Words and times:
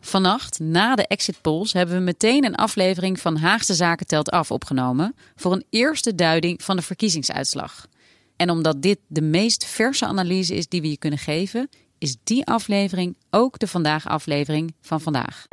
Vannacht, 0.00 0.58
na 0.58 0.94
de 0.94 1.06
exit 1.06 1.40
polls, 1.40 1.72
hebben 1.72 1.94
we 1.94 2.00
meteen 2.00 2.44
een 2.44 2.54
aflevering 2.54 3.20
van 3.20 3.36
Haagse 3.36 3.74
Zaken 3.74 4.06
telt 4.06 4.30
af 4.30 4.50
opgenomen 4.50 5.14
voor 5.36 5.52
een 5.52 5.64
eerste 5.70 6.14
duiding 6.14 6.62
van 6.62 6.76
de 6.76 6.82
verkiezingsuitslag. 6.82 7.86
En 8.36 8.50
omdat 8.50 8.82
dit 8.82 8.98
de 9.06 9.22
meest 9.22 9.64
verse 9.64 10.06
analyse 10.06 10.54
is 10.54 10.68
die 10.68 10.80
we 10.80 10.90
je 10.90 10.98
kunnen 10.98 11.18
geven, 11.18 11.68
is 11.98 12.16
die 12.24 12.46
aflevering 12.46 13.16
ook 13.30 13.58
de 13.58 13.66
vandaag 13.66 14.08
aflevering 14.08 14.74
van 14.80 15.00
vandaag. 15.00 15.46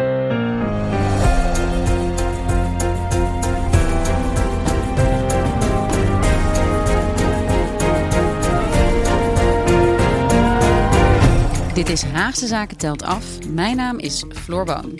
Dit 11.87 11.95
is 11.95 12.09
Haagse 12.11 12.47
Zaken 12.47 12.77
telt 12.77 13.03
af. 13.03 13.47
Mijn 13.49 13.75
naam 13.75 13.99
is 13.99 14.23
Floor 14.29 14.65
Boon. 14.65 14.99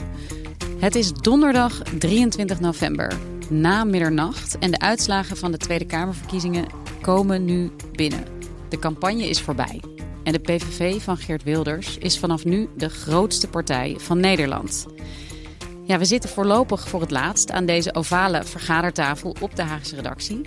Het 0.80 0.96
is 0.96 1.14
donderdag 1.14 1.82
23 2.00 2.60
november, 2.60 3.18
na 3.50 3.84
middernacht. 3.84 4.58
En 4.60 4.72
de 4.72 4.80
uitslagen 4.80 5.38
van 5.38 5.52
de 5.52 5.58
Tweede 5.58 5.86
Kamerverkiezingen 5.86 6.66
komen 7.02 7.46
nu 7.46 7.72
binnen. 7.92 8.24
De 8.70 8.80
campagne 8.80 9.30
is 9.30 9.42
voorbij. 9.42 9.82
En 10.24 10.32
de 10.32 10.40
PVV 10.40 11.02
van 11.02 11.18
Geert 11.18 11.44
Wilders 11.44 11.98
is 11.98 12.20
vanaf 12.20 12.46
nu 12.46 12.70
de 12.78 12.90
grootste 12.90 13.48
partij 13.48 13.96
van 14.00 14.20
Nederland. 14.20 14.86
Ja, 15.84 15.98
we 15.98 16.06
zitten 16.06 16.30
voorlopig 16.30 16.88
voor 16.88 17.02
het 17.02 17.12
laatst 17.12 17.52
aan 17.52 17.66
deze 17.66 17.94
ovale 17.94 18.44
vergadertafel 18.44 19.36
op 19.42 19.56
de 19.56 19.64
Haagse 19.64 19.96
redactie. 19.96 20.42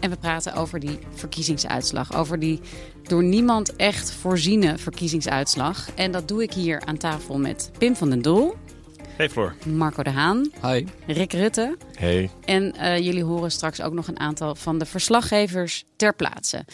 En 0.00 0.10
we 0.10 0.16
praten 0.16 0.54
over 0.54 0.80
die 0.80 0.98
verkiezingsuitslag. 1.14 2.14
Over 2.14 2.38
die 2.38 2.60
door 3.02 3.22
niemand 3.22 3.76
echt 3.76 4.12
voorziene 4.12 4.78
verkiezingsuitslag. 4.78 5.88
En 5.94 6.12
dat 6.12 6.28
doe 6.28 6.42
ik 6.42 6.52
hier 6.52 6.80
aan 6.84 6.96
tafel 6.96 7.38
met 7.38 7.70
Pim 7.78 7.96
van 7.96 8.10
den 8.10 8.22
Doel. 8.22 8.56
Hey 9.16 9.30
Floor. 9.30 9.54
Marco 9.66 10.02
de 10.02 10.10
Haan. 10.10 10.50
Hi. 10.62 10.86
Rick 11.06 11.32
Rutte. 11.32 11.76
Hey. 11.94 12.30
En 12.44 12.74
uh, 12.76 12.98
jullie 12.98 13.24
horen 13.24 13.50
straks 13.50 13.80
ook 13.80 13.92
nog 13.92 14.08
een 14.08 14.20
aantal 14.20 14.54
van 14.54 14.78
de 14.78 14.86
verslaggevers 14.86 15.84
ter 15.96 16.14
plaatse. 16.14 16.64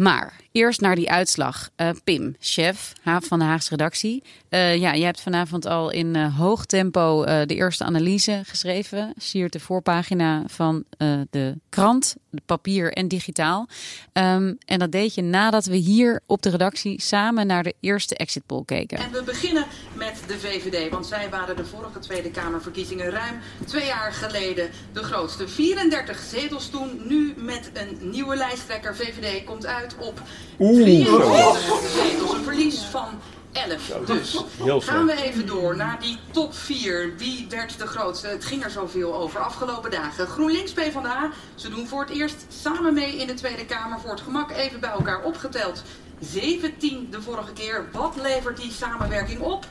Maar 0.00 0.40
eerst 0.52 0.80
naar 0.80 0.94
die 0.94 1.10
uitslag. 1.10 1.70
Uh, 1.76 1.90
Pim, 2.04 2.36
chef 2.38 2.92
van 3.04 3.38
de 3.38 3.44
Haagse 3.44 3.70
redactie. 3.70 4.22
Uh, 4.50 4.76
ja, 4.76 4.92
je 4.92 5.04
hebt 5.04 5.20
vanavond 5.20 5.66
al 5.66 5.90
in 5.90 6.16
uh, 6.16 6.38
hoog 6.38 6.66
tempo 6.66 7.24
de 7.24 7.54
eerste 7.54 7.84
analyse 7.84 8.42
geschreven. 8.46 9.14
Siert 9.16 9.52
de 9.52 9.60
voorpagina 9.60 10.42
van 10.46 10.84
de 11.30 11.58
krant, 11.68 12.16
papier 12.46 12.92
en 12.92 13.08
digitaal. 13.08 13.68
Um, 14.12 14.58
en 14.64 14.78
dat 14.78 14.92
deed 14.92 15.14
je 15.14 15.22
nadat 15.22 15.64
we 15.64 15.76
hier 15.76 16.20
op 16.26 16.42
de 16.42 16.50
redactie 16.50 17.00
samen 17.00 17.46
naar 17.46 17.62
de 17.62 17.74
eerste 17.80 18.16
exit 18.16 18.46
poll 18.46 18.62
keken. 18.64 18.98
En 18.98 19.12
we 19.12 19.22
beginnen 19.22 19.66
met 19.94 20.22
de 20.26 20.38
VVD, 20.38 20.90
want 20.90 21.06
zij 21.06 21.30
waren 21.30 21.56
de 21.56 21.64
vorige 21.64 21.98
Tweede 21.98 22.30
Kamerverkiezingen 22.30 23.10
ruim 23.10 23.40
twee 23.66 23.86
jaar 23.86 24.12
geleden 24.12 24.70
de 24.92 25.02
grootste. 25.02 25.48
34 25.48 26.18
zetels 26.18 26.70
toen, 26.70 27.00
nu 27.08 27.34
met 27.36 27.70
een 27.74 28.10
nieuwe 28.10 28.36
lijsttrekker. 28.36 28.96
VVD 28.96 29.44
komt 29.44 29.66
uit 29.66 29.89
op 29.98 30.20
23 30.56 31.90
zetels. 31.90 32.32
Een 32.32 32.44
verlies 32.44 32.78
van 32.78 33.08
11. 33.52 34.06
Dus 34.06 34.44
gaan 34.86 35.06
we 35.06 35.22
even 35.22 35.46
door 35.46 35.76
naar 35.76 35.98
die 36.00 36.18
top 36.30 36.54
4. 36.54 37.16
Wie 37.16 37.46
werd 37.48 37.78
de 37.78 37.86
grootste? 37.86 38.26
Het 38.26 38.44
ging 38.44 38.64
er 38.64 38.70
zoveel 38.70 39.14
over 39.14 39.40
afgelopen 39.40 39.90
dagen. 39.90 40.26
GroenLinks 40.26 40.72
PvdA, 40.72 41.30
ze 41.54 41.68
doen 41.68 41.86
voor 41.86 42.00
het 42.00 42.10
eerst 42.10 42.46
samen 42.48 42.94
mee 42.94 43.16
in 43.16 43.26
de 43.26 43.34
Tweede 43.34 43.64
Kamer. 43.64 44.00
Voor 44.00 44.10
het 44.10 44.20
gemak 44.20 44.50
even 44.50 44.80
bij 44.80 44.90
elkaar 44.90 45.22
opgeteld. 45.22 45.82
17 46.20 47.08
de 47.10 47.22
vorige 47.22 47.52
keer. 47.52 47.88
Wat 47.92 48.14
levert 48.22 48.56
die 48.56 48.72
samenwerking 48.72 49.40
op? 49.40 49.66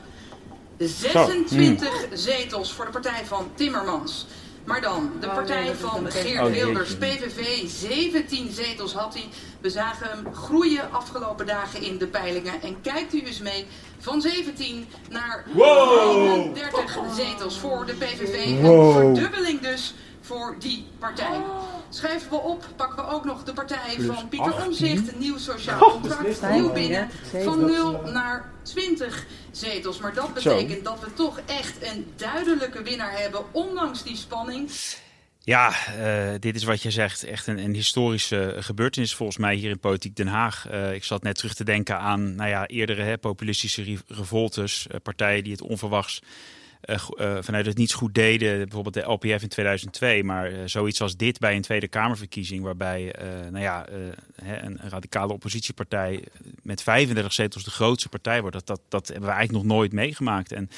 26 0.78 1.88
zetels 2.12 2.72
voor 2.72 2.84
de 2.84 2.90
partij 2.90 3.24
van 3.24 3.50
Timmermans. 3.54 4.26
Maar 4.64 4.80
dan, 4.80 5.12
de 5.20 5.26
partij 5.26 5.74
van 5.74 6.10
Geert 6.10 6.50
Wilders, 6.50 6.96
PVV, 6.96 7.68
17 7.68 8.50
zetels 8.52 8.92
had 8.92 9.14
hij. 9.14 9.28
We 9.60 9.70
zagen 9.70 10.06
hem 10.08 10.34
groeien 10.34 10.92
afgelopen 10.92 11.46
dagen 11.46 11.82
in 11.82 11.98
de 11.98 12.06
peilingen. 12.06 12.62
En 12.62 12.80
kijkt 12.80 13.14
u 13.14 13.20
eens 13.20 13.40
mee, 13.40 13.66
van 13.98 14.20
17 14.20 14.86
naar 15.10 15.44
31 15.56 16.98
zetels 17.16 17.58
voor 17.58 17.86
de 17.86 17.92
PVV. 17.92 18.46
Een 18.46 18.92
verdubbeling 18.92 19.60
dus 19.60 19.94
voor 20.20 20.56
die 20.58 20.86
partij. 20.98 21.40
Schrijven 21.88 22.30
we 22.30 22.36
op, 22.36 22.64
pakken 22.76 23.04
we 23.04 23.10
ook 23.10 23.24
nog 23.24 23.44
de 23.44 23.52
partij 23.52 23.96
van 23.98 24.28
Pieter 24.28 24.64
Omzicht, 24.66 25.18
nieuw 25.18 25.38
sociaal 25.38 25.78
contract, 25.78 26.50
nieuw 26.50 26.72
binnen, 26.72 27.08
van 27.44 27.64
0 27.64 28.00
naar 28.04 28.50
20 28.62 29.26
zetels. 29.52 29.98
Maar 29.98 30.14
dat 30.14 30.34
betekent 30.34 30.84
dat 30.84 31.00
we 31.00 31.12
toch 31.14 31.40
echt 31.46 31.82
een 31.82 32.06
duidelijke 32.16 32.82
winnaar 32.82 33.18
hebben, 33.18 33.44
ondanks 33.52 34.02
die 34.02 34.16
spanning. 34.16 34.70
Ja, 35.44 35.74
uh, 35.98 36.34
dit 36.38 36.56
is 36.56 36.64
wat 36.64 36.82
je 36.82 36.90
zegt. 36.90 37.24
Echt 37.24 37.46
een, 37.46 37.58
een, 37.58 37.74
historische 37.74 38.56
gebeurtenis 38.58 39.14
volgens 39.14 39.38
mij 39.38 39.54
hier 39.54 39.70
in 39.70 39.78
Politiek 39.78 40.16
Den 40.16 40.26
Haag. 40.26 40.66
Uh, 40.70 40.94
ik 40.94 41.04
zat 41.04 41.22
net 41.22 41.36
terug 41.36 41.54
te 41.54 41.64
denken 41.64 41.98
aan 41.98 42.34
nou 42.34 42.48
ja, 42.48 42.66
eerdere 42.66 43.02
hè, 43.02 43.18
populistische 43.18 43.98
revoltes. 44.06 44.86
Uh, 44.90 44.96
partijen 45.02 45.44
die 45.44 45.52
het 45.52 45.62
onverwachts 45.62 46.22
vanuit 47.40 47.66
het 47.66 47.76
niets 47.76 47.94
goed 47.94 48.14
deden. 48.14 48.58
Bijvoorbeeld 48.58 48.94
de 48.94 49.12
LPF 49.12 49.42
in 49.42 49.48
2002. 49.48 50.24
Maar 50.24 50.68
zoiets 50.68 51.00
als 51.00 51.16
dit 51.16 51.38
bij 51.38 51.56
een 51.56 51.62
Tweede 51.62 51.88
Kamerverkiezing. 51.88 52.62
Waarbij 52.62 53.14
nou 53.50 53.60
ja, 53.60 53.86
een, 53.88 54.14
een, 54.64 54.80
radicale 54.82 55.32
oppositiepartij 55.32 56.24
met 56.62 56.82
35 56.82 57.32
zetels 57.32 57.64
de 57.64 57.70
grootste 57.70 58.08
partij 58.08 58.40
wordt. 58.40 58.56
Dat, 58.56 58.66
dat, 58.66 58.80
dat 58.88 59.08
hebben 59.08 59.28
we 59.28 59.34
eigenlijk 59.34 59.64
nog 59.64 59.76
nooit 59.76 59.92
meegemaakt. 59.92 60.52
En 60.52 60.70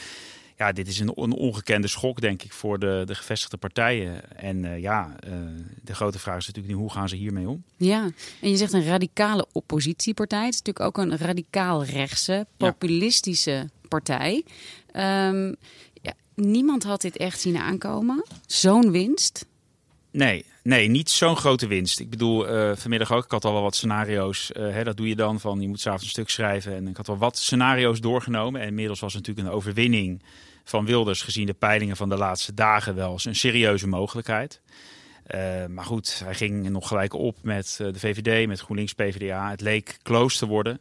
ja, 0.63 0.73
dit 0.73 0.89
is 0.89 0.99
een, 0.99 1.15
ongekende 1.15 1.89
schok, 1.89 2.21
denk 2.21 2.43
ik, 2.43 2.53
voor 2.53 2.79
de, 2.79 3.03
de 3.07 3.15
gevestigde 3.15 3.57
partijen. 3.57 4.37
En 4.37 4.65
uh, 4.65 4.81
ja, 4.81 5.17
uh, 5.27 5.33
de 5.83 5.95
grote 5.95 6.19
vraag 6.19 6.39
is 6.39 6.47
natuurlijk 6.47 6.75
nu, 6.75 6.81
hoe 6.81 6.93
gaan 6.93 7.09
ze 7.09 7.17
hiermee 7.17 7.49
om? 7.49 7.63
Ja, 7.77 8.11
en 8.41 8.51
je 8.51 8.57
zegt 8.57 8.73
een 8.73 8.85
radicale 8.85 9.47
oppositiepartij. 9.53 10.45
Het 10.45 10.55
is 10.55 10.63
natuurlijk 10.63 10.87
ook 10.87 11.05
een 11.05 11.17
radicaal 11.17 11.85
rechtse, 11.85 12.47
populistische 12.57 13.51
ja. 13.51 13.69
partij. 13.89 14.45
Um, 14.97 15.47
ja, 15.47 15.57
niemand 16.35 16.83
had 16.83 17.01
dit 17.01 17.17
echt 17.17 17.41
zien 17.41 17.57
aankomen. 17.57 18.25
Zo'n 18.47 18.91
winst. 18.91 19.47
Nee, 20.11 20.45
nee, 20.63 20.89
niet 20.89 21.11
zo'n 21.11 21.37
grote 21.37 21.67
winst. 21.67 22.01
Ik 22.01 22.11
bedoel, 22.11 22.55
uh, 22.55 22.77
vanmiddag 22.77 23.13
ook, 23.13 23.25
ik 23.25 23.31
had 23.31 23.45
al 23.45 23.53
wel 23.53 23.63
wat 23.63 23.77
scenario's. 23.77 24.51
hè, 24.53 24.85
dat 24.85 24.97
doe 24.97 25.09
je 25.09 25.17
dan 25.17 25.41
van, 25.41 25.61
je 25.61 25.69
moet 25.69 25.81
s'avonds 25.81 26.05
een 26.05 26.11
stuk 26.11 26.29
schrijven. 26.31 26.75
En 26.75 26.89
ik 26.89 26.97
had 26.97 27.07
wel 27.07 27.19
wat 27.19 27.39
scenario's 27.39 28.01
doorgenomen. 28.01 28.61
En 28.61 28.67
inmiddels 28.67 29.01
was 29.01 29.15
het 29.15 29.27
natuurlijk 29.27 29.49
een 29.49 29.61
overwinning 29.61 30.23
van 30.65 30.87
Wilders 30.87 31.23
gezien 31.23 31.47
de 31.47 31.53
peilingen 31.53 31.97
van 31.97 32.09
de 32.09 32.17
laatste 32.17 32.55
dagen 32.55 32.95
wel 32.95 33.13
eens 33.13 33.25
een 33.25 33.37
serieuze 33.37 33.89
mogelijkheid. 33.89 34.61
Uh, 35.35 35.67
maar 35.67 35.85
goed, 35.85 36.21
hij 36.25 36.35
ging 36.35 36.69
nog 36.69 36.89
gelijk 36.89 37.15
op 37.15 37.37
met 37.43 37.75
de 37.79 37.99
VVD, 37.99 38.47
met 38.47 38.61
GroenLinks 38.61 38.93
PvdA. 38.95 39.51
Het 39.51 39.61
leek 39.61 39.99
close 40.03 40.39
te 40.39 40.47
worden. 40.47 40.81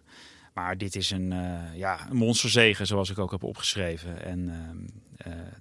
Maar 0.54 0.78
dit 0.78 0.96
is 0.96 1.12
een, 1.12 1.32
uh, 1.32 1.60
ja, 1.76 2.08
een 2.10 2.16
monsterzegen, 2.16 2.88
zoals 2.88 3.10
ik 3.10 3.20
ook 3.20 3.32
heb 3.32 3.44
opgeschreven. 3.44 4.24
En 4.24 4.40
uh, 4.40 4.56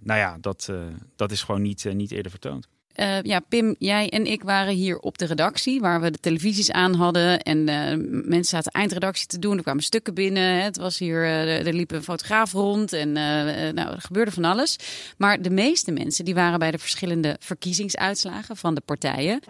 nou 0.00 0.18
ja, 0.18 0.38
dat, 0.40 0.72
dat 1.16 1.30
is 1.30 1.42
gewoon 1.42 1.62
niet, 1.62 1.84
niet 1.94 2.10
eerder 2.10 2.30
vertoond. 2.30 2.68
Eh, 3.00 3.22
ja, 3.22 3.40
Pim, 3.48 3.74
jij 3.78 4.08
en 4.08 4.26
ik 4.26 4.42
waren 4.42 4.74
hier 4.74 4.98
op 4.98 5.18
de 5.18 5.24
redactie, 5.24 5.80
waar 5.80 6.00
we 6.00 6.10
de 6.10 6.18
televisies 6.20 6.70
aan 6.70 6.94
hadden. 6.94 7.40
En 7.40 7.58
uh, 7.58 7.74
mensen 8.24 8.44
zaten 8.44 8.72
eindredactie 8.72 9.26
te 9.26 9.38
doen. 9.38 9.56
Er 9.56 9.62
kwamen 9.62 9.82
stukken 9.82 10.14
binnen. 10.14 10.62
Het 10.62 10.76
was 10.76 10.98
hier, 10.98 11.22
uh, 11.22 11.66
er 11.66 11.72
liep 11.72 11.90
een 11.90 12.02
fotograaf 12.02 12.52
rond. 12.52 12.92
En 12.92 13.12
nou, 13.12 13.78
er 13.78 14.00
gebeurde 14.00 14.30
van 14.30 14.44
alles. 14.44 14.76
Maar 15.16 15.42
de 15.42 15.50
meeste 15.50 15.90
mensen 15.90 16.24
die 16.24 16.34
waren 16.34 16.58
bij 16.58 16.70
de 16.70 16.78
verschillende 16.78 17.36
verkiezingsuitslagen 17.40 18.56
van 18.56 18.74
de 18.74 18.80
partijen. 18.84 19.40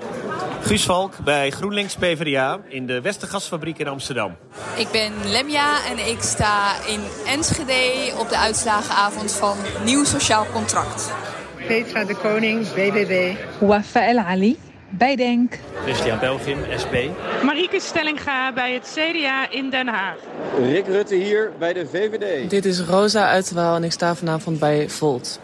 Guus 0.60 0.84
Valk 0.84 1.24
bij 1.24 1.50
GroenLinks 1.50 1.94
PvdA 1.94 2.60
in 2.68 2.86
de 2.86 3.00
Westergasfabriek 3.00 3.78
in 3.78 3.88
Amsterdam. 3.88 4.36
Ik 4.76 4.88
ben 4.92 5.12
Lemja 5.24 5.86
en 5.86 6.08
ik 6.08 6.20
sta 6.20 6.86
in 6.86 7.00
Enschede 7.26 8.12
op 8.18 8.28
de 8.28 8.38
uitslagenavond 8.38 9.32
van 9.32 9.56
Nieuw 9.84 10.04
Sociaal 10.04 10.46
Contract. 10.52 11.29
Petra 11.70 12.04
de 12.04 12.14
Koning, 12.14 12.66
BBB. 12.74 13.36
Wafa 13.58 14.06
El 14.06 14.18
Ali, 14.18 14.58
bij 14.88 15.16
Denk. 15.16 15.58
Christian 15.82 16.18
Belgim, 16.18 16.58
SP. 16.82 16.94
Marieke 17.42 17.80
Stellinga 17.80 18.52
bij 18.52 18.72
het 18.72 18.96
CDA 18.96 19.50
in 19.50 19.70
Den 19.70 19.88
Haag. 19.88 20.16
Rick 20.62 20.86
Rutte 20.86 21.14
hier 21.14 21.52
bij 21.58 21.72
de 21.72 21.86
VVD. 21.86 22.50
Dit 22.50 22.64
is 22.64 22.80
Rosa 22.80 23.28
Uitwaal 23.28 23.76
en 23.76 23.84
ik 23.84 23.92
sta 23.92 24.14
vanavond 24.14 24.58
bij 24.58 24.88
Volt. 24.88 25.40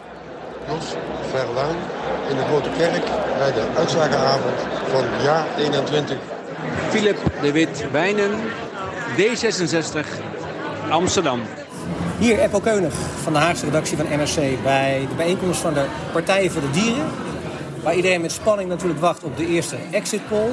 Jos 0.67 0.95
Verlaan 1.29 1.75
in 2.29 2.35
de 2.35 2.43
Grote 2.43 2.69
Kerk 2.77 3.03
bij 3.37 3.51
de 3.53 3.67
uitslagenavond 3.77 4.59
van 4.87 5.03
jaar 5.23 5.45
21. 5.57 6.17
Philip 6.89 7.17
de 7.41 7.51
Wit 7.51 7.85
Wijnen, 7.91 8.31
D66, 9.17 10.07
Amsterdam. 10.89 11.41
Hier 12.19 12.39
Eppo 12.39 12.59
Keunig 12.59 12.93
van 12.93 13.33
de 13.33 13.39
Haagse 13.39 13.65
redactie 13.65 13.97
van 13.97 14.05
NRC 14.05 14.63
bij 14.63 15.07
de 15.09 15.15
bijeenkomst 15.15 15.59
van 15.59 15.73
de 15.73 15.87
Partij 16.11 16.49
voor 16.49 16.61
de 16.61 16.69
Dieren. 16.69 17.09
Waar 17.83 17.95
iedereen 17.95 18.21
met 18.21 18.31
spanning 18.31 18.69
natuurlijk 18.69 18.99
wacht 18.99 19.23
op 19.23 19.37
de 19.37 19.47
eerste 19.47 19.77
exit 19.91 20.27
poll. 20.27 20.51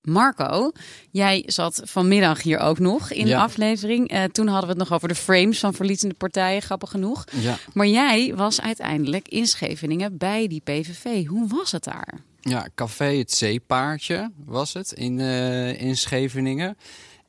Marco, 0.00 0.72
jij 1.10 1.42
zat 1.46 1.80
vanmiddag 1.84 2.42
hier 2.42 2.58
ook 2.58 2.78
nog 2.78 3.10
in 3.10 3.26
de 3.26 3.36
aflevering. 3.36 4.12
Uh, 4.12 4.24
toen 4.24 4.46
hadden 4.46 4.68
we 4.68 4.74
het 4.78 4.88
nog 4.88 4.92
over 4.92 5.08
de 5.08 5.14
frames 5.14 5.58
van 5.58 5.74
verliezende 5.74 6.14
partijen, 6.14 6.62
grappig 6.62 6.90
genoeg. 6.90 7.24
Ja. 7.30 7.56
Maar 7.72 7.86
jij 7.86 8.32
was 8.34 8.60
uiteindelijk 8.60 9.28
in 9.28 9.46
Scheveningen 9.46 10.16
bij 10.16 10.46
die 10.46 10.60
PVV. 10.60 11.26
Hoe 11.26 11.48
was 11.48 11.72
het 11.72 11.84
daar? 11.84 12.14
Ja, 12.40 12.68
Café 12.74 13.04
het 13.04 13.32
Zeepaardje 13.32 14.30
was 14.44 14.72
het 14.72 14.92
in, 14.92 15.18
uh, 15.18 15.80
in 15.80 15.96
Scheveningen. 15.96 16.76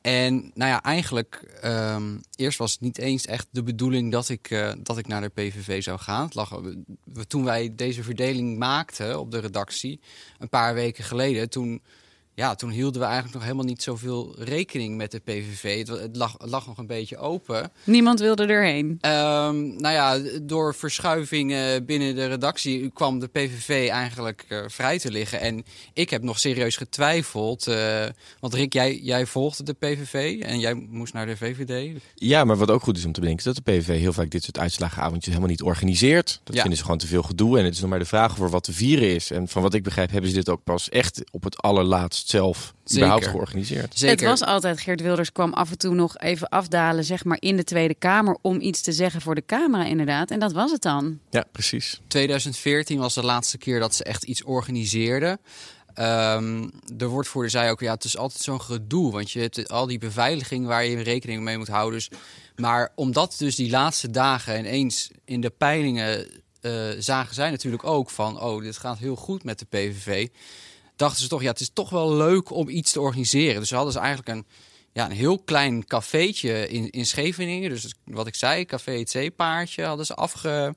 En 0.07 0.51
nou 0.53 0.71
ja, 0.71 0.81
eigenlijk, 0.83 1.59
um, 1.63 2.21
eerst 2.35 2.57
was 2.57 2.71
het 2.71 2.81
niet 2.81 2.97
eens 2.97 3.25
echt 3.25 3.47
de 3.51 3.63
bedoeling 3.63 4.11
dat 4.11 4.29
ik, 4.29 4.49
uh, 4.49 4.71
dat 4.77 4.97
ik 4.97 5.07
naar 5.07 5.21
de 5.21 5.29
PVV 5.29 5.83
zou 5.83 5.99
gaan. 5.99 6.29
Toen 7.27 7.43
wij 7.43 7.75
deze 7.75 8.03
verdeling 8.03 8.57
maakten 8.57 9.19
op 9.19 9.31
de 9.31 9.39
redactie, 9.39 9.99
een 10.39 10.49
paar 10.49 10.73
weken 10.73 11.03
geleden, 11.03 11.49
toen 11.49 11.81
ja, 12.37 12.55
toen 12.55 12.69
hielden 12.69 12.99
we 13.01 13.05
eigenlijk 13.05 13.33
nog 13.35 13.43
helemaal 13.43 13.65
niet 13.65 13.83
zoveel 13.83 14.35
rekening 14.39 14.97
met 14.97 15.11
de 15.11 15.19
PVV. 15.19 15.87
Het, 15.87 16.15
lag, 16.15 16.35
het 16.37 16.49
lag, 16.49 16.67
nog 16.67 16.77
een 16.77 16.87
beetje 16.87 17.17
open. 17.17 17.71
Niemand 17.83 18.19
wilde 18.19 18.45
erheen? 18.45 18.85
Um, 18.85 19.75
nou 19.81 19.93
ja, 19.93 20.17
door 20.41 20.75
verschuivingen 20.75 21.85
binnen 21.85 22.15
de 22.15 22.25
redactie 22.25 22.89
kwam 22.89 23.19
de 23.19 23.27
PVV 23.27 23.89
eigenlijk 23.89 24.45
uh, 24.49 24.63
vrij 24.67 24.99
te 24.99 25.11
liggen. 25.11 25.39
En 25.39 25.63
ik 25.93 26.09
heb 26.09 26.23
nog 26.23 26.39
serieus 26.39 26.75
getwijfeld. 26.77 27.67
Uh, 27.67 28.05
want 28.39 28.53
Rick, 28.53 28.73
jij, 28.73 28.97
jij 28.97 29.25
volgde 29.25 29.63
de 29.63 29.73
PVV 29.73 30.41
en 30.41 30.59
jij 30.59 30.73
moest 30.73 31.13
naar 31.13 31.25
de 31.25 31.37
VVD. 31.37 32.01
Ja, 32.15 32.43
maar 32.43 32.57
wat 32.57 32.71
ook 32.71 32.83
goed 32.83 32.97
is 32.97 33.05
om 33.05 33.11
te 33.11 33.19
bedenken... 33.19 33.45
is 33.45 33.53
dat 33.55 33.65
de 33.65 33.71
PVV 33.71 33.99
heel 33.99 34.13
vaak 34.13 34.29
dit 34.29 34.43
soort 34.43 34.59
uitslagenavondjes 34.59 35.25
helemaal 35.33 35.49
niet 35.49 35.61
organiseert. 35.61 36.41
Dat 36.43 36.55
Ja. 36.55 36.59
vinden 36.61 36.77
ze 36.77 36.83
gewoon 36.83 36.99
te 36.99 37.07
veel 37.07 37.23
gedoe. 37.23 37.57
En 37.59 37.65
het 37.65 37.73
is 37.73 37.79
nog 37.79 37.89
maar 37.89 37.99
de 37.99 38.05
vraag 38.05 38.35
voor 38.35 38.49
wat 38.49 38.63
te 38.63 38.73
vieren 38.73 39.15
is. 39.15 39.31
En 39.31 39.47
van 39.47 39.61
wat 39.61 39.73
ik 39.73 39.83
begrijp 39.83 40.11
hebben 40.11 40.29
ze 40.29 40.35
dit 40.35 40.49
ook 40.49 40.63
pas 40.63 40.89
echt 40.89 41.23
op 41.31 41.43
het 41.43 41.57
allerlaatst 41.61 42.26
zelf 42.29 42.73
überhaupt 42.95 43.27
georganiseerd. 43.27 44.01
Het 44.01 44.21
was 44.21 44.43
altijd, 44.43 44.79
Geert 44.79 45.01
Wilders 45.01 45.31
kwam 45.31 45.53
af 45.53 45.71
en 45.71 45.77
toe 45.77 45.93
nog 45.93 46.17
even 46.17 46.49
afdalen, 46.49 47.03
zeg 47.03 47.23
maar, 47.23 47.37
in 47.39 47.57
de 47.57 47.63
Tweede 47.63 47.95
Kamer 47.95 48.37
om 48.41 48.61
iets 48.61 48.81
te 48.81 48.91
zeggen 48.91 49.21
voor 49.21 49.35
de 49.35 49.45
camera, 49.45 49.85
inderdaad. 49.85 50.31
En 50.31 50.39
dat 50.39 50.51
was 50.51 50.71
het 50.71 50.81
dan. 50.81 51.19
Ja, 51.29 51.45
precies. 51.51 52.01
2014 52.07 52.99
was 52.99 53.13
de 53.13 53.23
laatste 53.23 53.57
keer 53.57 53.79
dat 53.79 53.95
ze 53.95 54.03
echt 54.03 54.23
iets 54.23 54.43
organiseerden. 54.43 55.39
Ehm, 55.93 56.67
de 56.93 57.07
woordvoerder 57.07 57.51
zei 57.51 57.71
ook, 57.71 57.79
ja, 57.79 57.93
het 57.93 58.03
is 58.03 58.17
altijd 58.17 58.41
zo'n 58.41 58.61
gedoe. 58.61 59.11
Want 59.11 59.31
je 59.31 59.39
hebt 59.39 59.69
al 59.69 59.87
die 59.87 59.97
beveiliging 59.97 60.65
waar 60.65 60.85
je 60.85 61.01
rekening 61.01 61.41
mee 61.41 61.57
moet 61.57 61.67
houden. 61.67 61.99
Dus, 61.99 62.09
maar 62.55 62.91
omdat 62.95 63.35
dus 63.37 63.55
die 63.55 63.69
laatste 63.69 64.09
dagen 64.09 64.59
ineens 64.59 65.11
in 65.25 65.41
de 65.41 65.49
peilingen 65.49 66.27
eh, 66.61 66.71
zagen 66.99 67.35
zij 67.35 67.49
natuurlijk 67.49 67.83
ook 67.83 68.09
van... 68.09 68.41
oh, 68.41 68.61
dit 68.61 68.77
gaat 68.77 68.97
heel 68.97 69.15
goed 69.15 69.43
met 69.43 69.59
de 69.59 69.65
PVV. 69.65 70.27
Dachten 70.97 71.21
ze 71.21 71.27
toch, 71.27 71.41
ja, 71.41 71.49
het 71.49 71.59
is 71.59 71.69
toch 71.73 71.89
wel 71.89 72.13
leuk 72.13 72.51
om 72.51 72.69
iets 72.69 72.91
te 72.91 73.01
organiseren. 73.01 73.59
Dus 73.59 73.71
hadden 73.71 73.93
ze 73.93 73.99
eigenlijk 73.99 74.29
een, 74.29 74.45
ja, 74.93 75.05
een 75.05 75.11
heel 75.11 75.39
klein 75.39 75.85
cafeetje 75.85 76.67
in, 76.67 76.89
in 76.89 77.05
Scheveningen. 77.05 77.69
Dus 77.69 77.93
wat 78.03 78.27
ik 78.27 78.35
zei, 78.35 78.65
Café 78.65 78.91
het 78.91 79.09
Zeepaardje 79.09 79.83
hadden 79.83 80.05
ze 80.05 80.13
afge 80.13 80.75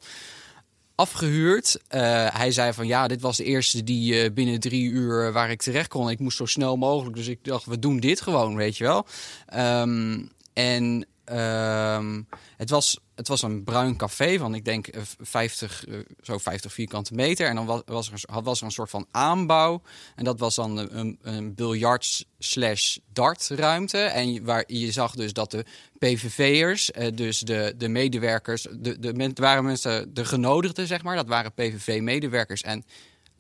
afgehuurd. 1.01 1.81
Eh, 1.89 2.27
hij 2.35 2.53
zei 2.53 2.73
van 2.73 2.87
ja, 2.87 3.09
dit 3.09 3.21
was 3.21 3.37
de 3.37 3.45
eerste 3.45 3.85
die 3.85 4.23
eh, 4.23 4.33
binnen 4.33 4.61
drie 4.61 4.91
uur 4.91 5.33
waar 5.33 5.51
ik 5.51 5.63
terecht 5.63 5.89
kon. 5.89 6.11
Ik 6.11 6.19
moest 6.19 6.37
zo 6.37 6.47
snel 6.47 6.77
mogelijk, 6.77 7.17
dus 7.17 7.27
ik 7.27 7.45
dacht 7.45 7.65
we 7.65 7.79
doen 7.79 8.01
dit 8.01 8.21
gewoon, 8.21 8.57
weet 8.57 8.77
je 8.77 8.85
wel. 8.85 9.07
Ehm, 9.47 10.23
en 10.53 11.07
ehm, 11.31 12.23
het, 12.57 12.71
was, 12.71 13.01
het 13.15 13.29
was 13.29 13.43
een 13.43 13.65
bruin 13.65 13.97
café 13.97 14.39
van 14.39 14.55
ik 14.55 14.65
denk 14.65 14.87
eh, 14.87 15.03
50, 15.21 15.87
eh, 15.87 15.99
zo 16.23 16.39
50 16.39 16.73
vierkante 16.73 17.15
meter. 17.15 17.47
En 17.47 17.55
dan 17.55 17.83
was, 17.87 18.11
er, 18.11 18.43
was 18.43 18.61
er 18.61 18.67
een 18.67 18.73
soort 18.73 18.91
van 18.91 19.07
aanbouw. 19.11 19.83
En 20.15 20.25
dat 20.25 20.39
was 20.39 20.55
dan 20.55 20.77
een, 20.77 20.99
een, 20.99 21.19
een 21.23 21.55
biljart 21.55 22.27
slash 22.39 22.97
dartruimte. 23.13 23.99
En 23.99 24.45
waar 24.45 24.65
je 24.67 24.93
zag 24.93 25.15
dus 25.15 25.33
dat 25.33 25.51
de 25.51 25.65
PVV'ers, 25.99 26.91
eh, 26.91 27.09
dus 27.15 27.39
de, 27.39 27.75
de 27.77 27.89
medewerkers, 27.89 28.67
de, 28.71 28.99
de, 28.99 29.31
waren 29.35 29.65
mensen, 29.65 30.15
de 30.15 30.25
genodigden 30.25 30.87
zeg 30.87 31.03
maar, 31.03 31.17
dat 31.17 31.29
waren 31.29 31.53
PVV-medewerkers 31.53 32.63
en 32.63 32.85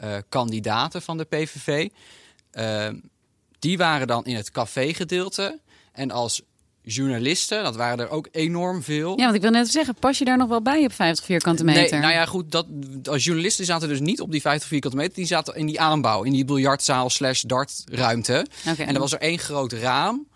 eh, 0.00 0.16
kandidaten 0.28 1.02
van 1.02 1.16
de 1.16 1.25
PVV. 1.25 1.88
Eh, 2.50 2.88
die 3.58 3.78
waren 3.78 4.06
dan 4.06 4.25
in 4.25 4.36
het 4.36 4.50
café-gedeelte. 4.50 5.60
En 5.93 6.10
als 6.10 6.43
journalisten, 6.82 7.62
dat 7.62 7.77
waren 7.77 7.99
er 7.99 8.11
ook 8.11 8.29
enorm 8.31 8.82
veel. 8.82 9.19
Ja, 9.19 9.25
want 9.25 9.35
ik 9.35 9.43
wil 9.43 9.50
net 9.50 9.71
zeggen, 9.71 9.94
pas 9.94 10.19
je 10.19 10.25
daar 10.25 10.37
nog 10.37 10.49
wel 10.49 10.62
bij 10.62 10.85
op 10.85 10.93
50 10.93 11.25
vierkante 11.25 11.65
meter? 11.65 11.91
Nee, 11.91 12.00
nou 12.00 12.12
ja, 12.12 12.27
goed, 12.27 12.53
dat, 12.53 12.67
als 13.05 13.25
journalisten 13.25 13.65
zaten 13.65 13.88
dus 13.88 14.00
niet 14.00 14.21
op 14.21 14.31
die 14.31 14.41
50 14.41 14.69
vierkante 14.69 14.97
meter. 14.97 15.15
Die 15.15 15.27
zaten 15.27 15.55
in 15.55 15.67
die 15.67 15.81
aanbouw, 15.81 16.23
in 16.23 16.32
die 16.32 16.44
biljartzaal 16.44 17.11
slash 17.11 17.43
dartruimte. 17.43 18.47
Oké. 18.69 18.82
En 18.82 18.94
er 18.94 19.00
was 19.00 19.12
er 19.12 19.21
één 19.21 19.38
groot 19.38 19.73
raam, 19.73 20.27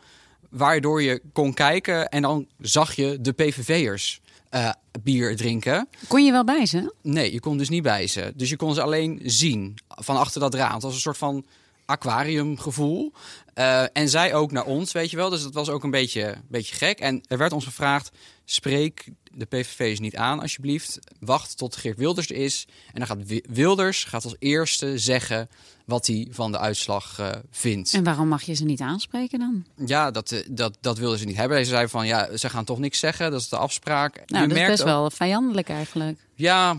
waardoor 0.50 1.02
je 1.02 1.23
kon 1.32 1.55
kijken 1.55 2.08
en 2.08 2.23
dan 2.23 2.46
zag 2.58 2.94
je 2.94 3.19
de 3.20 3.32
PVV'ers 3.32 4.20
eh, 4.50 4.70
bier 5.02 5.37
drinken. 5.37 5.88
Kon 6.08 6.25
je 6.25 6.32
wel 6.32 6.44
bij 6.44 6.67
ze? 6.67 6.94
Nee, 7.02 7.32
je 7.32 7.41
kon 7.41 7.58
dus 7.58 7.69
niet 7.69 7.82
bij 7.82 8.06
ze. 8.06 8.32
Dus 8.37 8.50
je 8.50 8.56
kon 8.56 8.75
ze 8.75 8.82
alleen 8.82 9.20
zien 9.25 9.75
van 9.88 10.17
achter 10.17 10.41
dat 10.41 10.55
raam. 10.55 10.73
Het 10.75 10.82
was 10.82 10.94
een 10.94 11.00
soort 11.00 11.19
van 11.19 11.44
aquariumgevoel. 11.85 13.13
Eh, 13.55 13.82
en 13.93 14.08
zij 14.08 14.34
ook 14.34 14.53
naar 14.53 14.65
ons, 14.65 14.93
weet 14.93 15.11
je 15.11 15.17
wel. 15.17 15.31
Dus 15.31 15.43
dat 15.43 15.55
was 15.55 15.69
ook 15.69 15.84
een 15.84 15.91
beetje, 15.91 16.34
beetje 16.49 16.75
gek. 16.75 16.99
En 17.01 17.23
er 17.29 17.39
werd 17.39 17.53
ons 17.53 17.65
gevraagd, 17.65 18.11
spreek 18.44 19.08
de 19.37 19.44
PVV's 19.44 19.99
niet 19.99 20.17
aan 20.17 20.41
alsjeblieft. 20.41 20.99
Wacht 21.20 21.56
tot 21.58 21.77
Geert 21.77 21.99
Wilders 21.99 22.29
er 22.31 22.37
is. 22.37 22.67
En 22.93 22.99
dan 22.99 23.06
gaat 23.06 23.27
Wi- 23.27 23.44
Wilders 23.49 24.05
gaat 24.05 24.25
als 24.25 24.37
eerste 24.39 24.99
zeggen 24.99 25.49
wat 25.84 26.06
hij 26.06 26.27
van 26.31 26.53
de 26.53 26.58
uitslag 26.58 27.19
eh, 27.19 27.31
vindt. 27.51 27.93
En 27.94 28.05
waarom 28.05 28.29
mag 28.29 28.43
je 28.43 28.55
ze 28.55 28.65
niet 28.65 28.81
aanspreken 28.81 29.39
dan? 29.39 29.65
Ja, 29.87 30.11
dat, 30.11 30.32
eh, 30.32 30.41
dat, 30.51 30.77
dat 30.81 30.99
wilden 30.99 31.19
ze 31.19 31.25
niet 31.25 31.37
hebben. 31.37 31.58
Ze 31.65 31.70
zei 31.70 31.89
van, 31.89 32.06
ja, 32.06 32.37
ze 32.37 32.49
gaan 32.51 32.65
toch 32.65 32.79
niks 32.79 32.99
zeggen. 32.99 33.31
Dat 33.31 33.41
is 33.41 33.49
de 33.49 33.56
afspraak. 33.56 34.15
Nou, 34.15 34.25
Je 34.27 34.34
dat 34.34 34.43
is 34.49 34.53
merkt 34.55 34.69
best 34.70 34.81
ook- 34.81 34.87
wel 34.87 35.11
vijandelijk 35.11 35.69
eigenlijk. 35.69 36.19
Ja, 36.34 36.77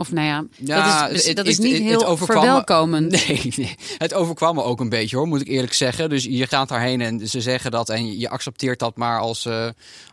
Of 0.00 0.12
nou 0.12 0.26
ja, 0.26 0.44
Ja, 0.56 1.06
dat 1.08 1.16
is, 1.16 1.26
het- 1.26 1.36
dat 1.36 1.46
het- 1.46 1.54
is 1.54 1.60
niet 1.60 1.72
het 1.72 1.82
heel 1.82 2.16
verwelkomend. 2.16 3.10
Nee, 3.26 3.52
nee, 3.56 3.74
het 3.98 4.14
overkwam 4.14 4.54
me 4.54 4.62
ook 4.62 4.80
een 4.80 4.88
beetje 4.88 5.16
hoor, 5.16 5.26
moet 5.26 5.40
ik 5.40 5.48
eerlijk 5.48 5.72
zeggen. 5.72 6.08
Dus 6.08 6.24
je 6.24 6.46
gaat 6.46 6.68
daarheen 6.68 7.00
en 7.00 7.28
ze 7.28 7.40
zeggen 7.40 7.70
dat 7.70 7.88
en 7.88 8.18
je 8.18 8.28
accepteert 8.28 8.78
dat 8.78 8.96
maar 8.96 9.20
als, 9.20 9.46
eh, 9.46 9.68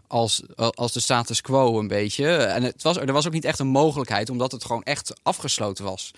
als, 0.07 0.41
als 0.55 0.91
de 0.93 0.99
status 0.99 1.41
quo 1.41 1.79
een 1.79 1.87
beetje. 1.87 2.27
En 2.35 2.63
het 2.63 2.83
was, 2.83 2.97
er 2.97 3.11
was 3.13 3.27
ook 3.27 3.33
niet 3.33 3.45
echt 3.45 3.59
een 3.59 3.67
mogelijkheid, 3.67 4.29
omdat 4.29 4.51
het 4.51 4.65
gewoon 4.65 4.83
echt 4.83 5.13
afgesloten 5.23 5.83
was. 5.85 6.11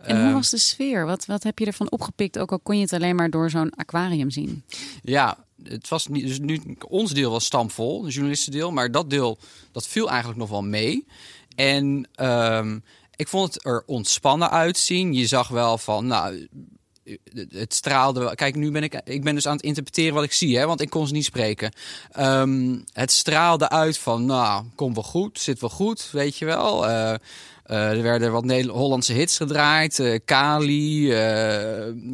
En 0.00 0.16
hoe 0.16 0.24
Ehm, 0.24 0.34
was 0.34 0.50
de 0.50 0.58
sfeer? 0.58 1.06
Wat, 1.06 1.26
wat 1.26 1.42
heb 1.42 1.58
je 1.58 1.66
ervan 1.66 1.90
opgepikt? 1.90 2.38
Ook 2.38 2.52
al 2.52 2.58
kon 2.58 2.76
je 2.76 2.82
het 2.82 2.92
alleen 2.92 3.16
maar 3.16 3.30
door 3.30 3.50
zo'n 3.50 3.74
aquarium 3.76 4.30
zien. 4.30 4.62
Ja, 5.02 5.36
het 5.62 5.88
was 5.88 6.06
niet, 6.06 6.26
dus 6.26 6.38
nu, 6.38 6.60
ons 6.88 7.10
deel 7.12 7.30
was 7.30 7.44
stampvol, 7.44 8.02
de 8.02 8.10
journalistendeel, 8.10 8.70
maar 8.70 8.90
dat 8.90 9.10
deel 9.10 9.38
dat 9.72 9.86
viel 9.86 10.08
eigenlijk 10.08 10.38
nog 10.38 10.48
wel 10.50 10.62
mee. 10.62 11.06
En 11.54 12.08
ehm, 12.14 12.78
ik 13.16 13.28
vond 13.28 13.54
het 13.54 13.64
er 13.64 13.82
ontspannen 13.86 14.50
uitzien. 14.50 15.14
Je 15.14 15.26
zag 15.26 15.48
wel 15.48 15.78
van, 15.78 16.06
nou, 16.06 16.48
het 17.48 17.74
straalde. 17.74 18.34
Kijk, 18.34 18.54
nu 18.54 18.70
ben 18.70 18.82
ik, 18.82 19.00
ik 19.04 19.24
ben 19.24 19.34
dus 19.34 19.46
aan 19.46 19.56
het 19.56 19.64
interpreteren 19.64 20.14
wat 20.14 20.24
ik 20.24 20.32
zie, 20.32 20.58
hè, 20.58 20.66
want 20.66 20.80
ik 20.80 20.90
kon 20.90 21.06
ze 21.06 21.12
niet 21.12 21.24
spreken. 21.24 21.72
Ehm, 22.10 22.78
het 22.92 23.10
straalde 23.10 23.68
uit 23.68 23.98
van, 23.98 24.26
nou, 24.26 24.64
komt 24.74 24.94
wel 24.94 25.04
goed, 25.04 25.40
zit 25.40 25.60
wel 25.60 25.70
goed, 25.70 26.08
weet 26.12 26.36
je 26.36 26.44
wel. 26.44 26.88
Uh, 26.88 27.14
er 27.66 28.02
werden 28.02 28.32
wat 28.32 28.44
Nederlandse 28.44 28.82
Hollandse 28.82 29.12
hits 29.12 29.36
gedraaid, 29.36 29.98
uh, 29.98 30.18
Kali, 30.24 31.08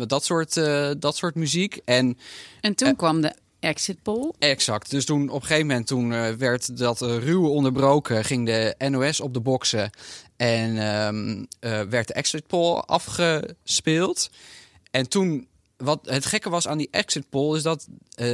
dat, 0.06 0.24
soort, 0.24 0.54
dat 1.00 1.16
soort 1.16 1.34
muziek. 1.34 1.80
En, 1.84 2.18
en 2.60 2.74
toen 2.74 2.96
kwam 2.96 3.20
de 3.20 3.34
exit 3.60 4.02
poll. 4.02 4.32
Exact. 4.38 4.90
Dus 4.90 5.04
toen 5.04 5.28
op 5.28 5.40
een 5.40 5.46
gegeven 5.46 5.66
moment 5.66 5.86
toen, 5.86 6.36
werd 6.38 6.78
dat 6.78 7.00
ruwe 7.00 7.48
onderbroken, 7.48 8.24
ging 8.24 8.46
de 8.46 8.74
NOS 8.88 9.20
op 9.20 9.34
de 9.34 9.40
boksen 9.40 9.90
en 10.40 10.76
um, 11.06 11.46
werd 11.90 12.06
de 12.06 12.14
exit 12.14 12.46
poll 12.46 12.76
afgespeeld. 12.76 14.30
En 14.90 15.08
toen, 15.08 15.48
wat 15.76 16.00
het 16.02 16.26
gekke 16.26 16.50
was 16.50 16.68
aan 16.68 16.78
die 16.78 16.88
exit 16.90 17.28
poll, 17.28 17.56
is 17.56 17.62
dat 17.62 17.86
uh, 18.16 18.30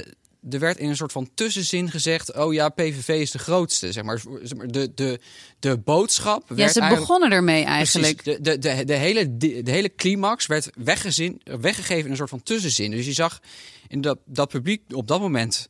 er 0.50 0.58
werd 0.58 0.78
in 0.78 0.88
een 0.88 0.96
soort 0.96 1.12
van 1.12 1.30
tussenzin 1.34 1.90
gezegd: 1.90 2.34
Oh 2.34 2.52
ja, 2.54 2.68
PVV 2.68 3.08
is 3.08 3.30
de 3.30 3.38
grootste. 3.38 3.92
Zeg 3.92 4.04
maar, 4.04 4.22
de, 4.66 4.94
de, 4.94 5.20
de 5.58 5.78
boodschap. 5.78 6.50
Ja, 6.54 6.68
ze 6.68 6.86
begonnen 6.88 7.30
ermee 7.30 7.64
eigenlijk. 7.64 8.25
de, 8.25 8.40
de, 8.40 8.58
de, 8.58 8.84
de, 8.84 8.94
hele, 8.94 9.36
de, 9.36 9.62
de 9.62 9.70
hele 9.70 9.94
climax 9.94 10.46
werd 10.46 10.70
weggezin, 10.75 11.40
weggegeven 11.60 12.04
in 12.04 12.10
een 12.10 12.16
soort 12.16 12.30
van 12.30 12.42
tussenzin. 12.42 12.90
Dus 12.90 13.06
je 13.06 13.12
zag 13.12 13.40
in 13.88 14.00
dat, 14.00 14.18
dat 14.25 14.48
publiek 14.48 14.82
op 14.94 15.08
dat 15.08 15.20
moment. 15.20 15.68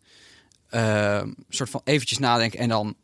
Uh, 0.71 1.23
soort 1.49 1.71
van 1.71 1.81
eventjes 1.85 2.19
nadenken 2.19 2.59
en 2.59 2.69
dan 2.69 2.97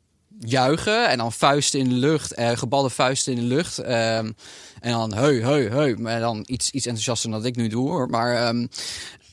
juichen 0.46 1.08
en 1.08 1.18
dan 1.18 1.32
vuisten 1.32 1.80
in 1.80 1.88
de 1.88 1.94
lucht, 1.94 2.38
uh, 2.38 2.50
gebalde 2.50 2.90
vuisten 2.90 3.32
in 3.32 3.38
de 3.38 3.54
lucht. 3.54 3.78
Ehm, 3.78 4.32
en 4.80 4.92
dan 4.92 5.14
heu, 5.14 5.42
heu, 5.42 5.70
heu. 5.70 5.96
Maar 5.98 6.20
dan 6.20 6.44
iets, 6.46 6.70
iets 6.70 6.86
enthousiaster 6.86 7.30
dan 7.30 7.38
dat 7.38 7.48
ik 7.48 7.56
nu 7.56 7.68
doe 7.68 7.88
hoor. 7.88 8.08
Maar, 8.08 8.48
um, 8.48 8.68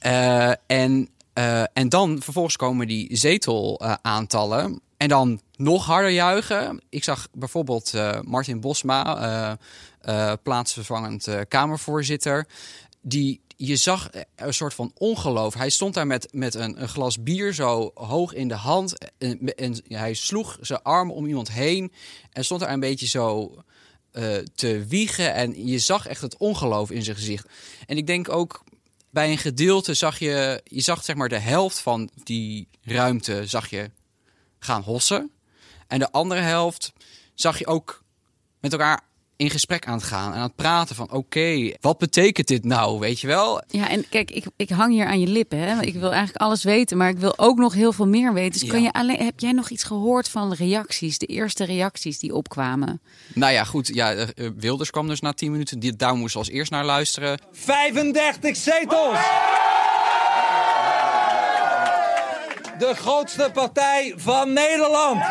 uh, 0.05 0.51
en, 0.67 1.09
uh, 1.33 1.63
en 1.73 1.89
dan 1.89 2.21
vervolgens 2.21 2.55
komen 2.55 2.87
die 2.87 3.17
zetelaantallen. 3.17 4.81
en 4.97 5.07
dan 5.07 5.41
nog 5.55 5.85
harder 5.85 6.11
juichen. 6.11 6.81
Ik 6.89 7.03
zag 7.03 7.27
bijvoorbeeld 7.33 7.93
Martin 8.21 8.59
Bosma, 8.59 9.57
plaatsvervangend 10.43 11.27
Kamervoorzitter. 11.47 12.47
Die, 13.01 13.41
je 13.61 13.75
zag 13.75 14.09
een 14.35 14.53
soort 14.53 14.73
van 14.73 14.91
ongeloof. 14.97 15.53
Hij 15.53 15.69
stond 15.69 15.93
daar 15.93 16.07
met, 16.07 16.27
met 16.31 16.53
een, 16.53 16.87
glas 16.87 17.23
bier 17.23 17.53
zo 17.53 17.91
hoog 17.93 18.33
in 18.33 18.47
de 18.47 18.53
hand. 18.53 18.93
En, 19.17 19.81
hij 19.87 20.13
sloeg 20.13 20.57
zijn 20.61 20.81
arm 20.81 21.11
om 21.11 21.25
iemand 21.25 21.51
heen. 21.51 21.91
En 22.31 22.45
stond 22.45 22.61
daar 22.61 22.71
een 22.71 22.79
beetje 22.79 23.07
zo 23.07 23.55
uh, 24.13 24.37
te 24.55 24.85
wiegen. 24.87 25.33
En 25.33 25.67
je 25.67 25.79
zag 25.79 26.07
echt 26.07 26.21
het 26.21 26.37
ongeloof 26.37 26.91
in 26.91 27.03
zijn 27.03 27.15
gezicht. 27.15 27.47
En 27.85 27.97
ik 27.97 28.07
denk 28.07 28.29
ook 28.29 28.63
bij 29.09 29.31
een 29.31 29.37
gedeelte 29.37 29.93
zag 29.93 30.19
je, 30.19 30.61
je 30.63 30.81
zag 30.81 31.03
zeg 31.03 31.15
maar 31.15 31.29
de 31.29 31.39
helft 31.39 31.79
van 31.79 32.09
die 32.23 32.67
ruimte 32.81 33.47
zag 33.47 33.69
je 33.69 33.91
gaan 34.59 34.81
hossen. 34.81 35.31
En 35.87 35.99
de 35.99 36.11
andere 36.11 36.41
helft 36.41 36.91
zag 37.33 37.59
je 37.59 37.67
ook 37.67 38.03
met 38.59 38.71
elkaar 38.71 39.01
in 39.39 39.49
gesprek 39.49 39.87
aan 39.87 39.93
het 39.93 40.03
gaan 40.03 40.31
en 40.31 40.37
aan 40.37 40.43
het 40.43 40.55
praten 40.55 40.95
van 40.95 41.11
oké, 41.11 41.71
wat 41.81 41.97
betekent 41.97 42.47
dit 42.47 42.65
nou, 42.65 42.99
weet 42.99 43.19
je 43.19 43.27
wel? 43.27 43.61
Ja, 43.67 43.89
en 43.89 44.09
kijk, 44.09 44.31
ik, 44.31 44.45
ik 44.55 44.69
hang 44.69 44.93
hier 44.93 45.05
aan 45.05 45.19
je 45.19 45.27
lippen. 45.27 45.59
Hè? 45.59 45.81
Ik 45.81 45.93
wil 45.93 46.11
eigenlijk 46.11 46.41
alles 46.41 46.63
weten, 46.63 46.97
maar 46.97 47.09
ik 47.09 47.17
wil 47.17 47.37
ook 47.37 47.57
nog 47.57 47.73
heel 47.73 47.93
veel 47.93 48.07
meer 48.07 48.33
weten. 48.33 48.59
Dus 48.59 48.69
kan 48.69 48.81
je 48.81 48.91
alleen, 48.91 49.17
heb 49.17 49.39
jij 49.39 49.51
nog 49.51 49.69
iets 49.69 49.83
gehoord 49.83 50.29
van 50.29 50.53
reacties, 50.53 51.17
de 51.17 51.25
eerste 51.25 51.63
reacties 51.63 52.19
die 52.19 52.35
opkwamen? 52.35 53.01
Nou 53.33 53.53
ja, 53.53 53.63
goed. 53.63 53.87
Ja, 53.87 54.15
uh, 54.15 54.25
Wilders 54.57 54.89
kwam 54.89 55.07
dus 55.07 55.19
na 55.19 55.33
10 55.33 55.51
minuten. 55.51 55.79
Die, 55.79 55.95
daar 55.95 56.15
moesten 56.15 56.41
we 56.41 56.47
als 56.47 56.55
eerst 56.55 56.71
naar 56.71 56.85
luisteren. 56.85 57.39
35 57.51 58.55
zetels! 58.55 59.17
De 62.79 62.93
grootste 62.95 63.49
partij 63.53 64.13
van 64.15 64.53
Nederland! 64.53 65.21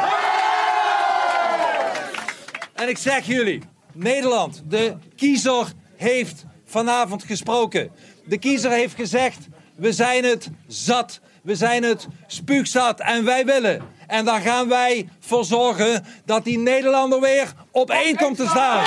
En 2.75 2.89
ik 2.89 2.99
zeg 2.99 3.27
jullie, 3.27 3.63
Nederland, 3.99 4.63
de 4.69 4.97
kiezer 5.17 5.73
heeft 5.97 6.45
vanavond 6.65 7.23
gesproken. 7.23 7.91
De 8.25 8.39
kiezer 8.39 8.71
heeft 8.71 8.95
gezegd: 8.95 9.49
we 9.77 9.93
zijn 9.93 10.25
het 10.25 10.51
zat, 10.67 11.21
we 11.43 11.55
zijn 11.55 11.83
het 11.83 12.07
spuugzat 12.27 13.01
en 13.01 13.25
wij 13.25 13.45
willen. 13.45 13.83
En 14.07 14.25
daar 14.25 14.41
gaan 14.41 14.69
wij 14.69 15.09
voor 15.21 15.45
zorgen 15.45 16.05
dat 16.25 16.45
die 16.45 16.59
Nederlander 16.59 17.21
weer 17.21 17.53
op 17.71 17.91
één 17.91 18.17
komt 18.17 18.37
te 18.37 18.47
staan. 18.47 18.85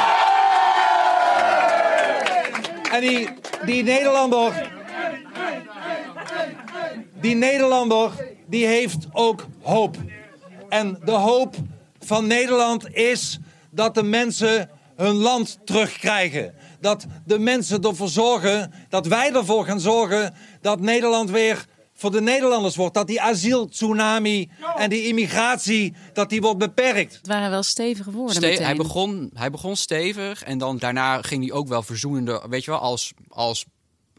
En 2.92 3.02
die, 3.02 3.30
die 3.66 3.84
Nederlander. 3.84 4.72
Die 7.22 7.36
Nederlander 7.36 8.12
die 8.48 8.66
heeft 8.66 9.08
ook 9.12 9.46
hoop. 9.62 9.98
En 10.70 11.00
de 11.06 11.12
hoop 11.12 11.56
van 12.00 12.28
Nederland 12.28 12.96
is 12.96 13.40
dat 13.70 13.96
de 13.96 14.04
mensen 14.04 14.70
hun 15.02 15.16
land 15.16 15.60
terugkrijgen. 15.66 16.54
Dat 16.80 17.06
de 17.26 17.40
mensen 17.40 17.82
ervoor 17.82 18.10
zorgen, 18.10 18.74
dat 18.90 19.08
wij 19.08 19.34
ervoor 19.34 19.66
gaan 19.66 19.80
zorgen 19.80 20.34
dat 20.62 20.80
Nederland 20.80 21.30
weer 21.30 21.66
voor 21.94 22.12
de 22.12 22.22
Nederlanders 22.22 22.76
wordt. 22.76 22.94
Dat 22.94 23.08
die 23.08 23.22
asieltsunami 23.22 24.50
en 24.76 24.90
die 24.90 25.08
immigratie, 25.08 25.94
dat 26.14 26.30
die 26.30 26.42
wordt 26.42 26.60
beperkt. 26.60 27.14
Het 27.14 27.28
waren 27.28 27.50
wel 27.50 27.64
stevige 27.64 28.12
woorden 28.12 28.36
Ste 28.36 28.64
hij, 28.64 28.76
begon, 28.76 29.32
hij 29.34 29.50
begon 29.50 29.76
stevig 29.76 30.44
en 30.44 30.58
dan 30.58 30.78
daarna 30.78 31.22
ging 31.22 31.44
hij 31.44 31.54
ook 31.54 31.68
wel 31.68 31.84
verzoenende... 31.84 32.42
Weet 32.50 32.64
je 32.64 32.72
wel, 32.72 32.80
als, 32.80 33.14
als 33.28 33.66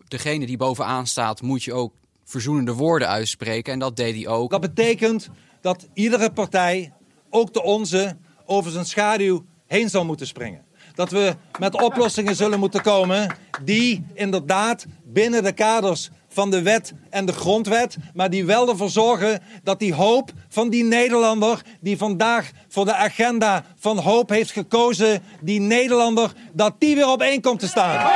degene 0.09 0.47
die 0.47 0.57
bovenaan 0.57 1.07
staat 1.07 1.43
moet 1.43 1.63
je 1.63 1.73
ook 1.73 1.93
verzoenende 2.25 2.73
woorden 2.73 3.09
uitspreken. 3.09 3.73
En 3.73 3.79
dat 3.79 3.97
deed 3.97 4.15
hij 4.15 4.27
ook. 4.27 4.51
Dat 4.51 4.61
betekent 4.61 5.29
dat 5.61 5.89
iedere 5.95 6.33
partij, 6.33 6.93
ook 7.31 7.53
de 7.53 7.63
onze, 7.63 8.17
over 8.47 8.71
zijn 8.71 8.87
schaduw 8.87 9.45
heen 9.67 9.91
zal 9.91 10.05
moeten 10.05 10.27
springen. 10.27 10.65
Dat 10.95 11.11
we 11.11 11.35
met 11.59 11.83
oplossingen 11.83 12.37
zullen 12.37 12.59
moeten 12.59 12.83
komen 12.83 13.37
die 13.65 14.05
inderdaad 14.15 14.87
binnen 15.05 15.43
de 15.43 15.53
kaders 15.53 16.11
van 16.29 16.51
de 16.51 16.63
wet 16.63 16.93
en 17.11 17.27
de 17.27 17.33
grondwet, 17.33 17.97
maar 18.15 18.31
die 18.31 18.45
wel 18.45 18.69
ervoor 18.69 18.91
zorgen 18.91 19.43
dat 19.63 19.79
die 19.79 19.95
hoop 19.95 20.33
van 20.49 20.71
die 20.71 20.85
Nederlander 20.85 21.63
die 21.81 21.97
vandaag 21.97 22.51
voor 22.69 22.85
de 22.85 22.95
agenda 22.95 23.65
van 23.79 23.99
hoop 23.99 24.29
heeft 24.29 24.51
gekozen, 24.51 25.23
die 25.41 25.61
Nederlander, 25.61 26.33
dat 26.53 26.75
die 26.79 26.95
weer 26.95 27.09
op 27.09 27.21
één 27.23 27.41
komt 27.41 27.61
te 27.61 27.69
staan. 27.69 28.11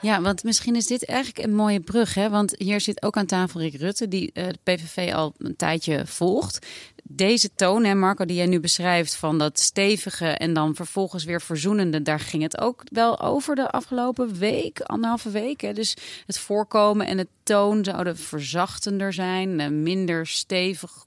Ja, 0.00 0.20
want 0.20 0.44
misschien 0.44 0.76
is 0.76 0.86
dit 0.86 1.04
eigenlijk 1.04 1.46
een 1.46 1.54
mooie 1.54 1.80
brug. 1.80 2.14
Hè? 2.14 2.30
Want 2.30 2.54
hier 2.58 2.80
zit 2.80 3.02
ook 3.02 3.16
aan 3.16 3.26
tafel 3.26 3.60
Rick 3.60 3.74
Rutte, 3.74 4.08
die 4.08 4.30
uh, 4.34 4.44
de 4.48 4.58
PVV 4.62 5.14
al 5.14 5.34
een 5.38 5.56
tijdje 5.56 6.06
volgt 6.06 6.66
deze 7.08 7.50
toon, 7.54 7.84
hè 7.84 7.94
Marco, 7.94 8.24
die 8.24 8.36
jij 8.36 8.46
nu 8.46 8.60
beschrijft, 8.60 9.14
van 9.14 9.38
dat 9.38 9.58
stevige 9.58 10.26
en 10.26 10.54
dan 10.54 10.74
vervolgens 10.74 11.24
weer 11.24 11.40
verzoenende, 11.40 12.02
daar 12.02 12.20
ging 12.20 12.42
het 12.42 12.60
ook 12.60 12.82
wel 12.84 13.20
over 13.20 13.54
de 13.54 13.70
afgelopen 13.70 14.38
week, 14.38 14.80
anderhalve 14.80 15.30
week. 15.30 15.60
Hè? 15.60 15.72
Dus 15.72 15.96
het 16.26 16.38
voorkomen 16.38 17.06
en 17.06 17.18
het 17.18 17.28
toon 17.44 17.84
zouden 17.84 18.16
verzachtender 18.16 19.12
zijn, 19.12 19.60
eh, 19.60 19.68
minder 19.68 20.26
stevig, 20.26 21.04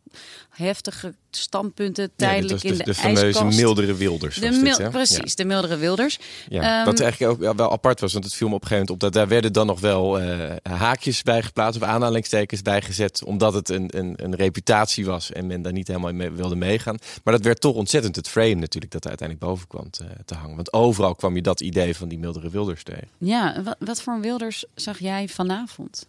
heftige 0.50 1.14
standpunten 1.32 2.12
tijdelijk 2.16 2.64
ja, 2.64 2.70
in 2.70 2.78
de, 2.78 2.84
de 2.84 2.94
fameuze 2.94 3.44
mildere 3.44 3.96
Wilders. 3.96 4.36
De 4.36 4.52
mil 4.52 4.90
precies, 4.90 5.36
de 5.36 5.46
mildere 5.46 5.78
Wilders. 5.78 6.20
Ja, 6.50 6.80
um, 6.80 6.86
wat 6.86 7.00
eigenlijk 7.00 7.34
ook 7.34 7.58
wel 7.58 7.72
apart 7.72 8.00
was, 8.00 8.14
want 8.14 8.26
het 8.26 8.34
viel 8.34 8.48
me 8.48 8.56
op 8.56 8.62
een 8.62 8.68
gegeven 8.68 8.88
moment 8.88 9.06
op 9.06 9.14
dat 9.14 9.22
daar 9.22 9.34
werden 9.34 9.54
dan 9.54 9.68
nog 9.68 9.80
wel 9.80 10.22
uh, 10.22 10.52
haakjes 10.64 11.24
bij 11.24 11.44
geplaatst 11.44 11.82
of 11.82 11.88
aanhalingstekens 11.88 12.62
bij 12.62 12.82
gezet, 12.82 13.24
omdat 13.24 13.54
het 13.54 13.70
een, 13.70 13.98
een, 13.98 14.14
een 14.16 14.36
reputatie 14.36 15.06
was 15.06 15.32
en 15.32 15.48
men 15.48 15.62
daar 15.62 15.74
niet 15.74 15.88
helemaal 15.88 16.14
mee 16.14 16.32
wilde 16.32 16.56
meegaan. 16.56 16.98
Maar 17.24 17.34
dat 17.34 17.44
werd 17.44 17.62
toch 17.62 17.76
ontzettend 17.76 18.16
het 18.16 18.28
frame 18.30 18.56
natuurlijk 18.56 18.92
dat 18.92 19.04
er 19.04 19.10
uiteindelijk 19.10 19.50
boven 19.50 19.68
kwam 19.68 19.90
te, 19.90 20.06
te 20.26 20.36
hangen. 20.36 20.56
Want 20.56 20.74
overal 20.74 21.16
kwam 21.16 21.36
je 21.36 21.42
dat 21.42 21.62
idee 21.62 21.96
van 21.96 22.08
die 22.08 22.20
mildere 22.20 22.50
Wilders 22.50 22.84
tegen. 22.84 23.08
Ja, 23.18 23.64
wat, 23.64 23.76
wat 23.80 24.02
voor 24.02 24.20
Wilders 24.20 24.66
zag 24.76 25.00
jij 25.00 25.28
vanavond? 25.28 26.08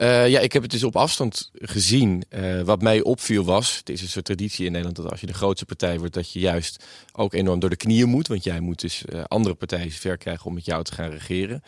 Uh, 0.00 0.28
ja, 0.28 0.40
ik 0.40 0.52
heb 0.52 0.62
het 0.62 0.70
dus 0.70 0.84
op 0.84 0.96
afstand 0.96 1.50
gezien. 1.54 2.22
Uh, 2.30 2.62
wat 2.62 2.82
mij 2.82 3.02
opviel 3.02 3.44
was, 3.44 3.76
het 3.76 3.88
is 3.88 4.02
een 4.02 4.08
soort 4.08 4.24
traditie 4.24 4.64
in 4.64 4.70
Nederland 4.70 4.96
dat 4.96 5.10
als 5.10 5.20
je 5.20 5.26
de 5.26 5.34
grootste 5.34 5.64
partij 5.64 5.98
wordt, 5.98 6.14
dat 6.14 6.32
je 6.32 6.38
juist 6.38 6.84
ook 7.12 7.34
enorm 7.34 7.60
door 7.60 7.70
de 7.70 7.76
knieën 7.76 8.08
moet. 8.08 8.28
Want 8.28 8.44
jij 8.44 8.60
moet 8.60 8.80
dus 8.80 9.04
uh, 9.08 9.22
andere 9.24 9.54
partijen 9.54 9.90
ver 9.90 10.16
krijgen 10.16 10.46
om 10.46 10.54
met 10.54 10.64
jou 10.64 10.84
te 10.84 10.92
gaan 10.92 11.10
regeren. 11.10 11.62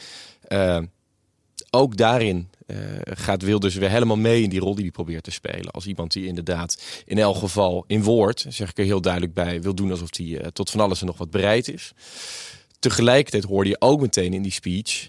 ook 1.70 1.96
daarin 1.96 2.50
gaat 3.04 3.42
Wilders 3.42 3.74
weer 3.74 3.90
helemaal 3.90 4.16
mee 4.16 4.42
in 4.42 4.50
die 4.50 4.60
rol 4.60 4.74
die 4.74 4.82
hij 4.82 4.92
probeert 4.92 5.24
te 5.24 5.30
spelen. 5.30 5.70
Als 5.70 5.86
iemand 5.86 6.12
die 6.12 6.26
inderdaad 6.26 6.82
in 7.04 7.18
elk 7.18 7.36
geval 7.36 7.84
in 7.86 8.02
woord, 8.02 8.46
zeg 8.48 8.70
ik 8.70 8.78
er 8.78 8.84
heel 8.84 9.00
duidelijk 9.00 9.34
bij, 9.34 9.62
wil 9.62 9.74
doen 9.74 9.90
alsof 9.90 10.16
hij 10.16 10.50
tot 10.52 10.70
van 10.70 10.80
alles 10.80 11.00
en 11.00 11.06
nog 11.06 11.18
wat 11.18 11.30
bereid 11.30 11.68
is. 11.68 11.92
Tegelijkertijd 12.78 13.44
hoorde 13.44 13.70
je 13.70 13.80
ook 13.80 14.00
meteen 14.00 14.32
in 14.32 14.42
die 14.42 14.52
speech 14.52 15.08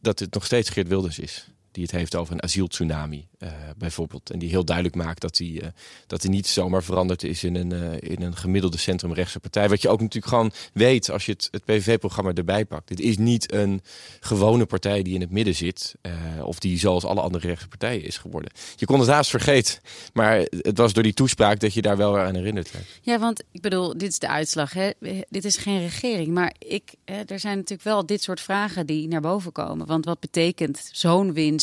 dat 0.00 0.18
het 0.18 0.34
nog 0.34 0.44
steeds 0.44 0.70
Geert 0.70 0.88
Wilders 0.88 1.18
is 1.18 1.50
die 1.72 1.82
het 1.82 1.92
heeft 1.92 2.16
over 2.16 2.32
een 2.32 2.42
asieltsunami 2.42 3.28
uh, 3.38 3.50
bijvoorbeeld. 3.76 4.30
En 4.30 4.38
die 4.38 4.48
heel 4.48 4.64
duidelijk 4.64 4.96
maakt 4.96 5.20
dat 5.20 5.38
hij, 5.38 5.46
uh, 5.46 5.66
dat 6.06 6.22
hij 6.22 6.30
niet 6.30 6.46
zomaar 6.46 6.82
veranderd 6.82 7.22
is 7.22 7.44
in 7.44 7.54
een, 7.54 7.72
uh, 7.72 8.10
in 8.10 8.22
een 8.22 8.36
gemiddelde 8.36 8.78
centrumrechtse 8.78 9.40
partij. 9.40 9.68
Wat 9.68 9.82
je 9.82 9.88
ook 9.88 10.00
natuurlijk 10.00 10.32
gewoon 10.32 10.52
weet 10.72 11.10
als 11.10 11.26
je 11.26 11.32
het, 11.32 11.48
het 11.50 11.64
PVV-programma 11.64 12.32
erbij 12.32 12.64
pakt. 12.64 12.88
Dit 12.88 13.00
is 13.00 13.18
niet 13.18 13.52
een 13.52 13.80
gewone 14.20 14.66
partij 14.66 15.02
die 15.02 15.14
in 15.14 15.20
het 15.20 15.30
midden 15.30 15.54
zit. 15.54 15.94
of 16.42 16.58
die 16.58 16.78
zoals 16.78 17.04
alle 17.04 17.20
andere 17.20 17.46
rechtse 17.46 17.68
partijen 17.68 18.04
is 18.04 18.18
geworden. 18.18 18.50
Je 18.76 18.86
kon 18.86 19.00
het 19.00 19.08
haast 19.08 19.30
vergeten. 19.30 19.80
Maar 20.12 20.36
het 20.50 20.78
was 20.78 20.92
door 20.92 21.02
die 21.02 21.14
toespraak 21.14 21.60
dat 21.60 21.74
je 21.74 21.82
daar 21.82 21.96
wel 21.96 22.18
aan 22.18 22.34
herinnerd 22.34 22.70
werd. 22.72 22.84
Ja, 23.02 23.18
want 23.18 23.42
ik 23.50 23.60
bedoel, 23.60 23.98
dit 23.98 24.10
is 24.10 24.18
de 24.18 24.28
uitslag. 24.28 24.72
Hè? 24.72 24.90
Dit 25.28 25.44
is 25.44 25.56
geen 25.56 25.80
regering. 25.80 26.28
Maar 26.28 26.54
ik, 26.58 26.94
hè, 27.04 27.22
er 27.26 27.38
zijn 27.38 27.56
natuurlijk 27.56 27.88
wel 27.88 28.06
dit 28.06 28.22
soort 28.22 28.40
vragen 28.40 28.86
die 28.86 29.08
naar 29.08 29.20
boven 29.20 29.52
komen. 29.52 29.86
Want 29.86 30.04
wat 30.04 30.20
betekent 30.20 30.88
zo'n 30.92 31.32
winst? 31.32 31.59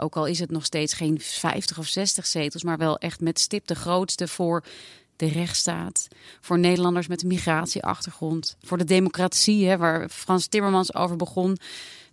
Ook 0.00 0.16
al 0.16 0.26
is 0.26 0.38
het 0.38 0.50
nog 0.50 0.64
steeds 0.64 0.92
geen 0.92 1.06
geen 1.06 1.20
50 1.20 1.78
of 1.78 1.86
60 1.86 2.26
zetels, 2.26 2.62
maar 2.62 2.78
wel 2.78 2.98
echt 2.98 3.20
met 3.20 3.40
stip 3.40 3.66
de 3.66 3.74
grootste 3.74 4.28
voor 4.28 4.64
de 5.16 5.28
rechtsstaat, 5.28 6.08
voor 6.40 6.58
Nederlanders 6.58 7.06
met 7.06 7.22
een 7.22 7.28
migratieachtergrond, 7.28 8.56
voor 8.62 8.78
de 8.78 8.84
democratie, 8.84 9.68
hè, 9.68 9.76
waar 9.76 10.08
Frans 10.08 10.46
Timmermans 10.46 10.94
over 10.94 11.16
begon. 11.16 11.56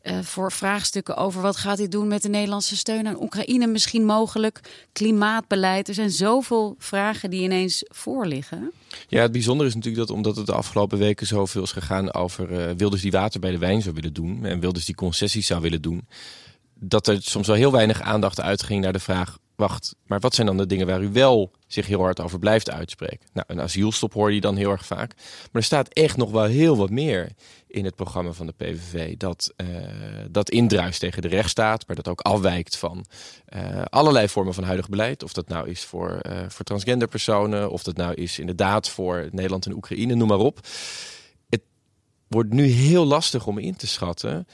Uh, 0.04 0.20
voor 0.20 0.52
vraagstukken 0.52 1.18
over 1.18 1.42
wat 1.42 1.56
gaat 1.56 1.78
hij 1.78 1.88
doen 1.88 2.08
met 2.08 2.22
de 2.22 2.30
Nederlandse 2.30 2.76
steun 2.78 3.08
aan 3.08 3.22
Oekraïne, 3.22 3.68
misschien 3.68 4.06
mogelijk 4.06 4.60
klimaatbeleid. 4.92 5.88
Er 5.88 5.94
zijn 5.94 6.12
zoveel 6.12 6.76
vragen 6.78 7.30
die 7.30 7.42
ineens 7.42 7.84
voorliggen. 7.88 8.72
Ja, 9.08 9.22
het 9.22 9.32
bijzondere 9.32 9.70
is 9.70 9.76
natuurlijk 9.76 10.08
dat 10.08 10.16
omdat 10.16 10.36
het 10.36 10.46
de 10.46 10.54
afgelopen 10.54 10.98
weken 10.98 11.28
zoveel 11.28 11.64
is 11.64 11.72
gegaan 11.72 12.14
over 12.14 12.52
uh, 12.52 12.76
Wilders 12.78 13.02
die 13.02 13.12
water 13.12 13.40
bij 13.40 13.52
de 13.52 13.58
wijn 13.58 13.82
zou 13.82 13.96
willen 13.96 14.14
doen 14.14 14.46
en 14.46 14.60
Wilders 14.60 14.86
die 14.86 14.96
concessies 14.96 15.48
zou 15.48 15.62
willen 15.62 15.82
doen, 15.82 16.08
dat 16.84 17.08
er 17.08 17.22
soms 17.22 17.48
wel 17.48 17.56
heel 17.56 17.72
weinig 17.72 18.02
aandacht 18.02 18.42
uitging 18.42 18.82
naar 18.82 18.94
de 18.94 19.00
vraag: 19.00 19.38
wacht, 19.56 19.96
maar 20.06 20.20
wat 20.20 20.36
zijn 20.36 20.48
dan 20.48 20.58
de 20.58 20.66
dingen 20.66 20.88
waar 20.88 21.02
u 21.02 21.10
wel 21.12 21.52
zich 21.68 21.88
heel 21.88 22.00
hard 22.00 22.20
over 22.20 22.40
blijft 22.40 22.72
uitspreken? 22.72 23.28
Nou, 23.34 23.46
een 23.50 23.62
asielstop 23.62 24.14
hoor 24.14 24.34
je 24.34 24.42
dan 24.42 24.56
heel 24.56 24.72
erg 24.72 24.86
vaak. 24.86 25.14
Maar 25.16 25.62
er 25.62 25.64
staat 25.64 25.88
echt 25.88 26.18
nog 26.18 26.32
wel 26.32 26.44
heel 26.44 26.78
wat 26.78 26.90
meer 26.90 27.32
in 27.68 27.86
het 27.86 27.96
programma 27.96 28.32
van 28.32 28.46
de 28.46 28.54
PVV. 28.58 29.18
Dat, 29.18 29.54
uh, 29.58 29.68
dat 30.30 30.50
indruist 30.50 31.00
tegen 31.00 31.22
de 31.22 31.28
rechtsstaat, 31.28 31.88
maar 31.88 31.96
dat 31.96 32.08
ook 32.08 32.22
afwijkt 32.22 32.78
van 32.78 33.06
uh, 33.56 33.82
allerlei 33.84 34.30
vormen 34.30 34.54
van 34.54 34.64
huidig 34.64 34.90
beleid. 34.90 35.24
Of 35.24 35.34
dat 35.34 35.48
nou 35.48 35.70
is 35.70 35.84
voor, 35.84 36.20
uh, 36.30 36.40
voor 36.48 36.66
transgender 36.66 37.08
personen, 37.08 37.72
of 37.72 37.84
dat 37.84 37.98
nou 37.98 38.14
is 38.14 38.40
inderdaad 38.40 38.90
voor 38.90 39.28
Nederland 39.32 39.66
en 39.66 39.74
Oekraïne, 39.74 40.16
noem 40.16 40.28
maar 40.28 40.38
op. 40.38 40.60
Het 41.50 41.62
wordt 42.28 42.54
nu 42.54 42.66
heel 42.66 43.06
lastig 43.06 43.48
om 43.48 43.58
in 43.58 43.76
te 43.76 43.88
schatten 43.88 44.48
eh, 44.48 44.54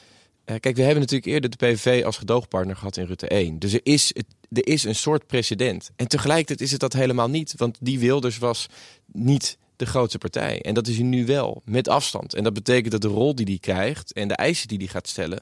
kijk, 0.58 0.76
we 0.76 0.82
hebben 0.82 1.00
natuurlijk 1.00 1.32
eerder 1.32 1.50
de 1.50 1.58
PVV 1.58 2.06
als 2.06 2.18
gedoogpartner 2.18 2.76
gehad 2.76 2.98
in 2.98 3.06
Rutte 3.06 3.28
1. 3.28 3.60
Dus 3.60 3.74
er 3.74 3.80
is, 3.84 4.14
er 4.52 4.68
is 4.68 4.84
een 4.84 4.96
soort 4.96 5.28
precedent. 5.28 5.92
En 5.96 6.08
tegelijkertijd 6.08 6.62
is 6.62 6.72
het 6.72 6.80
dat 6.80 6.94
helemaal 6.94 7.30
niet. 7.30 7.54
Want 7.58 7.78
die 7.80 8.00
Wilders 8.00 8.38
was 8.38 8.68
niet 9.06 9.58
de 9.76 9.86
grootste 9.86 10.18
partij. 10.18 10.62
En 10.62 10.74
dat 10.74 10.88
is 10.88 10.96
hij 10.96 11.06
nu 11.06 11.26
wel, 11.26 11.62
met 11.66 11.88
afstand. 11.88 12.34
En 12.34 12.44
dat 12.44 12.54
betekent 12.54 12.92
dat 12.92 13.02
de 13.02 13.08
rol 13.08 13.36
die 13.36 13.46
hij 13.46 13.58
krijgt 13.58 14.14
en 14.14 14.28
de 14.28 14.36
eisen 14.36 14.68
die 14.68 14.78
hij 14.78 14.88
gaat 14.88 15.08
stellen... 15.08 15.42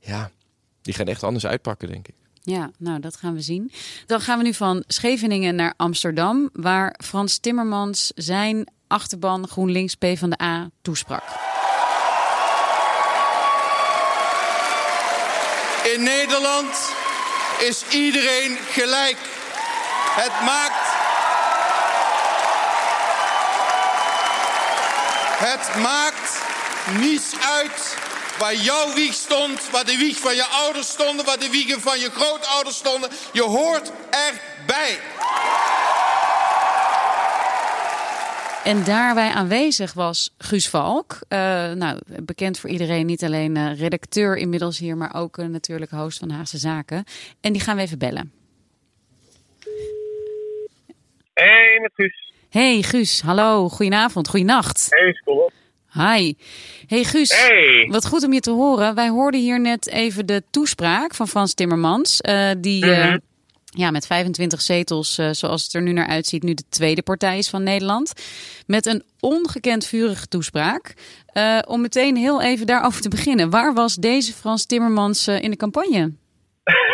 ja, 0.00 0.30
die 0.82 0.94
gaan 0.94 1.06
echt 1.06 1.22
anders 1.22 1.46
uitpakken, 1.46 1.88
denk 1.88 2.08
ik. 2.08 2.14
Ja, 2.42 2.70
nou, 2.78 3.00
dat 3.00 3.16
gaan 3.16 3.34
we 3.34 3.40
zien. 3.40 3.72
Dan 4.06 4.20
gaan 4.20 4.38
we 4.38 4.44
nu 4.44 4.54
van 4.54 4.84
Scheveningen 4.86 5.54
naar 5.54 5.74
Amsterdam... 5.76 6.50
waar 6.52 6.94
Frans 7.04 7.38
Timmermans 7.38 8.12
zijn 8.14 8.68
achterban 8.86 9.48
GroenLinks 9.48 9.94
PvdA 9.94 10.70
toesprak. 10.82 11.22
In 15.98 16.04
Nederland 16.04 16.92
is 17.58 17.82
iedereen 17.90 18.58
gelijk. 18.70 19.16
Het 20.10 20.32
maakt. 20.44 20.86
Het 25.38 25.82
maakt 25.82 26.40
niets 26.98 27.32
uit 27.40 27.96
waar 28.38 28.54
jouw 28.54 28.92
wieg 28.92 29.14
stond, 29.14 29.70
waar 29.70 29.84
de 29.84 29.96
wieg 29.96 30.18
van 30.18 30.34
je 30.34 30.44
ouders 30.44 30.88
stonden, 30.88 31.24
waar 31.24 31.38
de 31.38 31.50
wiegen 31.50 31.80
van 31.80 31.98
je 31.98 32.10
grootouders 32.10 32.76
stonden. 32.76 33.10
Je 33.32 33.42
hoort 33.42 33.90
erbij. 34.10 35.00
En 38.68 38.84
daarbij 38.84 39.30
aanwezig 39.30 39.92
was 39.92 40.34
Guus 40.38 40.68
Valk. 40.68 41.18
Uh, 41.28 41.38
nou, 41.72 41.98
bekend 42.22 42.58
voor 42.58 42.70
iedereen, 42.70 43.06
niet 43.06 43.24
alleen 43.24 43.56
uh, 43.56 43.78
redacteur 43.78 44.36
inmiddels 44.36 44.78
hier, 44.78 44.96
maar 44.96 45.14
ook 45.14 45.38
uh, 45.38 45.46
natuurlijk 45.46 45.90
host 45.90 46.18
van 46.18 46.30
Haagse 46.30 46.58
Zaken. 46.58 47.04
En 47.40 47.52
die 47.52 47.62
gaan 47.62 47.76
we 47.76 47.82
even 47.82 47.98
bellen. 47.98 48.32
Hey, 51.34 51.78
met 51.80 51.90
Guus. 51.94 52.32
Hey 52.50 52.82
Guus, 52.82 53.20
hallo, 53.20 53.68
goedenavond, 53.68 54.28
goedenacht. 54.28 54.86
Hey, 54.90 55.12
Scott. 55.12 55.52
Hi. 55.92 56.34
Hey 56.86 57.04
Guus, 57.04 57.46
hey. 57.46 57.88
wat 57.90 58.06
goed 58.06 58.24
om 58.24 58.32
je 58.32 58.40
te 58.40 58.50
horen. 58.50 58.94
Wij 58.94 59.08
hoorden 59.08 59.40
hier 59.40 59.60
net 59.60 59.88
even 59.88 60.26
de 60.26 60.42
toespraak 60.50 61.14
van 61.14 61.28
Frans 61.28 61.54
Timmermans. 61.54 62.20
die 62.58 62.84
-hmm 62.84 63.27
ja, 63.78 63.90
met 63.90 64.06
25 64.06 64.60
zetels, 64.60 65.18
uh, 65.18 65.28
zoals 65.30 65.62
het 65.62 65.74
er 65.74 65.82
nu 65.82 65.92
naar 65.92 66.06
uitziet, 66.06 66.42
nu 66.42 66.54
de 66.54 66.68
tweede 66.68 67.02
partij 67.02 67.38
is 67.38 67.50
van 67.50 67.62
Nederland. 67.62 68.12
Met 68.66 68.86
een 68.86 69.02
ongekend 69.20 69.86
vurige 69.86 70.26
toespraak. 70.26 70.94
Uh, 71.34 71.58
om 71.66 71.80
meteen 71.80 72.16
heel 72.16 72.42
even 72.42 72.66
daarover 72.66 73.00
te 73.00 73.08
beginnen. 73.08 73.50
Waar 73.50 73.74
was 73.74 73.94
deze 73.94 74.32
Frans 74.32 74.66
Timmermans 74.66 75.28
uh, 75.28 75.42
in 75.42 75.50
de 75.50 75.56
campagne? 75.56 76.12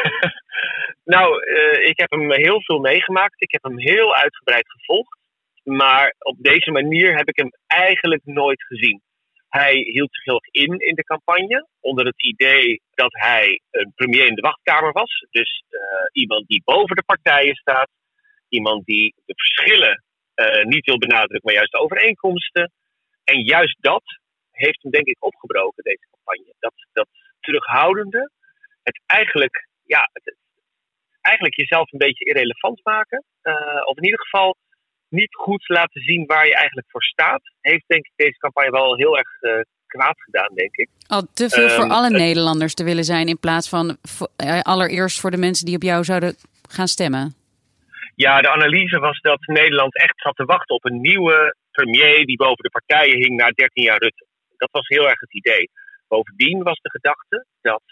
nou, 1.15 1.43
ik 1.91 1.99
heb 1.99 2.11
hem 2.11 2.33
heel 2.33 2.63
veel 2.63 2.79
meegemaakt. 2.79 3.43
Ik 3.43 3.53
heb 3.53 3.63
hem 3.63 3.79
heel 3.79 4.15
uitgebreid 4.15 4.71
gevolgd. 4.71 5.19
Maar 5.63 6.15
op 6.19 6.37
deze 6.39 6.71
manier 6.71 7.17
heb 7.17 7.29
ik 7.29 7.37
hem 7.37 7.51
eigenlijk 7.67 8.23
nooit 8.25 8.63
gezien. 8.63 9.03
Hij 9.61 9.75
hield 9.75 10.15
zich 10.15 10.25
heel 10.25 10.41
erg 10.43 10.53
in 10.53 10.79
in 10.79 10.95
de 10.95 11.05
campagne, 11.05 11.67
onder 11.81 12.07
het 12.07 12.23
idee 12.23 12.81
dat 12.91 13.13
hij 13.13 13.61
een 13.71 13.93
premier 13.95 14.27
in 14.27 14.35
de 14.35 14.41
wachtkamer 14.41 14.93
was. 14.93 15.27
Dus 15.31 15.65
uh, 15.71 15.81
iemand 16.13 16.47
die 16.47 16.63
boven 16.65 16.97
de 16.97 17.03
partijen 17.05 17.55
staat, 17.55 17.91
iemand 18.49 18.85
die 18.85 19.15
de 19.25 19.35
verschillen 19.37 20.05
uh, 20.35 20.65
niet 20.65 20.85
wil 20.85 20.99
benadrukken, 20.99 21.41
maar 21.43 21.55
juist 21.55 21.73
de 21.73 21.79
overeenkomsten. 21.79 22.73
En 23.25 23.41
juist 23.41 23.77
dat 23.81 24.03
heeft 24.51 24.83
hem 24.83 24.91
denk 24.91 25.07
ik 25.07 25.25
opgebroken, 25.25 25.85
deze 25.85 26.07
campagne. 26.11 26.55
Dat, 26.59 26.75
dat 26.93 27.09
terughoudende, 27.41 28.31
het 28.83 29.01
eigenlijk, 29.07 29.69
ja, 29.85 30.11
het, 30.13 30.37
eigenlijk 31.21 31.57
jezelf 31.57 31.93
een 31.93 31.99
beetje 31.99 32.25
irrelevant 32.25 32.81
maken. 32.85 33.25
Of 33.85 33.97
in 33.97 34.05
ieder 34.05 34.21
geval 34.21 34.57
niet 35.09 35.35
goed 35.35 35.69
laten 35.69 36.03
zien 36.03 36.27
waar 36.27 36.47
je 36.47 36.55
eigenlijk 36.55 36.91
voor 36.91 37.03
staat, 37.03 37.43
heeft 37.61 37.85
denk 37.87 38.05
ik 38.05 38.13
deze 38.17 38.39
campagne 38.39 38.71
wel 38.71 38.97
heel 38.97 39.17
erg 39.19 39.29
uh, 39.41 39.61
kwaad 39.87 40.23
gedaan, 40.23 40.55
denk 40.55 40.77
ik. 40.77 40.89
Al 41.07 41.23
te 41.35 41.49
veel 41.49 41.69
voor 41.69 41.91
alle 41.91 42.11
Nederlanders 42.11 42.75
te 42.75 42.85
willen 42.85 43.05
zijn 43.05 43.29
in 43.29 43.39
plaats 43.39 43.69
van 43.69 43.97
uh, 44.45 44.61
allereerst 44.61 45.21
voor 45.21 45.31
de 45.31 45.37
mensen 45.37 45.67
die 45.67 45.77
op 45.77 45.83
jou 45.83 46.05
zouden 46.05 46.37
gaan 46.69 46.89
stemmen. 46.89 47.35
Ja, 48.15 48.41
de 48.41 48.51
analyse 48.51 48.99
was 48.99 49.21
dat 49.21 49.41
Nederland 49.41 49.97
echt 49.97 50.21
zat 50.21 50.37
te 50.37 50.45
wachten 50.45 50.75
op 50.75 50.85
een 50.85 51.01
nieuwe 51.01 51.57
premier 51.71 52.27
die 52.27 52.37
boven 52.37 52.65
de 52.65 52.71
partijen 52.71 53.17
hing 53.17 53.37
na 53.37 53.51
13 53.51 53.83
jaar 53.83 53.99
Rutte. 53.99 54.27
Dat 54.57 54.69
was 54.71 54.89
heel 54.89 55.09
erg 55.09 55.21
het 55.21 55.35
idee. 55.35 55.71
Bovendien 56.09 56.63
was 56.63 56.79
de 56.81 56.91
gedachte 56.91 57.47
dat 57.61 57.83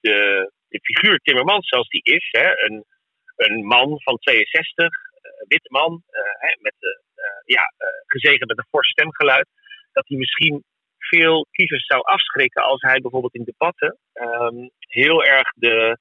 de, 0.00 0.50
de 0.68 0.80
figuur 0.82 1.18
Timmermans, 1.18 1.68
zoals 1.68 1.88
die 1.88 2.02
is, 2.02 2.28
hè, 2.30 2.48
een, 2.66 2.84
een 3.36 3.64
man 3.64 4.00
van 4.00 4.16
62, 4.16 4.88
witte 5.48 5.68
man, 5.70 6.02
uh, 6.10 6.54
met, 6.60 6.74
uh, 6.80 7.40
ja, 7.44 7.64
gezegend 8.06 8.48
met 8.48 8.58
een 8.58 8.70
fors 8.70 8.90
stemgeluid, 8.90 9.48
dat 9.92 10.08
hij 10.08 10.16
misschien 10.16 10.64
veel 10.98 11.46
kiezers 11.50 11.86
zou 11.86 12.02
afschrikken 12.02 12.62
als 12.62 12.80
hij 12.82 13.00
bijvoorbeeld 13.00 13.34
in 13.34 13.44
debatten 13.44 13.98
um, 14.12 14.70
heel 14.78 15.24
erg 15.24 15.52
de, 15.54 15.98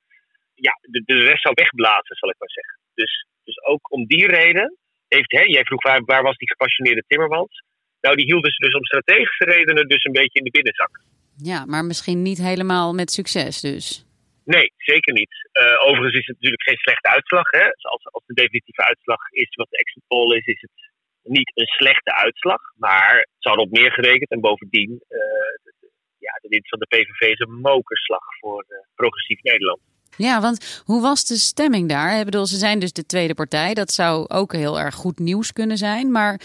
ja, 0.54 0.74
de, 0.82 1.02
de 1.06 1.24
rest 1.24 1.42
zou 1.42 1.54
wegblazen, 1.58 2.16
zal 2.16 2.30
ik 2.30 2.40
maar 2.40 2.50
zeggen. 2.50 2.80
Dus, 2.94 3.26
dus 3.44 3.64
ook 3.64 3.92
om 3.92 4.06
die 4.06 4.28
reden 4.28 4.78
heeft, 5.08 5.32
hè, 5.32 5.42
jij 5.42 5.64
vroeg 5.64 5.84
waar, 5.84 6.04
waar 6.06 6.24
was 6.24 6.38
die 6.38 6.50
gepassioneerde 6.50 7.04
Timmermans? 7.08 7.64
Nou, 8.02 8.16
die 8.16 8.26
hield 8.26 8.44
dus, 8.44 8.58
dus 8.58 8.74
om 8.74 8.86
strategische 8.86 9.46
redenen 9.46 9.88
dus 9.88 10.04
een 10.04 10.12
beetje 10.12 10.40
in 10.40 10.46
de 10.46 10.52
binnenzak. 10.52 11.02
Ja, 11.36 11.66
maar 11.66 11.86
misschien 11.86 12.22
niet 12.22 12.38
helemaal 12.38 12.94
met 12.94 13.12
succes 13.12 13.62
dus. 13.62 14.09
Nee, 14.56 14.74
zeker 14.78 15.14
niet. 15.14 15.34
Uh, 15.62 15.88
overigens 15.88 16.20
is 16.22 16.28
het 16.28 16.36
natuurlijk 16.36 16.68
geen 16.70 16.86
slechte 16.86 17.10
uitslag. 17.10 17.50
Hè? 17.52 17.66
Als, 17.94 18.04
als 18.12 18.24
de 18.26 18.34
definitieve 18.34 18.84
uitslag 18.84 19.22
is 19.30 19.56
wat 19.56 19.70
de 19.70 19.78
exit 19.78 20.04
poll 20.08 20.36
is, 20.38 20.46
is 20.46 20.62
het 20.62 20.78
niet 21.24 21.52
een 21.56 21.68
slechte 21.68 22.16
uitslag. 22.16 22.62
Maar 22.76 23.16
het 23.18 23.44
zou 23.46 23.56
erop 23.56 23.72
neergerekend. 23.72 24.30
En 24.30 24.40
bovendien, 24.40 24.92
uh, 24.92 25.20
de, 25.64 25.74
ja, 26.18 26.34
de 26.42 26.48
winst 26.48 26.70
van 26.70 26.80
de 26.80 26.92
PVV 26.94 27.22
is 27.32 27.40
een 27.40 27.60
mokerslag 27.72 28.26
voor 28.40 28.66
uh, 28.68 28.78
progressief 28.96 29.42
Nederland. 29.42 29.80
Ja, 30.18 30.42
want 30.42 30.84
hoe 30.86 31.02
was 31.02 31.26
de 31.26 31.36
stemming 31.36 31.90
daar? 31.90 32.20
Ik 32.20 32.26
bedoel, 32.26 32.46
ze 32.46 32.58
zijn 32.58 32.80
dus 32.80 32.94
de 32.94 33.06
tweede 33.06 33.34
partij. 33.34 33.74
Dat 33.74 33.92
zou 33.92 34.28
ook 34.28 34.54
heel 34.54 34.80
erg 34.80 34.96
goed 34.96 35.20
nieuws 35.20 35.54
kunnen 35.54 35.78
zijn. 35.78 36.12
Maar 36.12 36.42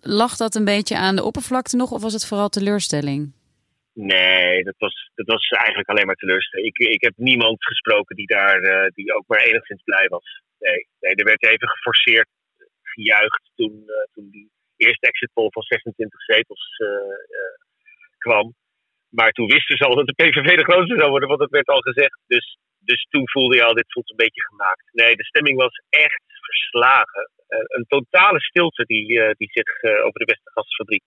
lag 0.00 0.36
dat 0.36 0.54
een 0.54 0.64
beetje 0.64 0.96
aan 0.96 1.16
de 1.16 1.24
oppervlakte 1.24 1.76
nog 1.76 1.90
of 1.90 2.02
was 2.02 2.12
het 2.12 2.26
vooral 2.26 2.48
teleurstelling? 2.48 3.32
Nee, 3.94 4.64
dat 4.64 4.74
was, 4.78 5.10
dat 5.14 5.26
was 5.26 5.48
eigenlijk 5.48 5.88
alleen 5.88 6.06
maar 6.06 6.14
teleurstelling. 6.14 6.68
Ik, 6.68 6.88
ik 6.88 7.02
heb 7.02 7.12
niemand 7.16 7.64
gesproken 7.64 8.16
die 8.16 8.26
daar 8.26 8.62
uh, 8.62 8.86
die 8.94 9.14
ook 9.14 9.26
maar 9.26 9.38
enigszins 9.38 9.82
blij 9.82 10.08
was. 10.08 10.42
Nee, 10.58 10.88
nee 11.00 11.14
er 11.14 11.24
werd 11.24 11.44
even 11.44 11.68
geforceerd 11.68 12.28
gejuicht 12.82 13.50
toen, 13.54 13.82
uh, 13.86 13.94
toen 14.12 14.30
die 14.30 14.50
eerste 14.76 15.06
exit 15.06 15.32
poll 15.32 15.50
van 15.50 15.62
26 15.62 16.22
zetels 16.22 16.78
uh, 16.78 16.88
kwam. 18.18 18.54
Maar 19.08 19.32
toen 19.32 19.46
wisten 19.46 19.76
ze 19.76 19.84
al 19.84 19.94
dat 19.94 20.06
de 20.06 20.22
PVV 20.22 20.56
de 20.56 20.70
grootste 20.70 20.96
zou 20.96 21.10
worden, 21.10 21.28
want 21.28 21.40
dat 21.40 21.50
werd 21.50 21.68
al 21.68 21.80
gezegd. 21.80 22.20
Dus, 22.26 22.58
dus 22.78 23.06
toen 23.10 23.28
voelde 23.30 23.56
je 23.56 23.64
al, 23.64 23.74
dit 23.74 23.92
voelt 23.92 24.10
een 24.10 24.24
beetje 24.24 24.42
gemaakt. 24.42 24.88
Nee, 24.92 25.16
de 25.16 25.24
stemming 25.24 25.58
was 25.58 25.82
echt 25.88 26.22
verslagen. 26.26 27.30
een 27.48 27.84
totale 27.88 28.40
stilte 28.40 28.84
die, 28.84 29.06
die 29.36 29.50
zich 29.50 29.82
over 29.82 30.18
de 30.18 30.24
Westergasfabriek 30.24 31.04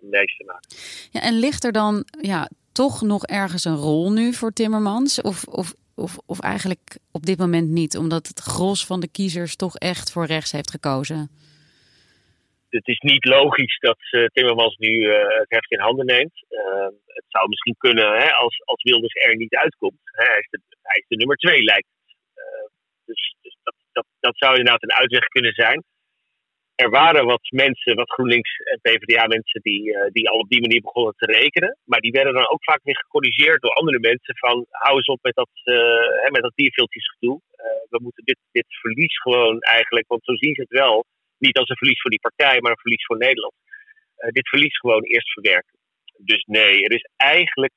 meester 0.00 0.46
maakt. 0.46 1.08
Ja, 1.10 1.20
en 1.20 1.38
ligt 1.38 1.64
er 1.64 1.72
dan 1.72 2.04
ja, 2.20 2.48
toch 2.72 3.02
nog 3.02 3.24
ergens 3.24 3.64
een 3.64 3.76
rol 3.76 4.12
nu 4.12 4.32
voor 4.32 4.52
Timmermans? 4.52 5.20
Of, 5.20 5.44
of, 5.44 5.74
of, 5.94 6.18
of 6.26 6.40
eigenlijk 6.40 6.98
op 7.12 7.26
dit 7.26 7.38
moment 7.38 7.68
niet, 7.68 7.96
omdat 7.96 8.26
het 8.26 8.40
gros 8.40 8.86
van 8.86 9.00
de 9.00 9.10
kiezers 9.10 9.56
toch 9.56 9.76
echt 9.76 10.12
voor 10.12 10.26
rechts 10.26 10.52
heeft 10.52 10.70
gekozen? 10.70 11.30
Het 12.68 12.88
is 12.88 12.98
niet 12.98 13.24
logisch 13.24 13.78
dat 13.78 13.98
uh, 14.10 14.26
Timmermans 14.26 14.76
nu 14.76 14.88
uh, 14.88 15.14
het 15.38 15.50
heft 15.50 15.70
in 15.70 15.80
handen 15.80 16.06
neemt. 16.06 16.44
Uh, 16.50 16.88
het 17.06 17.24
zou 17.28 17.48
misschien 17.48 17.76
kunnen 17.78 18.18
hè, 18.18 18.32
als, 18.32 18.62
als 18.64 18.82
Wilders 18.82 19.14
er 19.14 19.36
niet 19.36 19.54
uitkomt. 19.54 20.00
Hè, 20.04 20.24
hij, 20.24 20.38
is 20.38 20.48
de, 20.50 20.60
hij 20.82 20.98
is 21.00 21.08
de 21.08 21.16
nummer 21.16 21.36
twee, 21.36 21.62
lijkt 21.62 21.88
het. 21.88 22.16
dus, 23.04 23.34
dus 23.42 23.56
dat, 23.62 23.74
dat, 23.92 24.06
dat 24.20 24.36
zou 24.36 24.56
inderdaad 24.56 24.82
een 24.82 24.92
uitweg 24.92 25.24
kunnen 25.24 25.52
zijn 25.52 25.84
er 26.84 26.90
waren 26.90 27.24
wat 27.24 27.46
mensen, 27.64 27.96
wat 27.96 28.12
GroenLinks 28.12 28.52
en 28.72 28.78
PvdA-mensen, 28.80 29.60
die, 29.62 29.82
uh, 29.88 30.10
die 30.12 30.28
al 30.28 30.38
op 30.38 30.48
die 30.48 30.60
manier 30.60 30.80
begonnen 30.80 31.14
te 31.16 31.26
rekenen. 31.26 31.76
Maar 31.84 32.00
die 32.00 32.16
werden 32.18 32.34
dan 32.34 32.50
ook 32.50 32.64
vaak 32.64 32.80
weer 32.82 32.96
gecorrigeerd 32.96 33.60
door 33.60 33.72
andere 33.72 33.98
mensen. 33.98 34.36
Van 34.36 34.66
hou 34.68 34.96
eens 34.96 35.06
op 35.06 35.22
met 35.22 35.34
dat, 35.34 35.54
uh, 35.64 36.30
met 36.30 36.42
dat 36.42 36.52
dierveeltjesgedoe. 36.54 37.40
Uh, 37.40 37.66
we 37.88 37.98
moeten 38.02 38.24
dit, 38.24 38.38
dit 38.52 38.66
verlies 38.68 39.20
gewoon 39.20 39.60
eigenlijk, 39.60 40.06
want 40.08 40.24
zo 40.24 40.34
zien 40.34 40.54
ze 40.54 40.60
het 40.60 40.78
wel, 40.82 41.04
niet 41.38 41.58
als 41.58 41.68
een 41.68 41.76
verlies 41.76 42.00
voor 42.00 42.10
die 42.10 42.26
partij, 42.28 42.60
maar 42.60 42.70
een 42.70 42.86
verlies 42.86 43.06
voor 43.06 43.18
Nederland. 43.18 43.54
dit 44.38 44.48
verlies 44.48 44.78
gewoon 44.78 45.02
eerst 45.02 45.32
verwerken. 45.32 45.78
Dus 46.16 46.44
nee, 46.44 46.84
er 46.84 46.92
is 46.92 47.08
eigenlijk, 47.16 47.72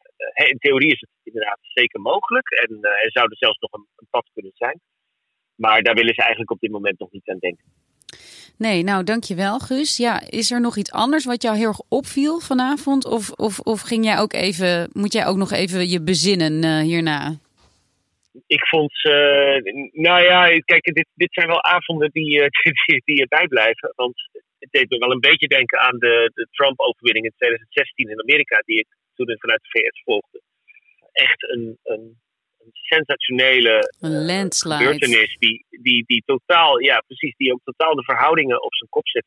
in 0.52 0.58
theorie 0.58 0.92
is 0.92 1.00
het 1.00 1.10
inderdaad 1.24 1.60
zeker 1.62 2.02
mogelijk. 2.02 2.50
En 2.50 2.70
er 2.82 3.12
zou 3.12 3.26
er 3.30 3.38
zelfs 3.38 3.60
nog 3.60 3.72
een, 3.72 3.88
een 3.96 4.08
pad 4.10 4.30
kunnen 4.34 4.52
zijn. 4.56 4.80
Maar 5.56 5.82
daar 5.82 5.96
willen 5.96 6.14
ze 6.14 6.22
eigenlijk 6.22 6.52
op 6.52 6.60
dit 6.60 6.72
moment 6.72 7.00
nog 7.00 7.12
niet 7.12 7.30
aan 7.30 7.40
denken. 7.40 7.83
Nee, 8.58 8.84
nou 8.84 9.04
dankjewel 9.04 9.60
Guus. 9.60 9.98
Ja, 9.98 10.22
is 10.30 10.52
er 10.52 10.62
nog 10.62 10.78
iets 10.78 10.92
anders 10.92 11.26
wat 11.26 11.42
jou 11.42 11.58
heel 11.58 11.68
erg 11.68 11.82
opviel 11.90 12.40
vanavond? 12.40 13.06
Of, 13.06 13.32
of, 13.32 13.60
of 13.60 13.82
ging 13.82 14.06
jij 14.06 14.20
ook 14.20 14.34
even, 14.34 14.90
moet 14.92 15.14
jij 15.14 15.26
ook 15.26 15.38
nog 15.38 15.52
even 15.52 15.90
je 15.90 16.02
bezinnen 16.02 16.64
uh, 16.64 16.80
hierna? 16.80 17.38
Ik 18.48 18.68
vond, 18.68 18.94
uh, 19.04 19.58
nou 19.92 20.22
ja, 20.24 20.60
kijk, 20.66 20.84
dit, 20.84 21.08
dit 21.14 21.34
zijn 21.34 21.48
wel 21.48 21.64
avonden 21.64 22.10
die, 22.12 22.40
uh, 22.42 22.48
die, 22.86 23.02
die 23.06 23.22
erbij 23.22 23.48
blijven. 23.48 23.94
Want 23.96 24.30
het 24.60 24.72
deed 24.72 24.90
me 24.90 24.98
wel 24.98 25.12
een 25.12 25.28
beetje 25.30 25.48
denken 25.48 25.80
aan 25.80 25.98
de, 26.00 26.32
de 26.34 26.48
Trump-overwinning 26.52 27.26
in 27.26 27.34
2016 27.38 28.10
in 28.10 28.22
Amerika, 28.22 28.62
die 28.66 28.80
ik 28.80 28.88
toen 29.16 29.38
vanuit 29.40 29.62
de 29.62 29.80
VS 29.80 30.02
volgde. 30.04 30.42
Echt 31.12 31.44
een 31.44 31.78
een 31.84 32.23
sensationele 32.72 33.94
een 34.00 34.26
landslide. 34.26 34.76
gebeurtenis 34.76 35.36
die, 35.40 35.66
die, 35.70 36.04
die 36.06 36.24
totaal, 36.26 36.80
ja 36.80 37.00
precies, 37.00 37.36
die 37.36 37.54
ook 37.54 37.64
totaal 37.64 37.96
de 37.96 38.04
verhoudingen 38.04 38.64
op 38.64 38.76
zijn 38.76 38.90
kop 38.90 39.08
zet. 39.08 39.26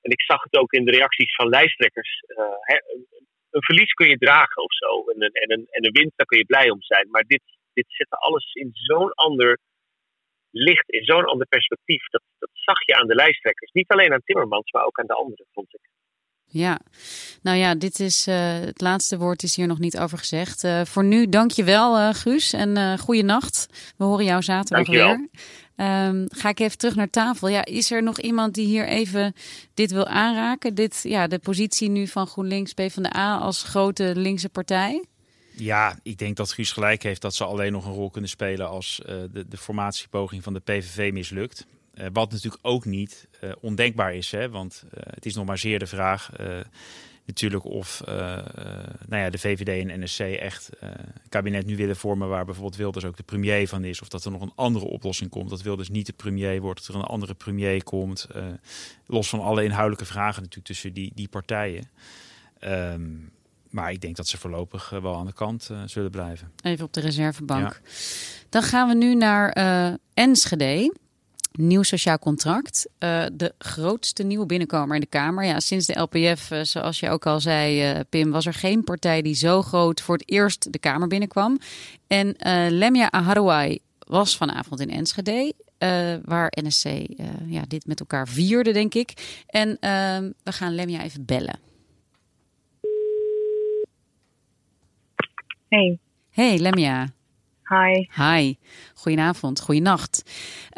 En 0.00 0.10
ik 0.10 0.22
zag 0.22 0.42
het 0.42 0.56
ook 0.56 0.72
in 0.72 0.84
de 0.84 0.90
reacties 0.90 1.34
van 1.34 1.48
lijsttrekkers. 1.48 2.22
Uh, 2.26 2.36
hè, 2.60 2.74
een, 2.74 3.06
een, 3.50 3.62
verlies 3.62 3.92
kun 3.92 4.08
je 4.08 4.18
dragen 4.18 4.62
of 4.62 4.74
zo. 4.74 5.10
En 5.10 5.22
een, 5.22 5.32
en, 5.32 5.52
een, 5.52 5.66
en 5.70 5.84
een 5.84 5.92
winst, 5.92 6.16
daar 6.16 6.26
kun 6.26 6.38
je 6.38 6.44
blij 6.44 6.70
om 6.70 6.82
zijn. 6.82 7.10
Maar 7.10 7.24
dit, 7.26 7.42
dit 7.72 7.86
zette 7.88 8.16
alles 8.16 8.52
in 8.52 8.70
zo'n 8.72 9.12
ander 9.12 9.58
licht, 10.50 10.90
in 10.90 11.04
zo'n 11.04 11.24
ander 11.24 11.46
perspectief. 11.46 12.08
Dat, 12.08 12.22
dat 12.38 12.50
zag 12.52 12.86
je 12.86 12.94
aan 12.94 13.06
de 13.06 13.14
lijsttrekkers. 13.14 13.72
Niet 13.72 13.88
alleen 13.88 14.12
aan 14.12 14.22
Timmermans, 14.24 14.70
maar 14.70 14.84
ook 14.84 14.98
aan 14.98 15.06
de 15.06 15.14
anderen, 15.14 15.46
vond 15.52 15.74
ik. 15.74 15.80
Ja, 16.50 16.80
nou 17.42 17.56
ja, 17.56 17.74
dit 17.74 18.00
is 18.00 18.28
uh, 18.28 18.34
het 18.52 18.80
laatste 18.80 19.18
woord 19.18 19.42
is 19.42 19.56
hier 19.56 19.66
nog 19.66 19.78
niet 19.78 19.98
over 19.98 20.18
gezegd. 20.18 20.64
Uh, 20.64 20.80
voor 20.84 21.04
nu, 21.04 21.28
dank 21.28 21.50
je 21.50 21.64
wel, 21.64 21.98
uh, 21.98 22.14
Guus. 22.14 22.52
En 22.52 22.76
uh, 22.76 22.98
goede 22.98 23.22
nacht. 23.22 23.66
We 23.96 24.04
horen 24.04 24.24
jou 24.24 24.42
zaterdag 24.42 24.86
weer. 24.86 25.28
Um, 25.76 26.26
ga 26.28 26.48
ik 26.48 26.60
even 26.60 26.78
terug 26.78 26.94
naar 26.94 27.10
tafel. 27.10 27.48
Ja, 27.48 27.64
is 27.64 27.90
er 27.90 28.02
nog 28.02 28.20
iemand 28.20 28.54
die 28.54 28.66
hier 28.66 28.86
even 28.86 29.34
dit 29.74 29.90
wil 29.90 30.06
aanraken? 30.06 30.74
Dit, 30.74 31.00
ja, 31.02 31.26
de 31.26 31.38
positie 31.38 31.88
nu 31.88 32.06
van 32.06 32.26
GroenLinks 32.26 32.72
PvdA 32.72 33.36
als 33.36 33.62
grote 33.62 34.12
linkse 34.16 34.48
partij? 34.48 35.04
Ja, 35.56 35.98
ik 36.02 36.18
denk 36.18 36.36
dat 36.36 36.52
Guus 36.52 36.72
gelijk 36.72 37.02
heeft 37.02 37.20
dat 37.20 37.34
ze 37.34 37.44
alleen 37.44 37.72
nog 37.72 37.86
een 37.86 37.92
rol 37.92 38.10
kunnen 38.10 38.30
spelen 38.30 38.68
als 38.68 39.00
de, 39.04 39.44
de 39.48 39.56
formatiepoging 39.56 40.42
van 40.42 40.52
de 40.52 40.60
PVV 40.60 41.12
mislukt. 41.12 41.66
Uh, 41.98 42.06
wat 42.12 42.30
natuurlijk 42.30 42.66
ook 42.66 42.84
niet 42.84 43.28
uh, 43.44 43.52
ondenkbaar 43.60 44.14
is, 44.14 44.30
hè? 44.30 44.50
want 44.50 44.84
uh, 44.84 45.00
het 45.04 45.26
is 45.26 45.34
nog 45.34 45.46
maar 45.46 45.58
zeer 45.58 45.78
de 45.78 45.86
vraag 45.86 46.30
natuurlijk 47.24 47.64
of 47.64 48.02
nou 49.06 49.22
ja, 49.22 49.30
de 49.30 49.38
VVD 49.38 49.88
en 49.88 50.00
NSC 50.00 50.20
echt 50.20 50.70
een 50.78 50.92
kabinet 51.28 51.66
nu 51.66 51.76
willen 51.76 51.96
vormen 51.96 52.28
waar 52.28 52.44
bijvoorbeeld 52.44 52.76
Wilders 52.76 53.04
ook 53.04 53.16
de 53.16 53.22
premier 53.22 53.68
van 53.68 53.84
is. 53.84 54.00
Of 54.00 54.08
dat 54.08 54.24
er 54.24 54.30
nog 54.30 54.40
een 54.40 54.52
andere 54.54 54.84
oplossing 54.84 55.30
komt. 55.30 55.50
Dat 55.50 55.62
Wilders 55.62 55.88
niet 55.88 56.06
de 56.06 56.12
premier 56.12 56.60
wordt, 56.60 56.86
dat 56.86 56.88
er 56.88 57.02
een 57.02 57.08
andere 57.08 57.34
premier 57.34 57.84
komt. 57.84 58.28
los 59.06 59.28
van 59.28 59.40
alle 59.40 59.64
inhoudelijke 59.64 60.04
vragen 60.04 60.42
natuurlijk 60.42 60.66
tussen 60.66 60.92
die, 60.92 61.12
die 61.14 61.28
partijen. 61.28 61.88
Um, 62.60 63.30
maar 63.70 63.92
ik 63.92 64.00
denk 64.00 64.16
dat 64.16 64.28
ze 64.28 64.38
voorlopig 64.38 64.90
wel 64.90 65.16
aan 65.16 65.26
de 65.26 65.32
kant 65.32 65.70
zullen 65.86 66.10
blijven. 66.10 66.52
Even 66.62 66.84
op 66.84 66.92
de 66.92 67.00
reservebank. 67.00 67.72
Ja. 67.72 67.90
Dan 68.48 68.62
gaan 68.62 68.88
we 68.88 68.94
nu 68.94 69.14
naar 69.14 69.52
Enschede 70.14 70.90
nieuw 71.52 71.82
sociaal 71.82 72.18
contract. 72.18 72.88
Uh, 72.98 73.24
de 73.32 73.54
grootste 73.58 74.22
nieuwe 74.22 74.46
binnenkomer 74.46 74.94
in 74.94 75.00
de 75.00 75.06
Kamer. 75.06 75.44
Ja, 75.44 75.60
sinds 75.60 75.86
de 75.86 76.00
LPF, 76.00 76.50
uh, 76.50 76.60
zoals 76.62 77.00
je 77.00 77.10
ook 77.10 77.26
al 77.26 77.40
zei, 77.40 77.94
uh, 77.94 78.00
Pim, 78.08 78.30
was 78.30 78.46
er 78.46 78.54
geen 78.54 78.84
partij 78.84 79.22
die 79.22 79.34
zo 79.34 79.62
groot 79.62 80.00
voor 80.00 80.14
het 80.14 80.30
eerst 80.30 80.72
de 80.72 80.78
Kamer 80.78 81.08
binnenkwam. 81.08 81.58
En 82.06 82.36
Lemia 82.68 83.10
Aharouai 83.10 83.78
was 83.98 84.36
vanavond 84.36 84.80
in 84.80 84.90
Enschede. 84.90 85.52
waar 86.24 86.52
NSC 86.62 86.84
ja, 87.46 87.64
dit 87.68 87.86
met 87.86 88.00
elkaar 88.00 88.28
vierde, 88.28 88.72
denk 88.72 88.94
ik. 88.94 89.42
En 89.46 89.76
ehm, 89.80 90.30
we 90.42 90.52
gaan 90.52 90.74
Lemia 90.74 91.02
even 91.02 91.24
bellen. 91.24 91.58
Hey. 95.68 95.98
Hey, 96.30 96.58
Lemia. 96.58 97.08
Hi. 97.68 98.08
Hi. 98.14 98.54
Goedenavond, 98.94 99.60
goedenacht. 99.60 100.22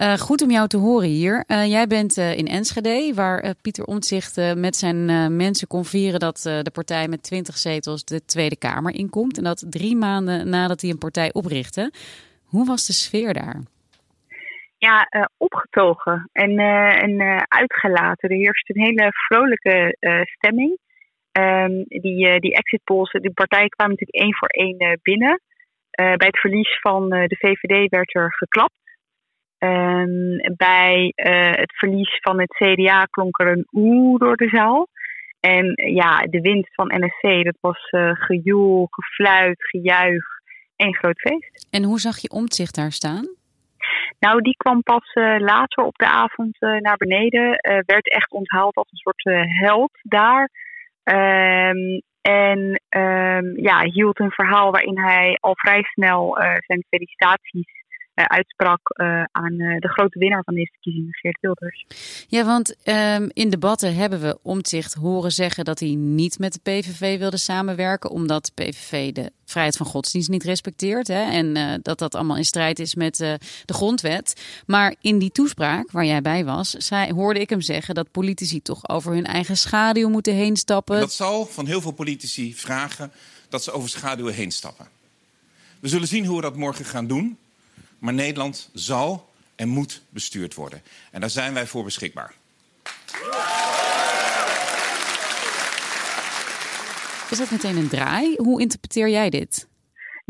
Uh, 0.03 0.13
goed 0.13 0.43
om 0.43 0.51
jou 0.51 0.69
te 0.69 0.77
horen 0.77 1.09
hier. 1.09 1.45
Uh, 1.47 1.67
jij 1.67 1.87
bent 1.87 2.19
uh, 2.19 2.37
in 2.39 2.47
Enschede, 2.47 3.13
waar 3.15 3.55
Pieter 3.63 3.85
Omtzigt 3.85 4.55
met 4.57 4.77
zijn 4.77 5.07
mensen 5.37 5.69
kon 5.69 5.85
vieren 5.85 6.21
dat 6.21 6.41
de 6.43 6.71
partij 6.73 7.09
met 7.09 7.23
20 7.23 7.57
zetels 7.57 8.05
de 8.05 8.25
Tweede 8.25 8.59
Kamer 8.59 8.95
inkomt. 8.95 9.39
En 9.39 9.45
dat 9.45 9.65
drie 9.71 9.97
maanden 9.97 10.49
nadat 10.49 10.81
hij 10.81 10.91
een 10.91 10.99
partij 10.99 11.33
oprichtte. 11.33 11.93
Hoe 12.45 12.67
was 12.67 12.87
de 12.87 12.93
sfeer 12.93 13.35
daar? 13.35 13.61
Ja, 14.79 15.09
opgetogen 15.37 16.29
en, 16.33 16.59
en 16.99 17.45
uitgelaten. 17.49 18.29
Er 18.29 18.37
heerst 18.37 18.71
een 18.71 18.83
hele 18.83 19.09
vrolijke 19.13 19.97
stemming. 20.23 20.79
Um, 21.33 21.85
die, 21.89 22.41
die 22.41 22.55
exit 22.55 22.85
polls, 22.85 23.11
de 23.11 23.33
partijen 23.35 23.69
kwamen 23.69 23.97
natuurlijk 23.99 24.25
één 24.25 24.37
voor 24.37 24.49
één 24.49 25.01
binnen. 25.03 25.41
Uh, 26.01 26.15
bij 26.15 26.27
het 26.27 26.39
verlies 26.39 26.81
van 26.81 27.15
uh, 27.15 27.27
de 27.27 27.37
VVD 27.37 27.91
werd 27.91 28.15
er 28.15 28.35
geklapt. 28.35 28.79
Um, 29.59 30.41
bij 30.57 31.13
uh, 31.17 31.51
het 31.51 31.73
verlies 31.79 32.19
van 32.21 32.41
het 32.41 32.51
CDA 32.51 33.05
klonk 33.05 33.39
er 33.41 33.47
een 33.47 33.69
oeh 33.73 34.19
door 34.19 34.37
de 34.37 34.49
zaal. 34.49 34.89
En 35.41 35.73
ja, 35.95 36.19
de 36.19 36.41
winst 36.41 36.75
van 36.75 36.93
NSC, 36.97 37.45
dat 37.45 37.57
was 37.61 37.89
gejoel, 38.13 38.87
gefluit, 38.91 39.65
gejuich 39.65 40.25
en 40.77 40.95
groot 40.95 41.19
feest. 41.21 41.67
En 41.71 41.85
hoe 41.85 41.99
zag 41.99 42.19
je 42.19 42.31
omzicht 42.31 42.75
daar 42.75 42.93
staan? 42.93 43.29
Nou, 44.19 44.43
die 44.43 44.57
kwam 44.57 44.83
pas 44.83 45.11
later 45.39 45.85
op 45.85 45.99
de 45.99 46.07
avond 46.07 46.57
naar 46.61 46.97
beneden. 46.97 47.59
werd 47.87 48.13
echt 48.13 48.31
onthaald 48.31 48.75
als 48.77 48.91
een 48.91 48.99
soort 48.99 49.49
held 49.61 49.93
daar. 50.03 50.51
En 52.21 52.81
um, 52.97 53.57
ja, 53.57 53.83
hield 53.83 54.21
een 54.21 54.31
verhaal 54.31 54.71
waarin 54.71 54.99
hij 54.99 55.37
al 55.41 55.55
vrij 55.57 55.83
snel 55.83 56.39
uh, 56.43 56.55
zijn 56.59 56.85
felicitaties 56.89 57.80
uitsprak 58.29 58.81
aan 59.33 59.57
de 59.57 59.89
grote 59.89 60.19
winnaar 60.19 60.45
van 60.45 60.55
deze 60.55 60.71
verkiezingen, 60.73 61.15
Geert 61.15 61.41
Wilders. 61.41 61.87
Ja, 62.29 62.45
want 62.45 62.77
um, 62.85 63.31
in 63.33 63.51
debatten 63.51 63.95
hebben 63.95 64.21
we 64.21 64.39
Omtzigt 64.43 64.95
horen 64.95 65.33
zeggen 65.33 65.65
dat 65.65 65.81
hij 65.81 65.95
niet 65.95 66.39
met 66.39 66.53
de 66.53 66.61
PVV 66.63 67.19
wilde 67.19 67.37
samenwerken, 67.37 68.11
omdat 68.11 68.45
de 68.45 68.65
PVV 68.65 69.13
de 69.13 69.33
vrijheid 69.45 69.77
van 69.77 69.87
godsdienst 69.87 70.29
niet 70.29 70.45
respecteert. 70.45 71.09
Hè, 71.09 71.31
en 71.31 71.57
uh, 71.57 71.75
dat 71.83 71.99
dat 71.99 72.15
allemaal 72.15 72.37
in 72.37 72.45
strijd 72.45 72.79
is 72.79 72.95
met 72.95 73.21
uh, 73.21 73.33
de 73.65 73.75
grondwet. 73.75 74.43
Maar 74.67 74.95
in 75.01 75.19
die 75.19 75.31
toespraak 75.31 75.91
waar 75.91 76.05
jij 76.05 76.23
bij 76.23 76.45
was, 76.45 76.71
zei, 76.71 77.13
hoorde 77.13 77.41
ik 77.41 77.51
hem 77.51 77.61
zeggen 77.61 77.95
dat 77.95 78.11
politici 78.11 78.63
toch 78.63 78.89
over 78.89 79.13
hun 79.13 79.27
eigen 79.27 79.57
schaduw 79.57 80.09
moeten 80.09 80.35
heen 80.35 80.57
stappen. 80.57 80.95
En 80.95 81.01
dat 81.01 81.13
zal 81.13 81.47
van 81.47 81.67
heel 81.67 81.81
veel 81.81 81.93
politici 81.93 82.55
vragen 82.55 83.13
dat 83.49 83.63
ze 83.63 83.73
over 83.73 83.89
schaduwen 83.89 84.35
heen 84.35 84.51
stappen. 84.51 84.87
We 85.81 85.89
zullen 85.89 86.09
zien 86.09 86.27
hoe 86.27 86.37
we 86.37 86.43
dat 86.43 86.57
morgen 86.57 86.85
gaan 86.85 87.07
doen. 87.07 87.39
Maar 88.01 88.15
Nederland 88.15 88.71
zal 88.73 89.31
en 89.57 89.69
moet 89.69 90.03
bestuurd 90.09 90.55
worden. 90.55 90.83
En 91.11 91.21
daar 91.21 91.31
zijn 91.31 91.55
wij 91.55 91.67
voor 91.67 91.85
beschikbaar. 91.85 92.35
Is 97.31 97.39
dat 97.39 97.51
meteen 97.51 97.77
een 97.77 97.89
draai? 97.89 98.35
Hoe 98.37 98.61
interpreteer 98.61 99.09
jij 99.09 99.31
dit? 99.31 99.69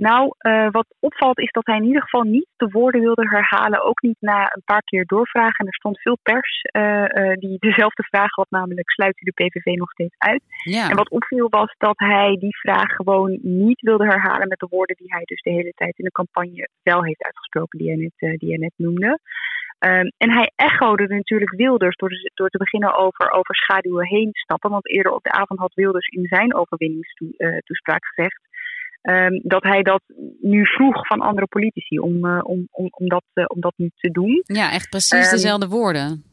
Nou, 0.09 0.35
uh, 0.39 0.71
wat 0.71 0.95
opvalt 1.01 1.39
is 1.39 1.51
dat 1.51 1.67
hij 1.67 1.77
in 1.77 1.85
ieder 1.85 2.03
geval 2.03 2.23
niet 2.23 2.49
de 2.57 2.69
woorden 2.71 3.01
wilde 3.01 3.29
herhalen. 3.29 3.85
Ook 3.85 4.03
niet 4.03 4.17
na 4.21 4.41
een 4.55 4.63
paar 4.65 4.83
keer 4.83 5.05
doorvragen. 5.07 5.59
En 5.59 5.67
er 5.67 5.75
stond 5.75 6.01
veel 6.01 6.19
pers 6.23 6.63
uh, 6.77 7.05
uh, 7.05 7.33
die 7.37 7.59
dezelfde 7.69 8.03
vraag 8.03 8.35
had, 8.35 8.51
namelijk 8.51 8.91
sluit 8.91 9.21
u 9.21 9.25
de 9.25 9.45
PVV 9.45 9.65
nog 9.65 9.91
steeds 9.91 10.15
uit? 10.19 10.43
Ja. 10.65 10.91
En 10.91 10.97
wat 10.97 11.11
opviel 11.11 11.49
was 11.49 11.75
dat 11.79 11.99
hij 11.99 12.37
die 12.39 12.59
vraag 12.59 12.95
gewoon 12.95 13.39
niet 13.43 13.81
wilde 13.81 14.05
herhalen 14.05 14.49
met 14.49 14.59
de 14.59 14.67
woorden 14.71 14.97
die 14.97 15.13
hij 15.13 15.25
dus 15.25 15.43
de 15.43 15.51
hele 15.51 15.73
tijd 15.75 15.99
in 15.99 16.05
de 16.05 16.11
campagne 16.11 16.69
wel 16.83 17.05
heeft 17.05 17.25
uitgesproken, 17.25 17.79
die 17.79 17.89
hij 17.89 17.97
net, 17.97 18.41
die 18.41 18.49
hij 18.49 18.59
net 18.59 18.75
noemde. 18.77 19.19
Um, 19.85 20.13
en 20.17 20.31
hij 20.31 20.53
echode 20.57 21.07
natuurlijk 21.07 21.51
Wilders 21.57 21.97
door, 21.97 22.11
door 22.35 22.49
te 22.49 22.59
beginnen 22.59 22.95
over, 22.97 23.31
over 23.31 23.55
schaduwen 23.55 24.07
heen 24.07 24.29
stappen. 24.33 24.71
Want 24.71 24.89
eerder 24.89 25.13
op 25.13 25.23
de 25.23 25.31
avond 25.31 25.61
had 25.61 25.75
Wilders 25.75 26.07
in 26.07 26.27
zijn 26.27 26.55
overwinningstoespraak 26.55 28.07
gezegd 28.07 28.41
Um, 29.03 29.41
dat 29.43 29.63
hij 29.63 29.83
dat 29.83 30.03
nu 30.41 30.67
vroeg 30.67 31.07
van 31.07 31.21
andere 31.21 31.47
politici 31.47 31.99
om, 31.99 32.27
uh, 32.27 32.39
om, 32.43 32.69
om, 32.71 32.89
om, 32.91 33.09
dat, 33.09 33.25
uh, 33.35 33.45
om 33.47 33.61
dat 33.61 33.73
nu 33.77 33.91
te 33.97 34.11
doen. 34.11 34.43
Ja, 34.45 34.73
echt 34.73 34.89
precies 34.89 35.25
um, 35.25 35.31
dezelfde 35.31 35.69
woorden. 35.69 36.25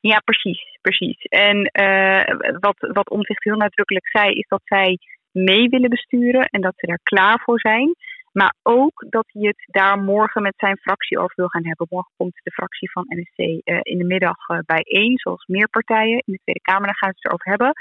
Ja, 0.00 0.18
precies, 0.18 0.78
precies. 0.80 1.22
En 1.22 1.56
uh, 1.80 2.24
wat, 2.60 2.76
wat 2.78 3.10
Omtzigt 3.10 3.44
heel 3.44 3.56
nadrukkelijk 3.56 4.08
zei, 4.08 4.32
is 4.32 4.48
dat 4.48 4.60
zij 4.64 4.98
mee 5.30 5.68
willen 5.68 5.90
besturen 5.90 6.44
en 6.46 6.60
dat 6.60 6.72
ze 6.76 6.86
er 6.86 7.00
klaar 7.02 7.40
voor 7.44 7.60
zijn. 7.60 7.94
Maar 8.32 8.54
ook 8.62 9.04
dat 9.08 9.24
hij 9.26 9.42
het 9.42 9.64
daar 9.66 9.98
morgen 9.98 10.42
met 10.42 10.54
zijn 10.56 10.76
fractie 10.76 11.18
over 11.18 11.32
wil 11.36 11.48
gaan 11.48 11.66
hebben. 11.66 11.86
Morgen 11.90 12.12
komt 12.16 12.40
de 12.42 12.50
fractie 12.50 12.90
van 12.90 13.04
NSC 13.08 13.38
in 13.82 13.98
de 13.98 14.04
middag 14.04 14.36
bijeen, 14.66 15.18
zoals 15.18 15.46
meer 15.46 15.68
partijen 15.68 16.22
in 16.24 16.32
de 16.32 16.40
Tweede 16.42 16.60
Kamer. 16.60 16.86
Daar 16.86 16.96
gaan 16.96 17.12
ze 17.12 17.16
het 17.16 17.26
erover 17.26 17.50
hebben. 17.50 17.72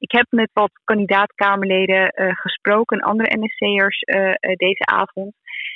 Ik 0.00 0.12
heb 0.12 0.26
met 0.30 0.50
wat 0.52 0.70
kandidaat-Kamerleden 0.84 2.12
uh, 2.14 2.34
gesproken, 2.34 3.00
andere 3.00 3.36
NSC'ers 3.38 3.98
deze 4.56 4.86
avond. 4.86 5.34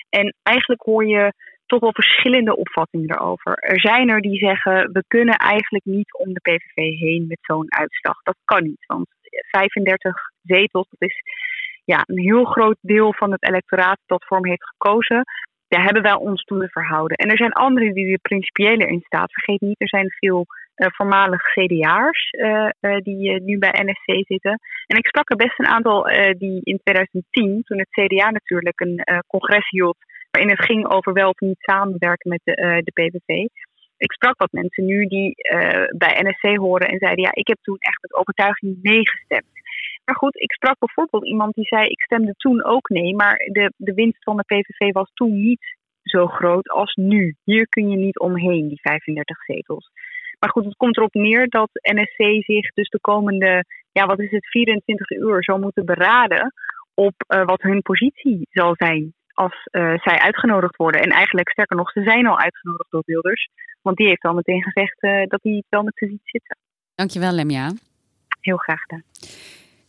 En 0.08 0.34
eigenlijk 0.42 0.82
hoor 0.82 1.06
je 1.06 1.32
toch 1.66 1.80
wel 1.80 1.92
verschillende 1.92 2.56
opvattingen 2.56 3.10
erover. 3.10 3.52
Er 3.52 3.80
zijn 3.80 4.08
er 4.08 4.20
die 4.20 4.38
zeggen, 4.38 4.92
we 4.92 5.04
kunnen 5.08 5.34
eigenlijk 5.36 5.84
niet 5.84 6.14
om 6.14 6.32
de 6.32 6.40
PVV 6.40 6.98
heen 6.98 7.26
met 7.28 7.38
zo'n 7.40 7.74
uitslag. 7.74 8.22
Dat 8.22 8.36
kan 8.44 8.62
niet, 8.62 8.84
want 8.86 9.06
35 9.50 10.16
zetels, 10.42 10.88
dat 10.90 11.10
is 11.10 11.20
ja, 11.84 12.02
een 12.06 12.18
heel 12.18 12.44
groot 12.44 12.78
deel 12.80 13.14
van 13.14 13.32
het 13.32 13.42
electoraat 13.42 13.98
dat 14.06 14.24
vorm 14.24 14.46
heeft 14.46 14.68
gekozen. 14.68 15.24
Daar 15.68 15.84
hebben 15.84 16.02
wij 16.02 16.14
ons 16.14 16.42
toe 16.42 16.60
te 16.60 16.68
verhouden. 16.68 17.16
En 17.16 17.30
er 17.30 17.36
zijn 17.36 17.52
anderen 17.52 17.94
die 17.94 18.12
er 18.12 18.18
principiëler 18.18 18.88
in 18.88 19.02
staat. 19.04 19.32
Vergeet 19.32 19.60
niet, 19.60 19.80
er 19.80 19.88
zijn 19.88 20.10
veel 20.10 20.38
uh, 20.40 20.63
voormalig 20.74 21.42
CDA'ers 21.52 22.32
uh, 22.32 22.68
uh, 22.80 22.96
die 22.96 23.40
nu 23.40 23.58
bij 23.58 23.84
NSC 23.84 24.26
zitten. 24.26 24.60
En 24.86 24.96
ik 24.96 25.06
sprak 25.06 25.30
er 25.30 25.36
best 25.36 25.58
een 25.58 25.66
aantal 25.66 26.02
die 26.38 26.60
in 26.62 26.80
2010, 26.82 27.62
toen 27.62 27.78
het 27.78 27.90
CDA 27.90 28.30
natuurlijk 28.30 28.80
een 28.80 29.04
congres 29.26 29.68
hield, 29.68 29.96
waarin 30.30 30.50
het 30.50 30.64
ging 30.64 30.86
over 30.92 31.12
wel 31.12 31.28
of 31.28 31.40
niet 31.40 31.58
samenwerken 31.58 32.30
met 32.30 32.40
de, 32.44 32.80
de 32.84 32.92
PVV. 32.92 33.46
Ik 33.96 34.12
sprak 34.12 34.38
wat 34.38 34.52
mensen 34.52 34.84
nu 34.84 35.06
die 35.06 35.34
bij 35.96 36.20
NSC 36.22 36.56
horen 36.56 36.88
en 36.88 36.98
zeiden: 36.98 37.24
Ja, 37.24 37.30
ik 37.32 37.48
heb 37.48 37.58
toen 37.62 37.76
echt 37.78 38.02
met 38.02 38.14
overtuiging 38.14 38.78
nee 38.82 39.08
gestemd. 39.08 39.46
Maar 40.04 40.16
goed, 40.16 40.40
ik 40.40 40.52
sprak 40.52 40.78
bijvoorbeeld 40.78 41.26
iemand 41.26 41.54
die 41.54 41.66
zei: 41.66 41.86
Ik 41.86 42.02
stemde 42.02 42.34
toen 42.36 42.64
ook 42.64 42.88
nee, 42.88 43.14
maar 43.14 43.36
de, 43.36 43.72
de 43.76 43.94
winst 43.94 44.22
van 44.22 44.36
de 44.36 44.42
PVV 44.42 44.92
was 44.92 45.10
toen 45.14 45.40
niet 45.40 45.76
zo 46.02 46.26
groot 46.26 46.68
als 46.68 46.94
nu. 46.94 47.36
Hier 47.44 47.68
kun 47.68 47.90
je 47.90 47.96
niet 47.96 48.18
omheen, 48.18 48.68
die 48.68 48.80
35 48.80 49.44
zetels. 49.44 49.90
Maar 50.44 50.52
goed, 50.52 50.64
het 50.64 50.76
komt 50.76 50.96
erop 50.96 51.14
neer 51.14 51.48
dat 51.48 51.70
NSC 51.72 52.44
zich 52.44 52.72
dus 52.74 52.88
de 52.88 53.00
komende, 53.00 53.64
ja, 53.92 54.06
wat 54.06 54.20
is 54.20 54.30
het, 54.30 54.46
24 54.46 55.10
uur 55.10 55.44
zou 55.44 55.60
moeten 55.60 55.84
beraden 55.84 56.52
op 56.94 57.14
uh, 57.28 57.44
wat 57.44 57.62
hun 57.62 57.82
positie 57.82 58.48
zal 58.50 58.74
zijn 58.76 59.14
als 59.34 59.68
uh, 59.70 59.94
zij 59.96 60.18
uitgenodigd 60.18 60.76
worden. 60.76 61.00
En 61.00 61.10
eigenlijk, 61.10 61.50
sterker 61.50 61.76
nog, 61.76 61.90
ze 61.90 62.02
zijn 62.02 62.26
al 62.26 62.38
uitgenodigd 62.38 62.90
door 62.90 63.02
Wilders. 63.06 63.48
Want 63.82 63.96
die 63.96 64.06
heeft 64.06 64.22
al 64.22 64.34
meteen 64.34 64.62
gezegd 64.62 65.02
uh, 65.02 65.26
dat 65.26 65.42
hij 65.42 65.52
het 65.52 65.66
wel 65.68 65.82
met 65.82 65.96
ze 65.96 66.06
ziet 66.06 66.20
zitten. 66.24 66.56
Dankjewel, 66.94 67.32
Lemja. 67.32 67.70
Heel 68.40 68.56
graag 68.56 68.80
gedaan. 68.80 69.02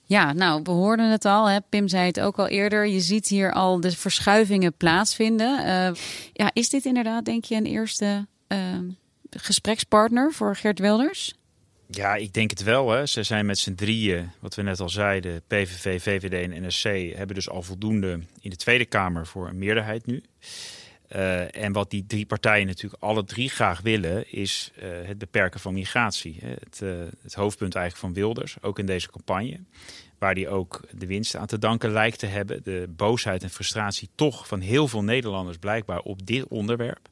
Ja, 0.04 0.34
nou, 0.34 0.62
we 0.64 0.72
hoorden 0.72 1.12
het 1.12 1.26
al. 1.26 1.50
Hè? 1.50 1.58
Pim 1.70 1.88
zei 1.88 2.06
het 2.06 2.22
ook 2.22 2.38
al 2.38 2.48
eerder. 2.48 2.88
Je 2.88 3.00
ziet 3.00 3.28
hier 3.28 3.52
al 3.52 3.80
de 3.80 3.92
verschuivingen 3.92 4.78
plaatsvinden. 4.78 5.60
Ja, 6.34 6.50
is 6.54 6.70
dit 6.70 6.86
inderdaad, 6.86 7.26
denk 7.26 7.44
je, 7.44 7.56
een 7.56 7.66
eerste 7.66 8.26
uh, 8.48 8.58
gesprekspartner 9.38 10.34
voor 10.34 10.56
Geert 10.56 10.80
Wilders? 10.80 11.34
Ja, 11.88 12.16
ik 12.16 12.34
denk 12.34 12.50
het 12.50 12.64
wel. 12.64 12.92
Hè. 12.92 13.06
Ze 13.06 13.24
zijn 13.24 13.46
met 13.46 13.58
z'n 13.58 13.74
drieën, 13.74 14.32
wat 14.40 14.56
we 14.56 14.62
net 14.62 14.80
al 14.80 14.90
zeiden, 14.90 15.42
PVV, 15.48 16.02
VVD 16.02 16.52
en 16.52 16.66
NSC, 16.66 16.84
hebben 17.16 17.36
dus 17.36 17.50
al 17.50 17.62
voldoende 17.62 18.20
in 18.42 18.50
de 18.50 18.56
Tweede 18.56 18.86
Kamer 18.86 19.28
voor 19.28 19.48
een 19.48 19.58
meerderheid 19.58 20.06
nu. 20.06 20.24
Uh, 21.16 21.56
en 21.56 21.72
wat 21.72 21.90
die 21.90 22.06
drie 22.08 22.26
partijen 22.26 22.68
natuurlijk 22.68 23.04
alle 23.04 23.24
drie 23.24 23.50
graag 23.50 23.82
willen, 23.82 24.32
is 24.32 24.72
uh, 24.78 24.84
het 25.08 25.18
beperken 25.18 25.60
van 25.60 25.74
migratie. 25.74 26.40
Het, 26.42 26.80
uh, 26.84 26.94
het, 27.22 27.34
hoofdpunt 27.34 27.76
eigenlijk 27.76 28.06
van 28.06 28.24
Wilders, 28.24 28.58
ook 28.62 28.80
in 28.80 28.86
deze 28.86 29.12
campagne. 29.12 29.60
Waar 30.18 30.34
hij 30.34 30.48
ook 30.48 30.82
de 30.92 31.06
winst 31.06 31.36
aan 31.36 31.46
te 31.46 31.60
danken 31.60 31.92
lijkt 31.92 32.20
te 32.20 32.26
hebben. 32.26 32.64
De 32.64 32.88
boosheid 32.90 33.44
en 33.44 33.50
frustratie 33.50 34.10
toch 34.16 34.48
van 34.48 34.60
heel 34.60 34.88
veel 34.88 35.04
Nederlanders 35.04 35.58
blijkbaar 35.58 36.00
op 36.00 36.26
dit 36.26 36.48
onderwerp. 36.48 37.10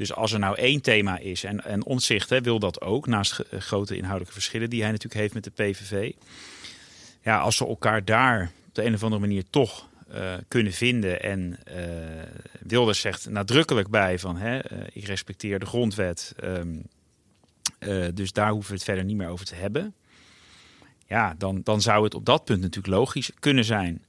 Dus 0.00 0.14
als 0.14 0.32
er 0.32 0.38
nou 0.38 0.56
één 0.56 0.80
thema 0.80 1.18
is, 1.18 1.44
en, 1.44 1.64
en 1.64 1.84
hè, 2.28 2.40
wil 2.40 2.58
dat 2.58 2.80
ook, 2.80 3.06
naast 3.06 3.42
grote 3.50 3.96
inhoudelijke 3.96 4.32
verschillen 4.32 4.70
die 4.70 4.82
hij 4.82 4.90
natuurlijk 4.90 5.20
heeft 5.20 5.34
met 5.34 5.44
de 5.44 5.50
PVV. 5.50 6.12
Ja, 7.22 7.38
als 7.38 7.56
ze 7.56 7.66
elkaar 7.66 8.04
daar 8.04 8.52
op 8.68 8.74
de 8.74 8.84
een 8.84 8.94
of 8.94 9.02
andere 9.02 9.20
manier 9.20 9.44
toch 9.50 9.88
uh, 10.14 10.34
kunnen 10.48 10.72
vinden. 10.72 11.22
En 11.22 11.58
uh, 11.68 11.74
Wilders 12.60 13.00
zegt 13.00 13.28
nadrukkelijk 13.28 13.88
bij 13.88 14.18
van 14.18 14.36
hè, 14.36 14.58
ik 14.92 15.04
respecteer 15.04 15.58
de 15.58 15.66
grondwet. 15.66 16.34
Um, 16.44 16.82
dus 18.14 18.32
daar 18.32 18.50
hoeven 18.50 18.70
we 18.70 18.76
het 18.76 18.84
verder 18.84 19.04
niet 19.04 19.16
meer 19.16 19.28
over 19.28 19.46
te 19.46 19.54
hebben. 19.54 19.94
Ja, 21.06 21.34
dan, 21.38 21.60
dan 21.64 21.80
zou 21.80 22.04
het 22.04 22.14
op 22.14 22.24
dat 22.24 22.44
punt 22.44 22.60
natuurlijk 22.60 22.94
logisch 22.94 23.30
kunnen 23.38 23.64
zijn. 23.64 24.04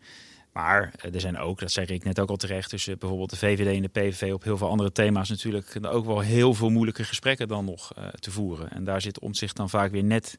Maar 0.53 0.93
er 1.13 1.19
zijn 1.19 1.37
ook, 1.37 1.59
dat 1.59 1.71
zei 1.71 1.85
ik 1.87 2.03
net 2.03 2.19
ook 2.19 2.29
al 2.29 2.35
terecht, 2.35 2.69
tussen 2.69 2.97
bijvoorbeeld 2.97 3.29
de 3.29 3.37
VVD 3.37 3.75
en 3.75 3.81
de 3.81 3.87
PVV 3.87 4.33
op 4.33 4.43
heel 4.43 4.57
veel 4.57 4.69
andere 4.69 4.91
thema's 4.91 5.29
natuurlijk 5.29 5.77
ook 5.81 6.05
wel 6.05 6.19
heel 6.19 6.53
veel 6.53 6.69
moeilijke 6.69 7.03
gesprekken 7.03 7.47
dan 7.47 7.65
nog 7.65 7.91
te 8.19 8.31
voeren. 8.31 8.71
En 8.71 8.83
daar 8.83 9.01
zit 9.01 9.19
om 9.19 9.33
zich 9.33 9.53
dan 9.53 9.69
vaak 9.69 9.91
weer 9.91 10.03
net 10.03 10.37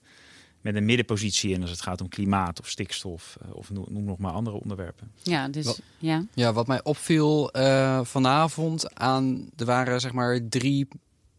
met 0.62 0.74
een 0.74 0.84
middenpositie 0.84 1.52
in 1.52 1.60
als 1.60 1.70
het 1.70 1.80
gaat 1.80 2.00
om 2.00 2.08
klimaat 2.08 2.60
of 2.60 2.68
stikstof 2.68 3.36
of 3.52 3.70
noem 3.70 4.04
nog 4.04 4.18
maar 4.18 4.32
andere 4.32 4.60
onderwerpen. 4.60 5.12
Ja, 5.22 5.48
dus 5.48 5.64
wat, 5.64 5.80
ja. 5.98 6.24
ja, 6.34 6.52
wat 6.52 6.66
mij 6.66 6.82
opviel 6.82 7.56
uh, 7.56 8.00
vanavond 8.04 8.94
aan, 8.94 9.50
er 9.56 9.64
waren 9.64 10.00
zeg 10.00 10.12
maar 10.12 10.40
drie 10.48 10.88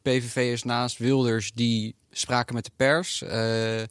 PVV'ers 0.01 0.63
naast 0.63 0.97
Wilders 0.97 1.51
die 1.53 1.95
spraken 2.11 2.55
met 2.55 2.65
de 2.65 2.71
pers. 2.75 3.21
Uh, 3.21 3.81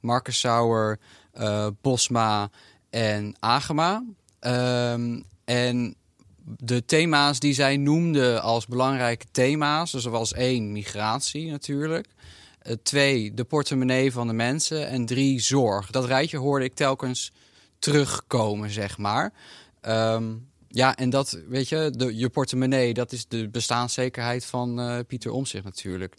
Marcus 0.00 0.38
Sauer, 0.38 0.98
uh, 1.34 1.66
Bosma 1.80 2.50
en 2.90 3.36
Agema. 3.38 4.04
Um, 4.46 5.24
en 5.44 5.94
de 6.44 6.84
thema's 6.84 7.38
die 7.38 7.54
zij 7.54 7.76
noemden 7.76 8.42
als 8.42 8.66
belangrijke 8.66 9.26
thema's, 9.30 9.90
dus 9.90 10.04
er 10.04 10.10
was 10.10 10.32
één, 10.32 10.72
migratie 10.72 11.50
natuurlijk. 11.50 12.08
Uh, 12.66 12.72
twee, 12.82 13.34
de 13.34 13.44
portemonnee 13.44 14.12
van 14.12 14.26
de 14.26 14.32
mensen. 14.32 14.88
En 14.88 15.06
drie, 15.06 15.40
zorg. 15.40 15.90
Dat 15.90 16.04
rijtje 16.04 16.36
hoorde 16.36 16.64
ik 16.64 16.74
telkens 16.74 17.32
terugkomen, 17.78 18.70
zeg 18.70 18.98
maar. 18.98 19.32
Um, 19.82 20.50
ja, 20.68 20.96
en 20.96 21.10
dat, 21.10 21.38
weet 21.48 21.68
je, 21.68 21.92
de, 21.96 22.16
je 22.16 22.28
portemonnee, 22.28 22.94
dat 22.94 23.12
is 23.12 23.26
de 23.28 23.48
bestaanszekerheid 23.48 24.44
van 24.44 24.80
uh, 24.80 24.98
Pieter 25.06 25.30
Omtzigt 25.30 25.64
natuurlijk. 25.64 26.14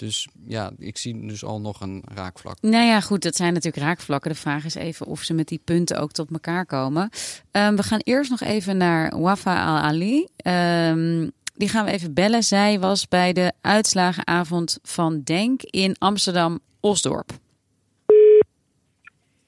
Dus 0.00 0.28
ja, 0.46 0.70
ik 0.78 0.98
zie 0.98 1.26
dus 1.26 1.44
al 1.44 1.60
nog 1.60 1.80
een 1.80 2.02
raakvlak. 2.14 2.56
Nou 2.60 2.84
ja, 2.84 3.00
goed, 3.00 3.22
dat 3.22 3.36
zijn 3.36 3.52
natuurlijk 3.52 3.84
raakvlakken. 3.84 4.30
De 4.30 4.36
vraag 4.36 4.64
is 4.64 4.74
even 4.74 5.06
of 5.06 5.22
ze 5.22 5.34
met 5.34 5.48
die 5.48 5.60
punten 5.64 6.00
ook 6.00 6.12
tot 6.12 6.30
elkaar 6.30 6.66
komen. 6.66 7.10
Um, 7.52 7.76
we 7.76 7.82
gaan 7.82 8.00
eerst 8.02 8.30
nog 8.30 8.40
even 8.40 8.76
naar 8.76 9.20
Wafa 9.20 9.66
Al-Ali. 9.66 10.26
Um, 10.44 11.30
die 11.54 11.68
gaan 11.68 11.84
we 11.84 11.90
even 11.90 12.14
bellen. 12.14 12.42
Zij 12.42 12.78
was 12.78 13.08
bij 13.08 13.32
de 13.32 13.52
uitslagenavond 13.60 14.78
van 14.82 15.20
Denk 15.24 15.62
in 15.62 15.96
Amsterdam-Osdorp. 15.98 17.30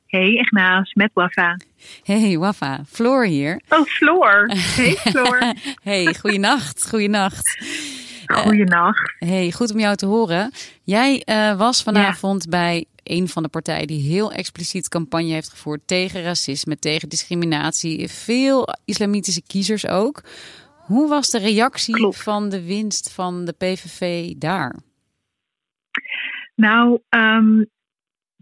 Hey 0.06 0.28
Ignaas, 0.28 0.94
met 0.94 1.10
Wafa. 1.14 1.56
Hey 2.02 2.38
Wafa, 2.38 2.80
Floor 2.88 3.26
hier. 3.26 3.60
Oh, 3.68 3.84
Floor. 3.84 4.50
Hey 4.76 4.94
Floor. 4.94 5.54
hey, 5.82 6.14
goeienacht, 6.14 6.88
goeienacht. 6.88 7.58
Goeienacht. 8.34 9.14
Uh, 9.18 9.28
hey, 9.28 9.52
goed 9.52 9.72
om 9.72 9.78
jou 9.78 9.96
te 9.96 10.06
horen. 10.06 10.50
Jij 10.82 11.22
uh, 11.26 11.58
was 11.58 11.82
vanavond 11.82 12.44
ja. 12.44 12.50
bij 12.50 12.84
een 13.02 13.28
van 13.28 13.42
de 13.42 13.48
partijen 13.48 13.86
die 13.86 14.12
heel 14.12 14.32
expliciet 14.32 14.88
campagne 14.88 15.32
heeft 15.32 15.50
gevoerd 15.50 15.86
tegen 15.86 16.22
racisme, 16.22 16.76
tegen 16.76 17.08
discriminatie. 17.08 18.08
Veel 18.08 18.68
islamitische 18.84 19.42
kiezers 19.46 19.88
ook. 19.88 20.22
Hoe 20.86 21.08
was 21.08 21.30
de 21.30 21.38
reactie 21.38 21.94
Klopt. 21.94 22.22
van 22.22 22.48
de 22.48 22.64
winst 22.64 23.14
van 23.14 23.44
de 23.44 23.52
PVV 23.52 24.32
daar? 24.32 24.74
Nou, 26.54 27.00
um, 27.08 27.66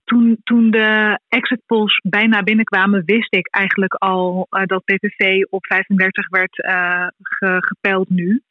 toen, 0.05 0.40
toen 0.44 0.70
de 0.70 1.18
exit 1.29 1.61
polls 1.66 2.00
bijna 2.09 2.42
binnenkwamen, 2.42 3.03
wist 3.05 3.35
ik 3.35 3.48
eigenlijk 3.48 3.94
al 3.94 4.46
uh, 4.50 4.62
dat 4.64 4.85
PVV 4.85 5.44
op 5.50 5.66
35 5.66 6.29
werd 6.29 6.59
uh, 6.59 7.07
ge, 7.22 8.05
nu. 8.09 8.42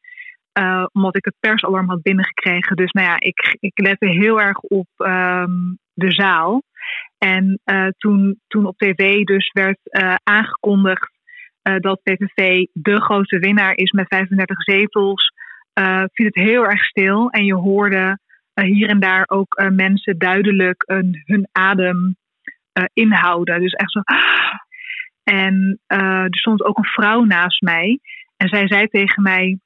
Uh, 0.60 0.86
omdat 0.92 1.16
ik 1.16 1.26
het 1.26 1.36
persalarm 1.40 1.90
had 1.90 2.02
binnengekregen. 2.02 2.76
Dus 2.76 2.92
nou 2.92 3.08
ja, 3.08 3.16
ik, 3.20 3.58
ik 3.60 3.80
lette 3.80 4.08
heel 4.08 4.42
erg 4.42 4.60
op 4.60 4.88
um, 4.98 5.78
de 5.94 6.12
zaal. 6.12 6.64
En 7.18 7.60
toen, 7.98 8.40
toen 8.48 8.66
op 8.66 8.78
tv 8.78 9.24
dus 9.24 9.52
werd 9.54 9.80
aangekondigd 10.24 11.12
dat 11.62 12.02
PVV 12.04 12.66
de 12.74 13.02
grote 13.02 13.40
winnaar 13.40 13.76
is 13.76 13.92
met 13.92 14.08
35 14.08 14.64
zetels, 14.64 15.34
viel 16.14 16.26
het 16.26 16.36
heel 16.36 16.66
erg 16.66 16.84
stil. 16.86 17.30
En 17.30 17.46
je 17.46 17.54
hoorde 17.54 18.20
hier 18.54 18.90
en 18.90 19.00
daar 19.00 19.24
ook 19.28 19.70
mensen 19.72 20.18
duidelijk 20.18 20.84
een, 20.86 21.22
hun 21.26 21.48
adem 21.52 22.16
inhouden. 22.94 23.62
Dus 23.62 23.74
echt 23.74 23.92
zo. 23.92 24.02
En 25.24 25.80
uh, 25.88 26.24
er 26.24 26.38
stond 26.38 26.64
ook 26.64 26.78
een 26.78 26.84
vrouw 26.84 27.24
naast 27.24 27.62
mij. 27.62 28.00
En 28.38 28.48
zij 28.48 28.68
zei 28.68 28.88
tegen 28.88 29.24
mij: 29.24 29.60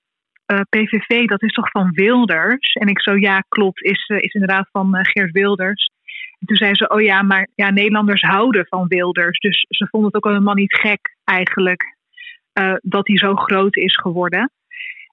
PVV, 0.69 1.25
dat 1.25 1.43
is 1.43 1.53
toch 1.53 1.69
van 1.69 1.91
Wilders? 1.91 2.73
En 2.73 2.87
ik 2.87 3.01
zo: 3.01 3.17
Ja, 3.17 3.43
klopt, 3.49 3.83
is, 3.83 4.07
is 4.07 4.33
inderdaad 4.33 4.67
van 4.71 4.97
Geert 5.01 5.31
Wilders. 5.31 5.91
En 6.39 6.47
toen 6.47 6.57
zei 6.57 6.75
ze: 6.75 6.87
Oh 6.87 7.01
ja, 7.01 7.21
maar 7.21 7.47
ja, 7.55 7.69
Nederlanders 7.69 8.21
houden 8.21 8.65
van 8.67 8.87
Wilders. 8.87 9.39
Dus 9.39 9.65
ze 9.69 9.87
vonden 9.89 10.11
het 10.13 10.23
ook 10.23 10.31
helemaal 10.31 10.53
niet 10.53 10.73
gek 10.73 11.15
eigenlijk 11.23 11.95
dat 12.81 13.07
hij 13.07 13.17
zo 13.17 13.35
groot 13.35 13.75
is 13.75 13.95
geworden. 13.95 14.51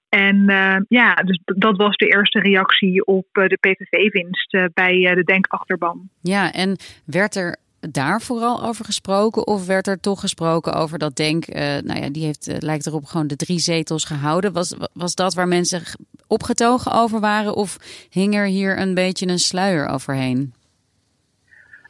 En 0.09 0.45
ja, 0.87 1.13
dus 1.13 1.41
dat 1.45 1.77
was 1.77 1.95
de 1.95 2.07
eerste 2.07 2.39
reactie 2.39 3.05
op 3.05 3.27
de 3.31 3.57
PVV-winst 3.59 4.57
bij 4.73 5.15
de 5.15 5.23
Denkachterban. 5.23 6.09
Ja, 6.21 6.51
en 6.51 6.77
werd 7.05 7.35
er 7.35 7.57
daar 7.89 8.21
vooral 8.21 8.63
over 8.63 8.85
gesproken? 8.85 9.47
Of 9.47 9.65
werd 9.65 9.87
er 9.87 9.99
toch 9.99 10.19
gesproken 10.19 10.73
over 10.73 10.99
dat 10.99 11.15
Denk, 11.15 11.47
nou 11.83 11.99
ja, 12.01 12.09
die 12.09 12.25
heeft, 12.25 12.51
lijkt 12.59 12.85
erop 12.85 13.05
gewoon 13.05 13.27
de 13.27 13.35
drie 13.35 13.59
zetels 13.59 14.05
gehouden. 14.05 14.53
Was, 14.53 14.75
was 14.93 15.15
dat 15.15 15.33
waar 15.33 15.47
mensen 15.47 15.81
opgetogen 16.27 16.91
over 16.91 17.19
waren? 17.19 17.55
Of 17.55 17.77
hing 18.09 18.35
er 18.35 18.45
hier 18.45 18.79
een 18.79 18.93
beetje 18.93 19.27
een 19.27 19.39
sluier 19.39 19.87
overheen? 19.87 20.53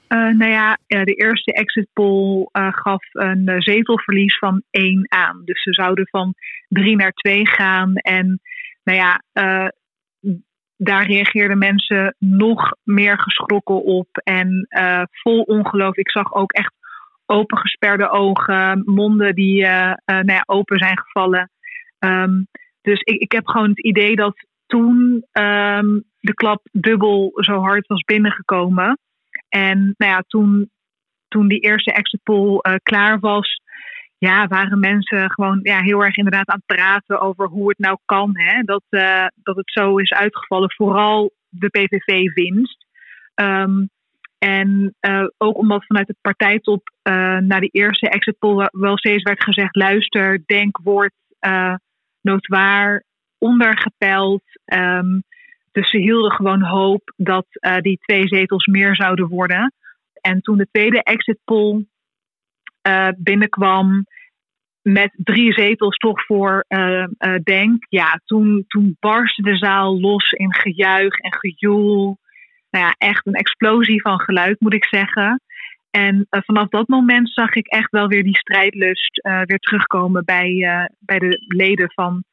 Uh, 0.10 0.18
nou 0.18 0.52
ja, 0.52 0.78
de 0.88 1.14
eerste 1.14 1.54
exit 1.54 1.88
poll 1.94 2.48
uh, 2.54 2.68
gaf 2.72 3.04
een 3.12 3.50
uh, 3.50 3.56
zetelverlies 3.60 4.38
van 4.38 4.62
één 4.70 5.06
aan. 5.10 5.42
Dus 5.46 5.64
ze 5.64 5.74
zouden 5.74 6.08
van 6.08 6.34
drie 6.68 6.96
naar 6.96 7.12
twee 7.12 7.48
gaan. 7.48 7.96
En 7.96 8.42
nou 8.84 8.98
ja, 8.98 9.22
daar 10.84 11.06
reageerden 11.06 11.58
mensen 11.58 12.16
nog 12.20 12.76
meer 12.84 13.20
geschrokken 13.20 13.84
op. 13.84 14.08
En 14.24 14.68
vol 15.12 15.42
ongeloof. 15.42 15.98
Ik 15.98 16.12
zag 16.12 16.34
ook 16.34 16.52
echt 16.52 16.74
opengesperde 17.26 18.10
ogen, 18.10 18.82
monden 18.86 19.36
die 19.36 19.62
nou 20.06 20.26
ja, 20.26 20.44
open 20.46 20.78
zijn 20.78 21.00
gevallen. 21.00 21.50
Um, 22.00 22.48
dus 22.82 23.00
ik, 23.00 23.22
ik 23.22 23.32
heb 23.32 23.48
gewoon 23.48 23.70
het 23.70 23.84
idee 23.86 24.16
dat 24.16 24.46
toen 24.66 25.26
um, 25.32 26.04
de 26.20 26.34
klap 26.34 26.68
dubbel 26.72 27.32
zo 27.36 27.60
hard 27.60 27.88
was 27.88 28.02
binnengekomen. 28.02 29.00
En 29.50 29.94
nou 29.98 30.12
ja, 30.12 30.24
toen, 30.28 30.72
toen 31.28 31.48
die 31.48 31.60
eerste 31.60 31.92
exit 31.92 32.24
poll 32.24 32.60
uh, 32.62 32.76
klaar 32.84 33.20
was, 33.20 33.62
ja, 34.28 34.48
waren 34.48 34.80
mensen 34.80 35.32
gewoon 35.32 35.60
ja, 35.64 35.82
heel 35.82 36.04
erg 36.04 36.16
inderdaad 36.16 36.48
aan 36.48 36.62
het 36.66 36.78
praten 36.78 37.22
over 37.22 37.48
hoe 37.48 37.70
het 37.70 37.80
nou 37.80 37.98
kan 38.06 38.30
hè, 38.34 38.62
dat, 38.62 38.84
uh, 38.90 39.26
dat 39.36 39.56
het 39.56 39.72
zo 39.72 39.98
is 39.98 40.12
uitgevallen. 40.12 40.72
Vooral 40.72 41.32
de 41.50 41.70
PVV-winst. 41.70 42.86
Um, 43.36 43.90
en 44.38 44.96
uh, 45.02 45.26
ook 45.38 45.58
omdat 45.58 45.86
vanuit 45.86 46.08
de 46.08 46.16
partijtop 46.22 46.92
naar 47.40 47.60
die 47.60 47.70
eerste 47.72 48.10
exit 48.10 48.40
poll 48.40 48.68
wel 48.72 48.98
steeds 48.98 49.24
werd 49.24 49.44
gezegd: 49.44 49.76
luister, 49.76 50.44
denk, 50.46 50.80
word 50.84 51.14
noodwaar 52.22 53.04
ondergepeld. 53.38 54.44
Um, 54.66 55.24
dus 55.72 55.90
ze 55.90 55.98
hielden 55.98 56.32
gewoon 56.32 56.62
hoop 56.62 57.14
dat 57.18 57.46
uh, 57.50 57.78
die 57.78 58.00
twee 58.02 58.28
zetels 58.28 58.66
meer 58.66 58.96
zouden 58.96 59.28
worden. 59.28 59.74
En 60.22 60.42
toen 60.42 60.58
de 60.58 60.68
tweede 60.72 61.04
exit 61.04 61.40
poll 61.46 61.86
uh, 62.88 63.08
binnenkwam 63.18 64.06
met 64.82 65.12
drie 65.16 65.54
zetels 65.54 65.98
toch 65.98 66.26
voor 66.26 66.66
uh, 66.68 67.06
Denk, 67.44 67.86
ja, 67.90 68.22
toen, 68.26 68.64
toen 68.68 68.98
barstte 69.00 69.42
de 69.42 69.58
zaal 69.58 70.00
los 70.00 70.32
in 70.32 70.54
gejuich 70.54 71.18
en 71.18 71.34
gejoel. 71.34 72.18
Nou 72.70 72.86
ja, 72.86 72.96
echt 72.98 73.28
een 73.28 73.34
explosie 73.34 74.02
van 74.02 74.20
geluid, 74.20 74.60
moet 74.60 74.74
ik 74.74 74.86
zeggen. 74.86 75.42
En 75.90 76.28
vanaf 76.30 76.68
dat 76.68 76.88
moment 76.88 77.30
zag 77.30 77.54
ik 77.54 77.68
echt 77.68 77.92
wel 77.92 78.08
weer 78.08 78.24
die 78.24 78.38
strijdlust 78.38 79.22
weer 79.22 79.60
terugkomen 79.60 80.26
bij, 80.26 80.68
bij 81.00 81.20
de 81.20 81.44
leden 81.48 81.92
van 81.92 82.24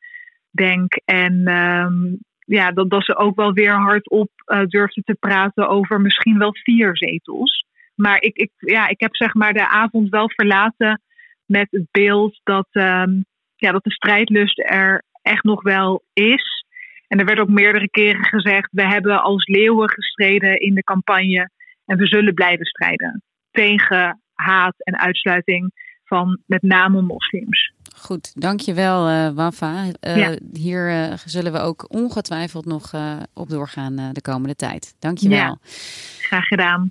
Denk. 0.50 0.94
En 1.04 1.48
um, 1.48 2.18
ja, 2.48 2.72
dat, 2.72 2.90
dat 2.90 3.04
ze 3.04 3.16
ook 3.16 3.36
wel 3.36 3.52
weer 3.52 3.72
hardop 3.72 4.30
uh, 4.46 4.64
durfden 4.64 5.04
te 5.04 5.14
praten 5.14 5.68
over 5.68 6.00
misschien 6.00 6.38
wel 6.38 6.54
vier 6.54 6.96
zetels. 6.96 7.64
Maar 7.98 8.20
ik, 8.20 8.36
ik, 8.36 8.50
ja, 8.56 8.88
ik 8.88 9.00
heb 9.00 9.16
zeg 9.16 9.34
maar 9.34 9.52
de 9.52 9.68
avond 9.68 10.08
wel 10.08 10.30
verlaten 10.30 11.02
met 11.46 11.66
het 11.70 11.86
beeld 11.90 12.40
dat, 12.42 12.68
um, 12.72 13.24
ja, 13.56 13.72
dat 13.72 13.84
de 13.84 13.92
strijdlust 13.92 14.58
er 14.58 15.04
echt 15.22 15.44
nog 15.44 15.62
wel 15.62 16.02
is. 16.12 16.64
En 17.08 17.18
er 17.18 17.24
werd 17.24 17.38
ook 17.38 17.48
meerdere 17.48 17.90
keren 17.90 18.24
gezegd: 18.24 18.68
we 18.72 18.86
hebben 18.86 19.22
als 19.22 19.46
leeuwen 19.46 19.90
gestreden 19.90 20.60
in 20.60 20.74
de 20.74 20.82
campagne 20.82 21.50
en 21.84 21.98
we 21.98 22.06
zullen 22.06 22.34
blijven 22.34 22.66
strijden 22.66 23.22
tegen 23.50 24.22
haat 24.34 24.74
en 24.78 24.98
uitsluiting 24.98 25.72
van 26.04 26.38
met 26.46 26.62
name 26.62 27.02
moslims. 27.02 27.72
Goed, 27.96 28.40
dankjewel 28.40 29.08
uh, 29.08 29.30
Wafa. 29.30 29.84
Uh, 29.84 30.16
ja. 30.16 30.38
Hier 30.52 30.90
uh, 30.90 31.12
zullen 31.24 31.52
we 31.52 31.58
ook 31.58 31.94
ongetwijfeld 31.94 32.64
nog 32.64 32.94
op 33.34 33.48
doorgaan 33.48 33.96
de 34.12 34.20
komende 34.20 34.54
tijd. 34.54 34.94
Dankjewel. 34.98 35.38
Ja, 35.38 35.58
graag 36.18 36.44
gedaan. 36.44 36.90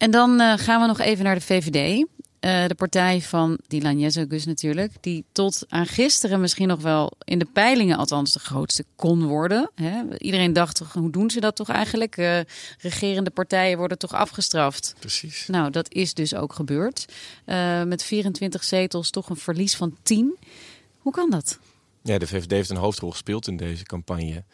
En 0.00 0.10
dan 0.10 0.58
gaan 0.58 0.80
we 0.80 0.86
nog 0.86 0.98
even 0.98 1.24
naar 1.24 1.34
de 1.34 1.40
VVD. 1.40 2.06
de 2.40 2.74
partij 2.76 3.20
van 3.20 3.58
Dylan 3.66 3.98
Jezogus 3.98 4.46
natuurlijk. 4.46 4.92
Die 5.00 5.24
tot 5.32 5.64
aan 5.68 5.86
gisteren 5.86 6.40
misschien 6.40 6.68
nog 6.68 6.80
wel 6.80 7.12
in 7.24 7.38
de 7.38 7.44
peilingen 7.44 7.96
althans 7.96 8.32
de 8.32 8.38
grootste 8.38 8.84
kon 8.96 9.26
worden. 9.26 9.70
Hè? 9.74 10.18
Iedereen 10.18 10.52
dacht 10.52 10.76
toch, 10.76 10.92
hoe 10.92 11.10
doen 11.10 11.30
ze 11.30 11.40
dat 11.40 11.56
toch 11.56 11.68
eigenlijk? 11.68 12.16
regerende 12.78 13.30
partijen 13.30 13.78
worden 13.78 13.98
toch 13.98 14.12
afgestraft? 14.12 14.94
Precies. 14.98 15.46
Nou, 15.46 15.70
dat 15.70 15.92
is 15.92 16.14
dus 16.14 16.34
ook 16.34 16.52
gebeurd. 16.52 17.04
met 17.84 18.02
24 18.02 18.64
zetels 18.64 19.10
toch 19.10 19.28
een 19.28 19.36
verlies 19.36 19.76
van 19.76 19.96
10. 20.02 20.36
Hoe 20.98 21.12
kan 21.12 21.30
dat? 21.30 21.58
Ja, 22.02 22.18
de 22.18 22.26
VVD 22.26 22.50
heeft 22.50 22.70
een 22.70 22.76
hoofdrol 22.76 23.10
gespeeld 23.10 23.46
in 23.46 23.56
deze 23.56 23.84
campagne. 23.84 24.44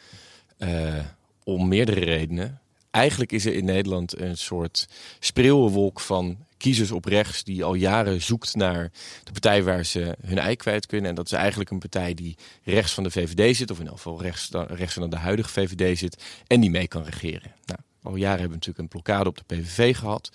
Uh, 0.59 0.99
om 1.45 1.69
meerdere 1.69 2.01
redenen. 2.01 2.61
Eigenlijk 2.97 3.33
is 3.33 3.47
er 3.47 3.55
in 3.55 3.65
Nederland 3.65 4.21
een 4.21 4.37
soort 4.37 4.89
spreeuwenwolk 5.21 6.01
van 6.01 6.37
kiezers 6.57 6.91
op 6.91 7.05
rechts 7.05 7.45
die 7.45 7.65
al 7.65 7.75
jaren 7.75 8.23
zoekt 8.23 8.55
naar 8.55 8.91
de 9.25 9.33
partij 9.33 9.63
waar 9.63 9.85
ze 9.85 10.17
hun 10.21 10.39
ei 10.39 10.57
kwijt 10.57 10.87
kunnen. 10.87 11.11
En 11.11 11.17
dat 11.17 11.27
is 11.27 11.33
eigenlijk 11.33 11.71
een 11.71 11.79
partij 11.79 12.15
die 12.15 12.37
rechts 12.63 12.93
van 12.93 13.03
de 13.03 13.11
VVD 13.11 13.57
zit, 13.57 13.71
of 13.71 13.77
in 13.77 13.83
ieder 13.83 13.99
geval 13.99 14.23
rechts, 14.23 14.51
rechts 14.67 14.95
van 14.95 15.11
de 15.11 15.17
huidige 15.17 15.49
VVD 15.49 15.99
zit, 15.99 16.23
en 16.47 16.61
die 16.61 16.71
mee 16.71 16.89
kan 16.89 17.05
regeren. 17.05 17.53
Nou, 17.65 17.81
al 18.03 18.17
jaren 18.17 18.41
hebben 18.41 18.59
we 18.59 18.67
natuurlijk 18.67 18.79
een 18.79 18.89
blokkade 18.89 19.29
op 19.29 19.37
de 19.37 19.55
PVV 19.55 19.97
gehad. 19.97 20.31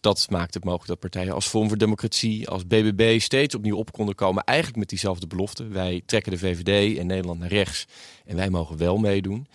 Dat 0.00 0.26
maakt 0.30 0.54
het 0.54 0.64
mogelijk 0.64 0.88
dat 0.88 1.00
partijen 1.00 1.34
als 1.34 1.48
Vorm 1.48 1.68
voor 1.68 1.78
Democratie, 1.78 2.48
als 2.48 2.66
BBB 2.66 3.20
steeds 3.20 3.54
opnieuw 3.54 3.76
op 3.76 3.92
konden 3.92 4.14
komen. 4.14 4.44
Eigenlijk 4.44 4.78
met 4.78 4.88
diezelfde 4.88 5.26
belofte. 5.26 5.68
Wij 5.68 6.02
trekken 6.06 6.32
de 6.32 6.38
VVD 6.38 6.98
in 6.98 7.06
Nederland 7.06 7.40
naar 7.40 7.48
rechts 7.48 7.86
en 8.26 8.36
wij 8.36 8.50
mogen 8.50 8.76
wel 8.76 8.96
meedoen. 8.96 9.46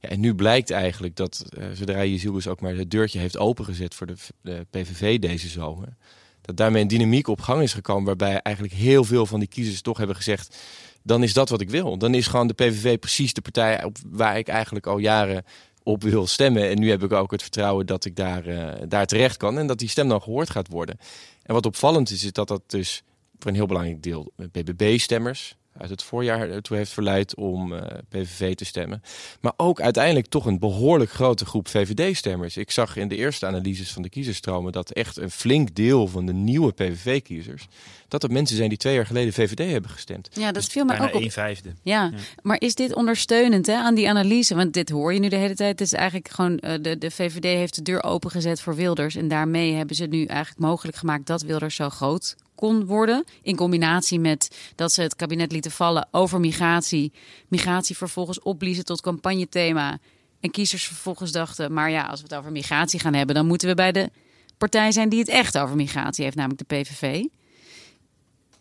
Ja, 0.00 0.08
en 0.08 0.20
nu 0.20 0.34
blijkt 0.34 0.70
eigenlijk 0.70 1.16
dat 1.16 1.44
uh, 1.58 1.64
zodra 1.74 2.04
Jezielbus 2.04 2.48
ook 2.48 2.60
maar 2.60 2.74
het 2.74 2.90
deurtje 2.90 3.18
heeft 3.18 3.38
opengezet 3.38 3.94
voor 3.94 4.06
de, 4.06 4.14
de, 4.40 4.66
PVV 4.70 5.18
deze 5.18 5.48
zomer. 5.48 5.96
Dat 6.40 6.56
daarmee 6.56 6.82
een 6.82 6.88
dynamiek 6.88 7.28
op 7.28 7.40
gang 7.40 7.62
is 7.62 7.72
gekomen 7.72 8.04
waarbij 8.04 8.40
eigenlijk 8.40 8.74
heel 8.74 9.04
veel 9.04 9.26
van 9.26 9.38
die 9.38 9.48
kiezers 9.48 9.80
toch 9.80 9.98
hebben 9.98 10.16
gezegd... 10.16 10.56
dan 11.02 11.22
is 11.22 11.32
dat 11.32 11.48
wat 11.48 11.60
ik 11.60 11.70
wil. 11.70 11.98
Dan 11.98 12.14
is 12.14 12.26
gewoon 12.26 12.46
de 12.46 12.54
PVV 12.54 12.98
precies 12.98 13.34
de 13.34 13.40
partij 13.40 13.84
op 13.84 13.96
waar 14.06 14.38
ik 14.38 14.48
eigenlijk 14.48 14.86
al 14.86 14.98
jaren 14.98 15.44
op 15.82 16.02
wil 16.02 16.26
stemmen. 16.26 16.68
En 16.68 16.78
nu 16.78 16.90
heb 16.90 17.02
ik 17.02 17.12
ook 17.12 17.30
het 17.30 17.42
vertrouwen 17.42 17.86
dat 17.86 18.04
ik 18.04 18.16
daar, 18.16 18.46
uh, 18.46 18.72
daar 18.88 19.06
terecht 19.06 19.36
kan 19.36 19.58
en 19.58 19.66
dat 19.66 19.78
die 19.78 19.88
stem 19.88 20.08
dan 20.08 20.22
gehoord 20.22 20.50
gaat 20.50 20.68
worden. 20.68 20.98
En 21.42 21.54
wat 21.54 21.66
opvallend 21.66 22.10
is, 22.10 22.24
is 22.24 22.32
dat 22.32 22.48
dat 22.48 22.62
dus 22.66 23.02
voor 23.38 23.50
een 23.50 23.56
heel 23.56 23.66
belangrijk 23.66 24.02
deel 24.02 24.32
BBB-stemmers 24.36 25.56
uit 25.80 25.90
het 25.90 26.02
voorjaar 26.02 26.50
ertoe 26.50 26.76
heeft 26.76 26.92
verleid 26.92 27.34
om 27.34 27.72
uh, 27.72 27.80
PVV 28.08 28.54
te 28.54 28.64
stemmen. 28.64 29.02
Maar 29.40 29.52
ook 29.56 29.80
uiteindelijk 29.80 30.26
toch 30.26 30.46
een 30.46 30.58
behoorlijk 30.58 31.10
grote 31.10 31.46
groep 31.46 31.68
VVD-stemmers. 31.68 32.56
Ik 32.56 32.70
zag 32.70 32.96
in 32.96 33.08
de 33.08 33.16
eerste 33.16 33.46
analyses 33.46 33.92
van 33.92 34.02
de 34.02 34.08
kiezerstromen 34.08 34.72
dat 34.72 34.90
echt 34.90 35.16
een 35.16 35.30
flink 35.30 35.74
deel 35.74 36.06
van 36.06 36.26
de 36.26 36.32
nieuwe 36.32 36.72
PVV-kiezers... 36.72 37.68
dat 38.08 38.22
er 38.22 38.30
mensen 38.30 38.56
zijn 38.56 38.68
die 38.68 38.78
twee 38.78 38.94
jaar 38.94 39.06
geleden 39.06 39.32
VVD 39.32 39.70
hebben 39.70 39.90
gestemd. 39.90 40.28
Ja, 40.32 40.52
dat 40.52 40.64
viel 40.64 40.84
mij 40.84 41.00
ook 41.00 41.14
op. 41.14 41.22
een 41.22 41.30
vijfde. 41.30 41.68
Ja. 41.82 42.10
ja. 42.12 42.18
maar 42.42 42.60
is 42.60 42.74
dit 42.74 42.94
ondersteunend 42.94 43.66
hè, 43.66 43.74
aan 43.74 43.94
die 43.94 44.08
analyse? 44.08 44.54
Want 44.54 44.72
dit 44.72 44.90
hoor 44.90 45.12
je 45.12 45.20
nu 45.20 45.28
de 45.28 45.36
hele 45.36 45.54
tijd. 45.54 45.70
Het 45.70 45.80
is 45.80 45.92
eigenlijk 45.92 46.28
gewoon, 46.28 46.58
uh, 46.64 46.72
de, 46.80 46.98
de 46.98 47.10
VVD 47.10 47.44
heeft 47.44 47.74
de 47.74 47.82
deur 47.82 48.02
opengezet 48.02 48.60
voor 48.60 48.74
Wilders. 48.74 49.14
En 49.14 49.28
daarmee 49.28 49.74
hebben 49.74 49.96
ze 49.96 50.06
nu 50.06 50.24
eigenlijk 50.24 50.60
mogelijk 50.60 50.96
gemaakt 50.96 51.26
dat 51.26 51.42
Wilders 51.42 51.74
zo 51.74 51.88
groot 51.88 52.36
kon 52.60 52.86
worden. 52.86 53.24
In 53.42 53.56
combinatie 53.56 54.20
met 54.20 54.72
dat 54.74 54.92
ze 54.92 55.02
het 55.02 55.16
kabinet 55.16 55.52
lieten 55.52 55.70
vallen 55.70 56.08
over 56.10 56.40
migratie. 56.40 57.12
Migratie 57.48 57.96
vervolgens 57.96 58.40
opbliezen 58.40 58.84
tot 58.84 59.00
campagnethema. 59.00 59.98
En 60.40 60.50
kiezers 60.50 60.86
vervolgens 60.86 61.32
dachten, 61.32 61.72
maar 61.72 61.90
ja, 61.90 62.02
als 62.02 62.20
we 62.20 62.26
het 62.28 62.36
over 62.36 62.52
migratie 62.52 63.00
gaan 63.00 63.14
hebben, 63.14 63.34
dan 63.34 63.46
moeten 63.46 63.68
we 63.68 63.74
bij 63.74 63.92
de 63.92 64.10
partij 64.58 64.92
zijn 64.92 65.08
die 65.08 65.18
het 65.18 65.28
echt 65.28 65.58
over 65.58 65.76
migratie 65.76 66.24
heeft, 66.24 66.36
namelijk 66.36 66.68
de 66.68 66.76
PVV. 66.76 67.24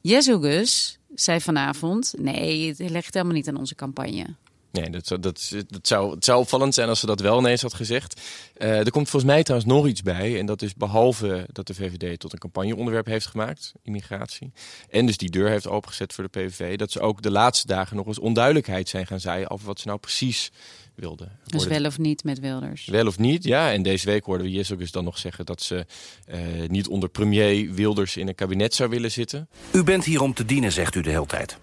Jezus 0.01 0.99
zei 1.15 1.41
vanavond, 1.41 2.13
nee, 2.17 2.67
het 2.67 2.89
ligt 2.89 3.13
helemaal 3.13 3.35
niet 3.35 3.47
aan 3.47 3.57
onze 3.57 3.75
campagne. 3.75 4.35
Nee, 4.71 4.89
dat, 4.89 5.07
zou, 5.07 5.19
dat, 5.19 5.51
dat 5.67 5.87
zou, 5.87 6.11
het 6.11 6.25
zou 6.25 6.39
opvallend 6.39 6.73
zijn 6.73 6.89
als 6.89 6.99
ze 6.99 7.05
dat 7.05 7.19
wel 7.19 7.39
ineens 7.39 7.61
had 7.61 7.73
gezegd. 7.73 8.21
Uh, 8.57 8.79
er 8.79 8.91
komt 8.91 9.09
volgens 9.09 9.31
mij 9.31 9.43
trouwens 9.43 9.71
nog 9.71 9.87
iets 9.87 10.01
bij. 10.01 10.39
En 10.39 10.45
dat 10.45 10.61
is 10.61 10.75
behalve 10.75 11.47
dat 11.51 11.67
de 11.67 11.73
VVD 11.73 12.19
tot 12.19 12.33
een 12.33 12.39
campagneonderwerp 12.39 13.05
heeft 13.05 13.25
gemaakt, 13.25 13.73
immigratie. 13.83 14.51
En 14.89 15.05
dus 15.05 15.17
die 15.17 15.29
deur 15.29 15.49
heeft 15.49 15.67
opengezet 15.67 16.13
voor 16.13 16.23
de 16.23 16.39
PVV. 16.39 16.77
Dat 16.77 16.91
ze 16.91 16.99
ook 16.99 17.21
de 17.21 17.31
laatste 17.31 17.67
dagen 17.67 17.95
nog 17.95 18.05
eens 18.05 18.19
onduidelijkheid 18.19 18.89
zijn 18.89 19.07
gaan 19.07 19.19
zaaien 19.19 19.49
over 19.49 19.65
wat 19.65 19.79
ze 19.79 19.87
nou 19.87 19.99
precies 19.99 20.51
wilden. 20.95 21.39
Dus 21.45 21.67
wel 21.67 21.85
of 21.85 21.97
niet 21.97 22.23
met 22.23 22.39
Wilders? 22.39 22.85
Wel 22.85 23.07
of 23.07 23.17
niet, 23.17 23.43
ja. 23.43 23.71
En 23.71 23.81
deze 23.81 24.05
week 24.05 24.23
hoorden 24.23 24.47
we 24.47 24.77
eens 24.79 24.91
dan 24.91 25.03
nog 25.03 25.17
zeggen 25.17 25.45
dat 25.45 25.61
ze 25.61 25.85
uh, 26.29 26.37
niet 26.67 26.87
onder 26.87 27.09
premier 27.09 27.73
Wilders 27.73 28.17
in 28.17 28.27
een 28.27 28.35
kabinet 28.35 28.73
zou 28.73 28.89
willen 28.89 29.11
zitten. 29.11 29.49
U 29.71 29.83
bent 29.83 30.05
hier 30.05 30.21
om 30.21 30.33
te 30.33 30.45
dienen, 30.45 30.71
zegt 30.71 30.95
u 30.95 31.01
de 31.01 31.09
hele 31.09 31.25
tijd. 31.25 31.57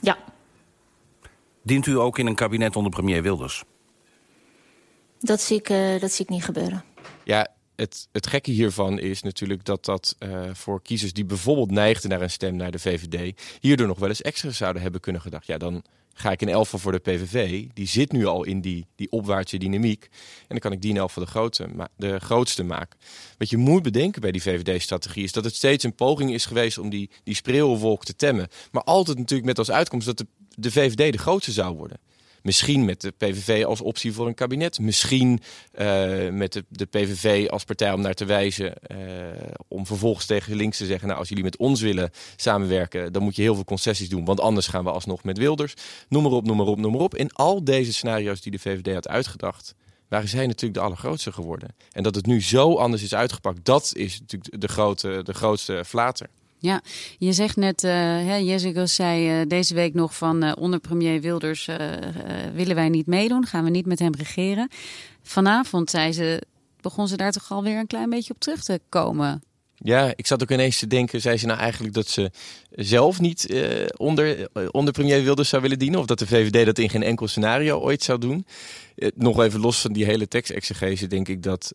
Ja. 0.00 0.18
Dient 1.62 1.86
u 1.86 1.98
ook 1.98 2.18
in 2.18 2.26
een 2.26 2.34
kabinet 2.34 2.76
onder 2.76 2.92
premier 2.92 3.22
Wilders? 3.22 3.64
Dat 5.20 5.40
zie 5.40 5.58
ik, 5.58 5.70
uh, 5.70 6.00
dat 6.00 6.12
zie 6.12 6.24
ik 6.24 6.30
niet 6.30 6.44
gebeuren. 6.44 6.84
Ja, 7.24 7.48
het, 7.76 8.08
het 8.12 8.26
gekke 8.26 8.50
hiervan 8.50 8.98
is 8.98 9.22
natuurlijk 9.22 9.64
dat 9.64 9.84
dat 9.84 10.16
uh, 10.18 10.50
voor 10.52 10.82
kiezers 10.82 11.12
die 11.12 11.24
bijvoorbeeld 11.24 11.70
neigden 11.70 12.10
naar 12.10 12.22
een 12.22 12.30
stem 12.30 12.56
naar 12.56 12.70
de 12.70 12.78
VVD, 12.78 13.40
hierdoor 13.60 13.86
nog 13.86 13.98
wel 13.98 14.08
eens 14.08 14.22
extra 14.22 14.50
zouden 14.50 14.82
hebben 14.82 15.00
kunnen 15.00 15.22
gedacht. 15.22 15.46
Ja, 15.46 15.58
dan 15.58 15.84
ga 16.14 16.30
ik 16.30 16.42
in 16.42 16.48
elf 16.48 16.68
voor 16.68 16.92
de 16.92 16.98
PVV. 16.98 17.66
Die 17.74 17.86
zit 17.86 18.12
nu 18.12 18.26
al 18.26 18.44
in 18.44 18.60
die, 18.60 18.86
die 18.94 19.10
opwaartse 19.10 19.56
dynamiek. 19.56 20.08
En 20.40 20.46
dan 20.48 20.58
kan 20.58 20.72
ik 20.72 20.80
die 20.80 20.90
in 20.90 20.96
elf 20.96 21.14
de, 21.14 21.26
grootste, 21.26 21.68
de 21.96 22.20
grootste 22.20 22.62
maken. 22.62 22.98
Wat 23.38 23.50
je 23.50 23.56
moet 23.56 23.82
bedenken 23.82 24.20
bij 24.20 24.32
die 24.32 24.42
VVD-strategie 24.42 25.24
is 25.24 25.32
dat 25.32 25.44
het 25.44 25.54
steeds 25.54 25.84
een 25.84 25.94
poging 25.94 26.32
is 26.32 26.46
geweest 26.46 26.78
om 26.78 26.90
die, 26.90 27.10
die 27.24 27.34
spreeuwwolk 27.34 28.04
te 28.04 28.16
temmen. 28.16 28.48
Maar 28.70 28.82
altijd 28.82 29.18
natuurlijk 29.18 29.48
met 29.48 29.58
als 29.58 29.70
uitkomst 29.70 30.06
dat 30.06 30.18
de, 30.18 30.26
de 30.56 30.70
VVD 30.70 31.12
de 31.12 31.18
grootste 31.18 31.52
zou 31.52 31.76
worden. 31.76 31.98
Misschien 32.42 32.84
met 32.84 33.00
de 33.00 33.10
PVV 33.10 33.64
als 33.64 33.80
optie 33.80 34.12
voor 34.12 34.26
een 34.26 34.34
kabinet. 34.34 34.80
Misschien 34.80 35.40
uh, 35.78 36.28
met 36.28 36.52
de, 36.52 36.64
de, 36.68 36.86
PVV 36.86 37.48
als 37.48 37.64
partij 37.64 37.92
om 37.92 38.00
naar 38.00 38.14
te 38.14 38.24
wijzen. 38.24 38.74
Uh, 38.86 38.98
om 39.68 39.86
vervolgens 39.86 40.26
tegen 40.26 40.56
links 40.56 40.76
te 40.76 40.86
zeggen: 40.86 41.06
Nou, 41.06 41.18
als 41.18 41.28
jullie 41.28 41.44
met 41.44 41.56
ons 41.56 41.80
willen 41.80 42.10
samenwerken, 42.36 43.12
dan 43.12 43.22
moet 43.22 43.36
je 43.36 43.42
heel 43.42 43.54
veel 43.54 43.64
concessies 43.64 44.08
doen. 44.08 44.24
Want 44.24 44.40
anders 44.40 44.66
gaan 44.66 44.84
we 44.84 44.90
alsnog 44.90 45.24
met 45.24 45.38
Wilders. 45.38 45.74
Noem 46.08 46.22
maar 46.22 46.32
op, 46.32 46.46
noem 46.46 46.56
maar 46.56 46.66
op, 46.66 46.78
noem 46.78 46.92
maar 46.92 47.00
op. 47.00 47.16
In 47.16 47.32
al 47.32 47.64
deze 47.64 47.92
scenario's 47.92 48.40
die 48.40 48.52
de 48.52 48.58
VVD 48.58 48.94
had 48.94 49.08
uitgedacht 49.08 49.74
waren 50.12 50.28
zij 50.28 50.46
natuurlijk 50.46 50.74
de 50.74 50.80
allergrootste 50.80 51.32
geworden. 51.32 51.74
En 51.92 52.02
dat 52.02 52.14
het 52.14 52.26
nu 52.26 52.42
zo 52.42 52.76
anders 52.76 53.02
is 53.02 53.14
uitgepakt, 53.14 53.64
dat 53.64 53.92
is 53.94 54.20
natuurlijk 54.20 54.60
de, 54.60 54.68
grote, 54.68 55.20
de 55.22 55.34
grootste 55.34 55.84
flater. 55.86 56.28
Ja, 56.62 56.80
je 57.18 57.32
zegt 57.32 57.56
net, 57.56 57.82
uh, 57.82 58.40
Jessica 58.40 58.86
zei 58.86 59.40
uh, 59.40 59.46
deze 59.48 59.74
week 59.74 59.94
nog 59.94 60.16
van 60.16 60.44
uh, 60.44 60.52
onder 60.58 60.80
premier 60.80 61.20
Wilders 61.20 61.68
willen 62.54 62.74
wij 62.74 62.88
niet 62.88 63.06
meedoen, 63.06 63.46
gaan 63.46 63.64
we 63.64 63.70
niet 63.70 63.86
met 63.86 63.98
hem 63.98 64.14
regeren. 64.14 64.68
Vanavond 65.22 65.90
zei 65.90 66.12
ze, 66.12 66.42
begon 66.80 67.08
ze 67.08 67.16
daar 67.16 67.32
toch 67.32 67.50
alweer 67.52 67.78
een 67.78 67.86
klein 67.86 68.10
beetje 68.10 68.32
op 68.32 68.40
terug 68.40 68.62
te 68.62 68.80
komen. 68.88 69.42
Ja, 69.74 70.12
ik 70.16 70.26
zat 70.26 70.42
ook 70.42 70.50
ineens 70.50 70.78
te 70.78 70.86
denken, 70.86 71.20
zei 71.20 71.36
ze 71.36 71.46
nou 71.46 71.58
eigenlijk 71.58 71.94
dat 71.94 72.08
ze 72.08 72.30
zelf 72.70 73.20
niet 73.20 73.54
onder, 73.96 74.48
onder 74.70 74.92
premier 74.92 75.22
Wilders 75.22 75.48
zou 75.48 75.62
willen 75.62 75.78
dienen? 75.78 76.00
Of 76.00 76.06
dat 76.06 76.18
de 76.18 76.26
VVD 76.26 76.66
dat 76.66 76.78
in 76.78 76.90
geen 76.90 77.02
enkel 77.02 77.28
scenario 77.28 77.78
ooit 77.78 78.02
zou 78.02 78.18
doen? 78.18 78.46
nog 79.14 79.42
even 79.42 79.60
los 79.60 79.80
van 79.80 79.92
die 79.92 80.04
hele 80.04 80.28
tekstexegese 80.28 81.06
denk 81.06 81.28
ik 81.28 81.42
dat 81.42 81.72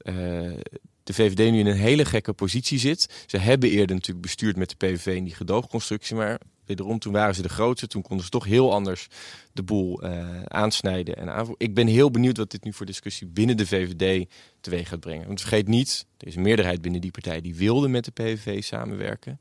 de 1.08 1.14
VVD 1.14 1.52
nu 1.52 1.60
in 1.60 1.66
een 1.66 1.78
hele 1.78 2.06
gekke 2.06 2.34
positie 2.34 2.80
zit. 2.80 3.24
Ze 3.26 3.38
hebben 3.38 3.70
eerder 3.70 3.96
natuurlijk 3.96 4.26
bestuurd 4.26 4.56
met 4.56 4.70
de 4.70 4.76
PVV 4.76 5.16
in 5.16 5.24
die 5.24 5.36
gedoogconstructie, 5.36 6.16
maar 6.16 6.40
wederom 6.66 7.00
toen 7.00 7.14
waren 7.14 7.36
ze 7.36 7.42
de 7.42 7.50
grootste. 7.50 7.88
Toen 7.88 8.02
konden 8.02 8.26
ze 8.26 8.32
toch 8.32 8.46
heel 8.46 8.74
anders 8.74 9.08
de 9.54 9.64
boel 9.64 10.06
uh, 10.06 10.42
aansnijden 10.44 11.18
en 11.18 11.30
aanvoeren. 11.30 11.66
Ik 11.66 11.74
ben 11.74 11.88
heel 11.88 12.12
benieuwd 12.12 12.38
wat 12.38 12.52
dit 12.52 12.64
nu 12.64 12.74
voor 12.74 12.86
discussie 12.86 13.28
binnen 13.28 13.58
de 13.58 13.68
VVD 13.68 14.30
teweeg 14.62 14.88
gaat 14.88 15.00
brengen. 15.00 15.28
Want 15.28 15.40
vergeet 15.40 15.68
niet, 15.68 16.06
er 16.18 16.28
is 16.28 16.36
een 16.36 16.42
meerderheid 16.42 16.82
binnen 16.82 17.02
die 17.02 17.12
partij 17.12 17.42
die 17.42 17.56
wilde 17.56 17.88
met 17.88 18.06
de 18.06 18.12
PVV 18.12 18.64
samenwerken. 18.64 19.40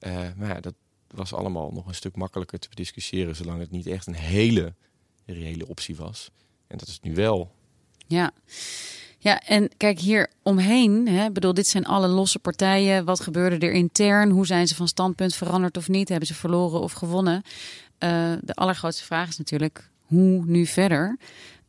Uh, 0.00 0.18
maar 0.36 0.48
ja, 0.48 0.60
dat 0.60 0.74
was 1.06 1.32
allemaal 1.32 1.70
nog 1.70 1.86
een 1.86 1.94
stuk 1.94 2.16
makkelijker 2.16 2.58
te 2.58 2.68
discussiëren, 2.74 3.36
zolang 3.36 3.60
het 3.60 3.70
niet 3.70 3.86
echt 3.86 4.06
een 4.06 4.14
hele 4.14 4.74
reële 5.26 5.68
optie 5.68 5.96
was. 5.96 6.30
En 6.66 6.78
dat 6.78 6.88
is 6.88 7.00
nu 7.00 7.14
wel. 7.14 7.54
Ja. 8.06 8.32
Ja, 9.22 9.40
en 9.40 9.70
kijk 9.76 9.98
hier 9.98 10.30
omheen. 10.42 11.08
Hè, 11.08 11.30
bedoel, 11.30 11.54
dit 11.54 11.66
zijn 11.66 11.86
alle 11.86 12.08
losse 12.08 12.38
partijen. 12.38 13.04
Wat 13.04 13.20
gebeurde 13.20 13.66
er 13.66 13.72
intern? 13.72 14.30
Hoe 14.30 14.46
zijn 14.46 14.68
ze 14.68 14.74
van 14.74 14.88
standpunt 14.88 15.34
veranderd 15.34 15.76
of 15.76 15.88
niet? 15.88 16.08
Hebben 16.08 16.26
ze 16.26 16.34
verloren 16.34 16.80
of 16.80 16.92
gewonnen? 16.92 17.42
Uh, 17.98 18.32
de 18.40 18.54
allergrootste 18.54 19.04
vraag 19.04 19.28
is 19.28 19.38
natuurlijk: 19.38 19.90
hoe 20.06 20.44
nu 20.46 20.66
verder? 20.66 21.18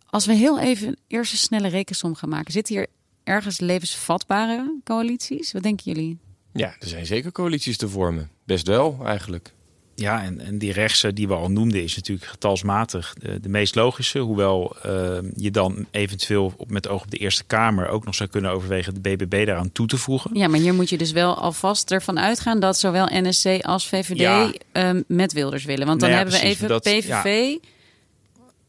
Als 0.10 0.26
we 0.26 0.34
heel 0.34 0.60
even 0.60 0.98
eerst 1.08 1.32
een 1.32 1.38
snelle 1.38 1.68
rekensom 1.68 2.16
gaan 2.16 2.30
maken, 2.30 2.52
zitten 2.52 2.76
hier 2.76 2.88
ergens 3.24 3.60
levensvatbare 3.60 4.80
coalities? 4.84 5.52
Wat 5.52 5.64
denken 5.64 5.94
jullie? 5.94 6.18
Ja, 6.54 6.76
er 6.80 6.88
zijn 6.88 7.06
zeker 7.06 7.32
coalities 7.32 7.78
te 7.78 7.90
vormen. 7.90 8.30
Best 8.44 8.68
wel, 8.68 8.98
eigenlijk. 9.06 9.54
Ja, 9.96 10.24
en, 10.24 10.40
en 10.40 10.58
die 10.58 10.72
rechtse 10.72 11.14
die 11.14 11.28
we 11.28 11.34
al 11.34 11.52
noemden 11.52 11.84
is 11.84 11.96
natuurlijk 11.96 12.28
getalsmatig 12.28 13.14
de, 13.14 13.40
de 13.40 13.50
meest 13.50 13.76
logische. 13.76 14.20
Hoewel 14.20 14.76
uh, 14.86 15.18
je 15.36 15.52
dan 15.52 15.86
eventueel 15.92 16.54
op, 16.58 16.72
met 16.72 16.88
oog 16.88 17.04
op 17.04 17.12
de 17.12 17.18
Eerste 17.18 17.44
Kamer 17.44 17.88
ook 17.88 18.06
nog 18.06 18.16
zou 18.16 18.30
kunnen 18.30 18.52
overwegen 18.52 18.94
de 18.94 19.00
BBB 19.00 19.46
daaraan 19.46 19.72
toe 19.72 19.88
te 19.88 19.98
voegen. 19.98 20.32
Ja, 20.34 20.48
maar 20.48 20.60
hier 20.60 20.74
moet 20.74 20.90
je 20.90 20.98
dus 20.98 21.12
wel 21.12 21.36
alvast 21.36 21.92
ervan 21.92 22.20
uitgaan 22.20 22.60
dat 22.60 22.78
zowel 22.80 23.08
NSC 23.12 23.46
als 23.62 23.88
VVD 23.88 24.18
ja. 24.20 24.52
um, 24.72 25.04
met 25.08 25.34
Wilders 25.34 25.66
willen. 25.66 25.88
Want 25.88 26.00
dan 26.00 26.10
nou 26.10 26.22
ja, 26.22 26.30
hebben 26.30 26.40
precies, 26.40 26.60
we 26.60 26.66
even 26.66 26.68
dat, 26.68 26.84
PVV, 26.84 27.08
ja. 27.08 27.22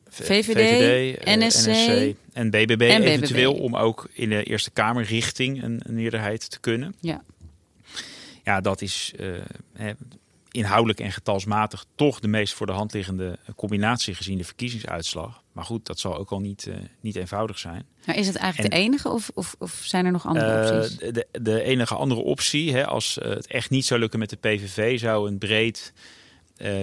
VVD, 0.09 0.45
VVD 0.45 1.25
NSC, 1.25 1.66
NSC 1.66 2.16
en 2.33 2.51
BBB 2.51 2.81
en 2.81 3.01
BBB. 3.01 3.07
eventueel 3.07 3.55
om 3.55 3.77
ook 3.77 4.09
in 4.12 4.29
de 4.29 4.43
Eerste 4.43 4.70
Kamer 4.70 5.05
richting 5.05 5.62
een, 5.62 5.81
een 5.85 5.95
meerderheid 5.95 6.51
te 6.51 6.61
kunnen. 6.61 6.95
Ja. 7.01 7.22
Ja, 8.45 8.61
dat 8.61 8.83
is 8.83 9.12
uh, 9.20 9.29
hè, 9.72 9.93
inhoudelijk 10.55 11.01
en 11.01 11.13
getalsmatig 11.13 11.85
toch 11.95 12.21
de 12.21 12.29
meest 12.29 12.55
voor 12.55 12.67
de 12.67 12.73
hand 12.73 12.93
liggende 12.93 13.39
combinatie 13.57 14.15
gezien 14.15 14.39
de 14.39 14.45
verkiezingsuitslag. 14.45 15.43
Maar 15.53 15.65
goed, 15.65 15.87
dat 15.87 15.99
zal 15.99 16.17
ook 16.17 16.31
al 16.31 16.41
niet, 16.41 16.67
uh, 16.67 16.75
niet 17.01 17.17
eenvoudig 17.17 17.59
zijn. 17.59 17.87
Maar 18.07 18.17
is 18.17 18.27
het 18.27 18.37
eigenlijk 18.37 18.75
en, 18.75 18.81
de 18.81 18.87
enige 18.87 19.09
of, 19.09 19.31
of, 19.35 19.57
of, 19.59 19.73
zijn 19.85 20.07
er 20.07 20.13
nog 20.13 20.27
andere 20.27 20.71
uh, 20.71 20.77
opties? 20.77 20.97
De, 20.97 21.27
de 21.43 21.63
enige 21.63 21.95
andere 21.95 22.21
optie, 22.21 22.73
hè, 22.73 22.87
als 22.87 23.19
het 23.23 23.47
echt 23.47 23.71
niet 23.71 23.85
zou 23.85 24.01
lukken 24.01 24.19
met 24.19 24.31
de 24.31 24.37
PVV, 24.37 24.99
zou 24.99 25.29
een 25.29 25.39
breed 25.39 25.93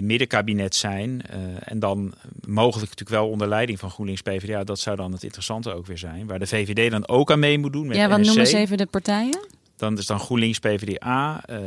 middenkabinet 0.01 0.75
zijn. 0.75 1.21
en 1.59 1.79
dan 1.79 2.13
mogelijk 2.47 2.89
natuurlijk 2.89 3.09
wel 3.21 3.29
onder 3.29 3.47
leiding 3.47 3.79
van 3.79 3.89
GroenLinks 3.89 4.21
PvdA. 4.21 4.63
Dat 4.63 4.79
zou 4.79 4.95
dan 4.95 5.11
het 5.11 5.23
interessante 5.23 5.73
ook 5.73 5.85
weer 5.85 5.97
zijn. 5.97 6.27
Waar 6.27 6.39
de 6.39 6.47
VVD 6.47 6.91
dan 6.91 7.07
ook 7.07 7.31
aan 7.31 7.39
mee 7.39 7.57
moet 7.57 7.73
doen. 7.73 7.87
Met 7.87 7.97
ja, 7.97 8.07
wat 8.07 8.19
NSC. 8.19 8.25
noemen 8.25 8.47
ze 8.47 8.57
even 8.57 8.77
de 8.77 8.85
partijen? 8.85 9.45
Dan 9.81 9.97
is 9.97 10.05
dan 10.05 10.19
GroenLinks, 10.19 10.59
PvdA, 10.59 11.43
uh, 11.49 11.59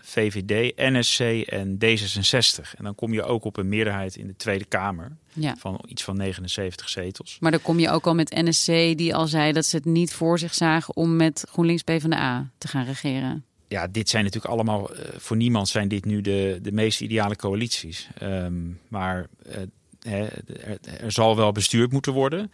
VVD, 0.00 0.76
NSC 0.76 1.20
en 1.46 1.78
D66. 1.84 2.74
En 2.76 2.84
dan 2.84 2.94
kom 2.94 3.12
je 3.12 3.22
ook 3.22 3.44
op 3.44 3.56
een 3.56 3.68
meerderheid 3.68 4.16
in 4.16 4.26
de 4.26 4.36
Tweede 4.36 4.64
Kamer 4.64 5.16
ja. 5.32 5.54
van 5.58 5.80
iets 5.86 6.04
van 6.04 6.16
79 6.16 6.88
zetels. 6.88 7.36
Maar 7.40 7.50
dan 7.50 7.62
kom 7.62 7.78
je 7.78 7.90
ook 7.90 8.06
al 8.06 8.14
met 8.14 8.30
NSC 8.30 8.66
die 8.96 9.14
al 9.14 9.26
zei 9.26 9.52
dat 9.52 9.66
ze 9.66 9.76
het 9.76 9.84
niet 9.84 10.12
voor 10.12 10.38
zich 10.38 10.54
zagen 10.54 10.96
om 10.96 11.16
met 11.16 11.44
GroenLinks 11.50 11.82
PvdA 11.82 12.50
te 12.58 12.68
gaan 12.68 12.84
regeren. 12.84 13.44
ja, 13.68 13.86
dit 13.86 14.08
zijn 14.08 14.24
natuurlijk 14.24 14.52
allemaal, 14.52 14.94
eh, 14.94 15.04
voor 15.16 15.36
niemand 15.36 15.68
zijn 15.68 15.88
dit 15.88 16.04
nu 16.04 16.20
de, 16.20 16.58
de 16.62 16.72
meest 16.72 17.00
ideale 17.00 17.36
coalities. 17.36 18.08
Ehm, 18.18 18.54
maar 18.88 19.26
er, 20.02 20.30
er, 21.00 21.12
zal 21.12 21.36
wel 21.36 21.52
bestuurd 21.52 21.92
moeten 21.92 22.12
worden. 22.12 22.50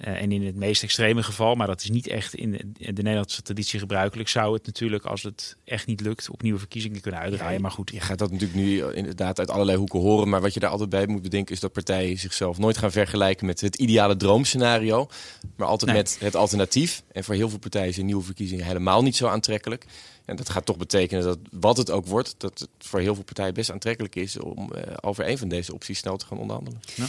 Uh, 0.00 0.22
en 0.22 0.32
in 0.32 0.46
het 0.46 0.54
meest 0.54 0.82
extreme 0.82 1.22
geval, 1.22 1.54
maar 1.54 1.66
dat 1.66 1.82
is 1.82 1.90
niet 1.90 2.06
echt 2.06 2.34
in 2.34 2.50
de, 2.78 3.02
Nederlandse 3.02 3.42
traditie 3.42 3.78
gebruikelijk, 3.78 4.28
zou 4.28 4.54
het 4.54 4.66
natuurlijk, 4.66 5.04
als 5.04 5.22
het 5.22 5.56
echt 5.64 5.86
niet 5.86 6.00
lukt, 6.00 6.30
op 6.30 6.42
nieuwe 6.42 6.58
verkiezingen 6.58 7.00
kunnen 7.00 7.20
uitdraaien. 7.20 7.54
Ja, 7.54 7.60
maar 7.60 7.70
goed. 7.70 7.90
Je 7.90 8.00
gaat 8.00 8.18
dat 8.18 8.30
natuurlijk 8.30 8.58
nu 8.60 8.92
inderdaad 8.92 9.38
uit 9.38 9.50
allerlei 9.50 9.78
hoeken 9.78 10.00
horen. 10.00 10.28
Maar 10.28 10.40
wat 10.40 10.54
je 10.54 10.60
daar 10.60 10.70
altijd 10.70 10.90
bij 10.90 11.06
moet 11.06 11.22
bedenken, 11.22 11.54
is 11.54 11.60
dat 11.60 11.72
partijen 11.72 12.18
zichzelf 12.18 12.58
nooit 12.58 12.78
gaan 12.78 12.92
vergelijken 12.92 13.46
met 13.46 13.60
het 13.60 13.76
ideale 13.76 14.16
droomscenario. 14.16 15.08
Maar 15.56 15.66
altijd 15.66 15.92
met 15.92 16.16
het 16.20 16.36
alternatief. 16.36 17.02
En 17.12 17.24
voor 17.24 17.34
heel 17.34 17.48
veel 17.48 17.58
partijen 17.58 17.94
zijn 17.94 18.06
nieuwe 18.06 18.24
verkiezingen 18.24 18.64
helemaal 18.64 19.02
niet 19.02 19.16
zo 19.16 19.26
aantrekkelijk. 19.26 19.86
En 20.24 20.36
dat 20.36 20.48
gaat 20.48 20.66
toch 20.66 20.76
betekenen 20.76 21.24
dat 21.24 21.38
wat 21.50 21.76
het 21.76 21.90
ook 21.90 22.06
wordt, 22.06 22.34
dat 22.38 22.58
het 22.58 22.68
voor 22.78 23.00
heel 23.00 23.14
veel 23.14 23.24
partijen 23.24 23.54
best 23.54 23.70
aantrekkelijk 23.70 24.14
is 24.14 24.38
om 24.38 24.70
uh, 24.74 24.82
over 25.00 25.28
een 25.28 25.38
van 25.38 25.48
deze 25.48 25.74
opties 25.74 25.98
snel 25.98 26.16
te 26.16 26.26
gaan 26.26 26.38
onderhandelen. 26.38 26.80
Ja. 26.94 27.06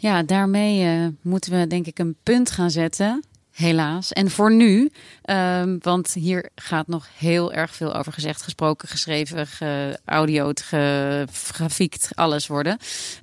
Ja, 0.00 0.22
daarmee 0.22 0.98
uh, 0.98 1.06
moeten 1.22 1.52
we 1.58 1.66
denk 1.66 1.86
ik 1.86 1.98
een 1.98 2.16
punt 2.22 2.50
gaan 2.50 2.70
zetten. 2.70 3.24
Helaas. 3.50 4.12
En 4.12 4.30
voor 4.30 4.52
nu, 4.52 4.90
um, 5.24 5.78
want 5.82 6.12
hier 6.12 6.48
gaat 6.54 6.86
nog 6.86 7.08
heel 7.18 7.52
erg 7.52 7.74
veel 7.74 7.94
over 7.94 8.12
gezegd, 8.12 8.42
gesproken, 8.42 8.88
geschreven, 8.88 9.46
geaudioed, 9.46 10.62
gegrafiekt, 10.62 12.08
alles 12.14 12.46
worden. 12.46 12.78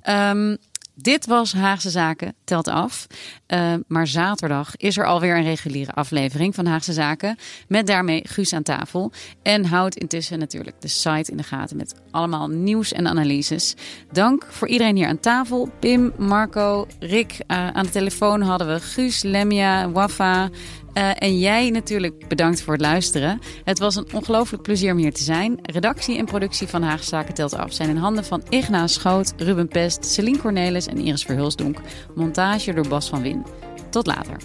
Um, 0.08 0.56
dit 1.00 1.26
was 1.26 1.52
Haagse 1.52 1.90
Zaken 1.90 2.34
telt 2.44 2.68
af. 2.68 3.06
Uh, 3.48 3.74
maar 3.86 4.06
zaterdag 4.06 4.76
is 4.76 4.98
er 4.98 5.06
alweer 5.06 5.36
een 5.36 5.42
reguliere 5.42 5.92
aflevering 5.92 6.54
van 6.54 6.66
Haagse 6.66 6.92
Zaken. 6.92 7.36
Met 7.68 7.86
daarmee 7.86 8.22
Guus 8.26 8.52
aan 8.52 8.62
tafel. 8.62 9.12
En 9.42 9.64
houd 9.64 9.94
intussen 9.94 10.38
natuurlijk 10.38 10.80
de 10.80 10.88
site 10.88 11.30
in 11.30 11.36
de 11.36 11.42
gaten 11.42 11.76
met 11.76 11.94
allemaal 12.10 12.48
nieuws 12.48 12.92
en 12.92 13.06
analyses. 13.08 13.74
Dank 14.12 14.46
voor 14.48 14.68
iedereen 14.68 14.96
hier 14.96 15.08
aan 15.08 15.20
tafel. 15.20 15.70
Pim, 15.78 16.12
Marco, 16.16 16.86
Rick. 16.98 17.32
Uh, 17.32 17.68
aan 17.68 17.84
de 17.84 17.90
telefoon 17.90 18.40
hadden 18.42 18.66
we 18.66 18.80
Guus, 18.80 19.22
Lemia, 19.22 19.90
Wafa, 19.90 20.48
uh, 20.94 21.10
en 21.22 21.38
jij 21.38 21.70
natuurlijk 21.70 22.28
bedankt 22.28 22.62
voor 22.62 22.72
het 22.72 22.82
luisteren. 22.82 23.40
Het 23.64 23.78
was 23.78 23.96
een 23.96 24.08
ongelooflijk 24.12 24.62
plezier 24.62 24.92
om 24.92 24.98
hier 24.98 25.12
te 25.12 25.22
zijn. 25.22 25.58
Redactie 25.62 26.18
en 26.18 26.24
productie 26.24 26.68
van 26.68 26.82
Haagse 26.82 27.08
Zaken 27.08 27.34
telt 27.34 27.54
af 27.54 27.72
zijn 27.72 27.88
in 27.88 27.96
handen 27.96 28.24
van 28.24 28.42
Igna 28.48 28.86
Schoot, 28.86 29.32
Ruben 29.36 29.68
Pest, 29.68 30.04
Celine 30.04 30.38
Cornelis 30.38 30.86
en 30.86 30.98
Iris 30.98 31.22
Verhulsdonk. 31.22 31.78
Montage 32.14 32.72
door 32.72 32.88
Bas 32.88 33.08
van 33.08 33.22
Win. 33.22 33.46
Tot 33.90 34.06
later. 34.06 34.36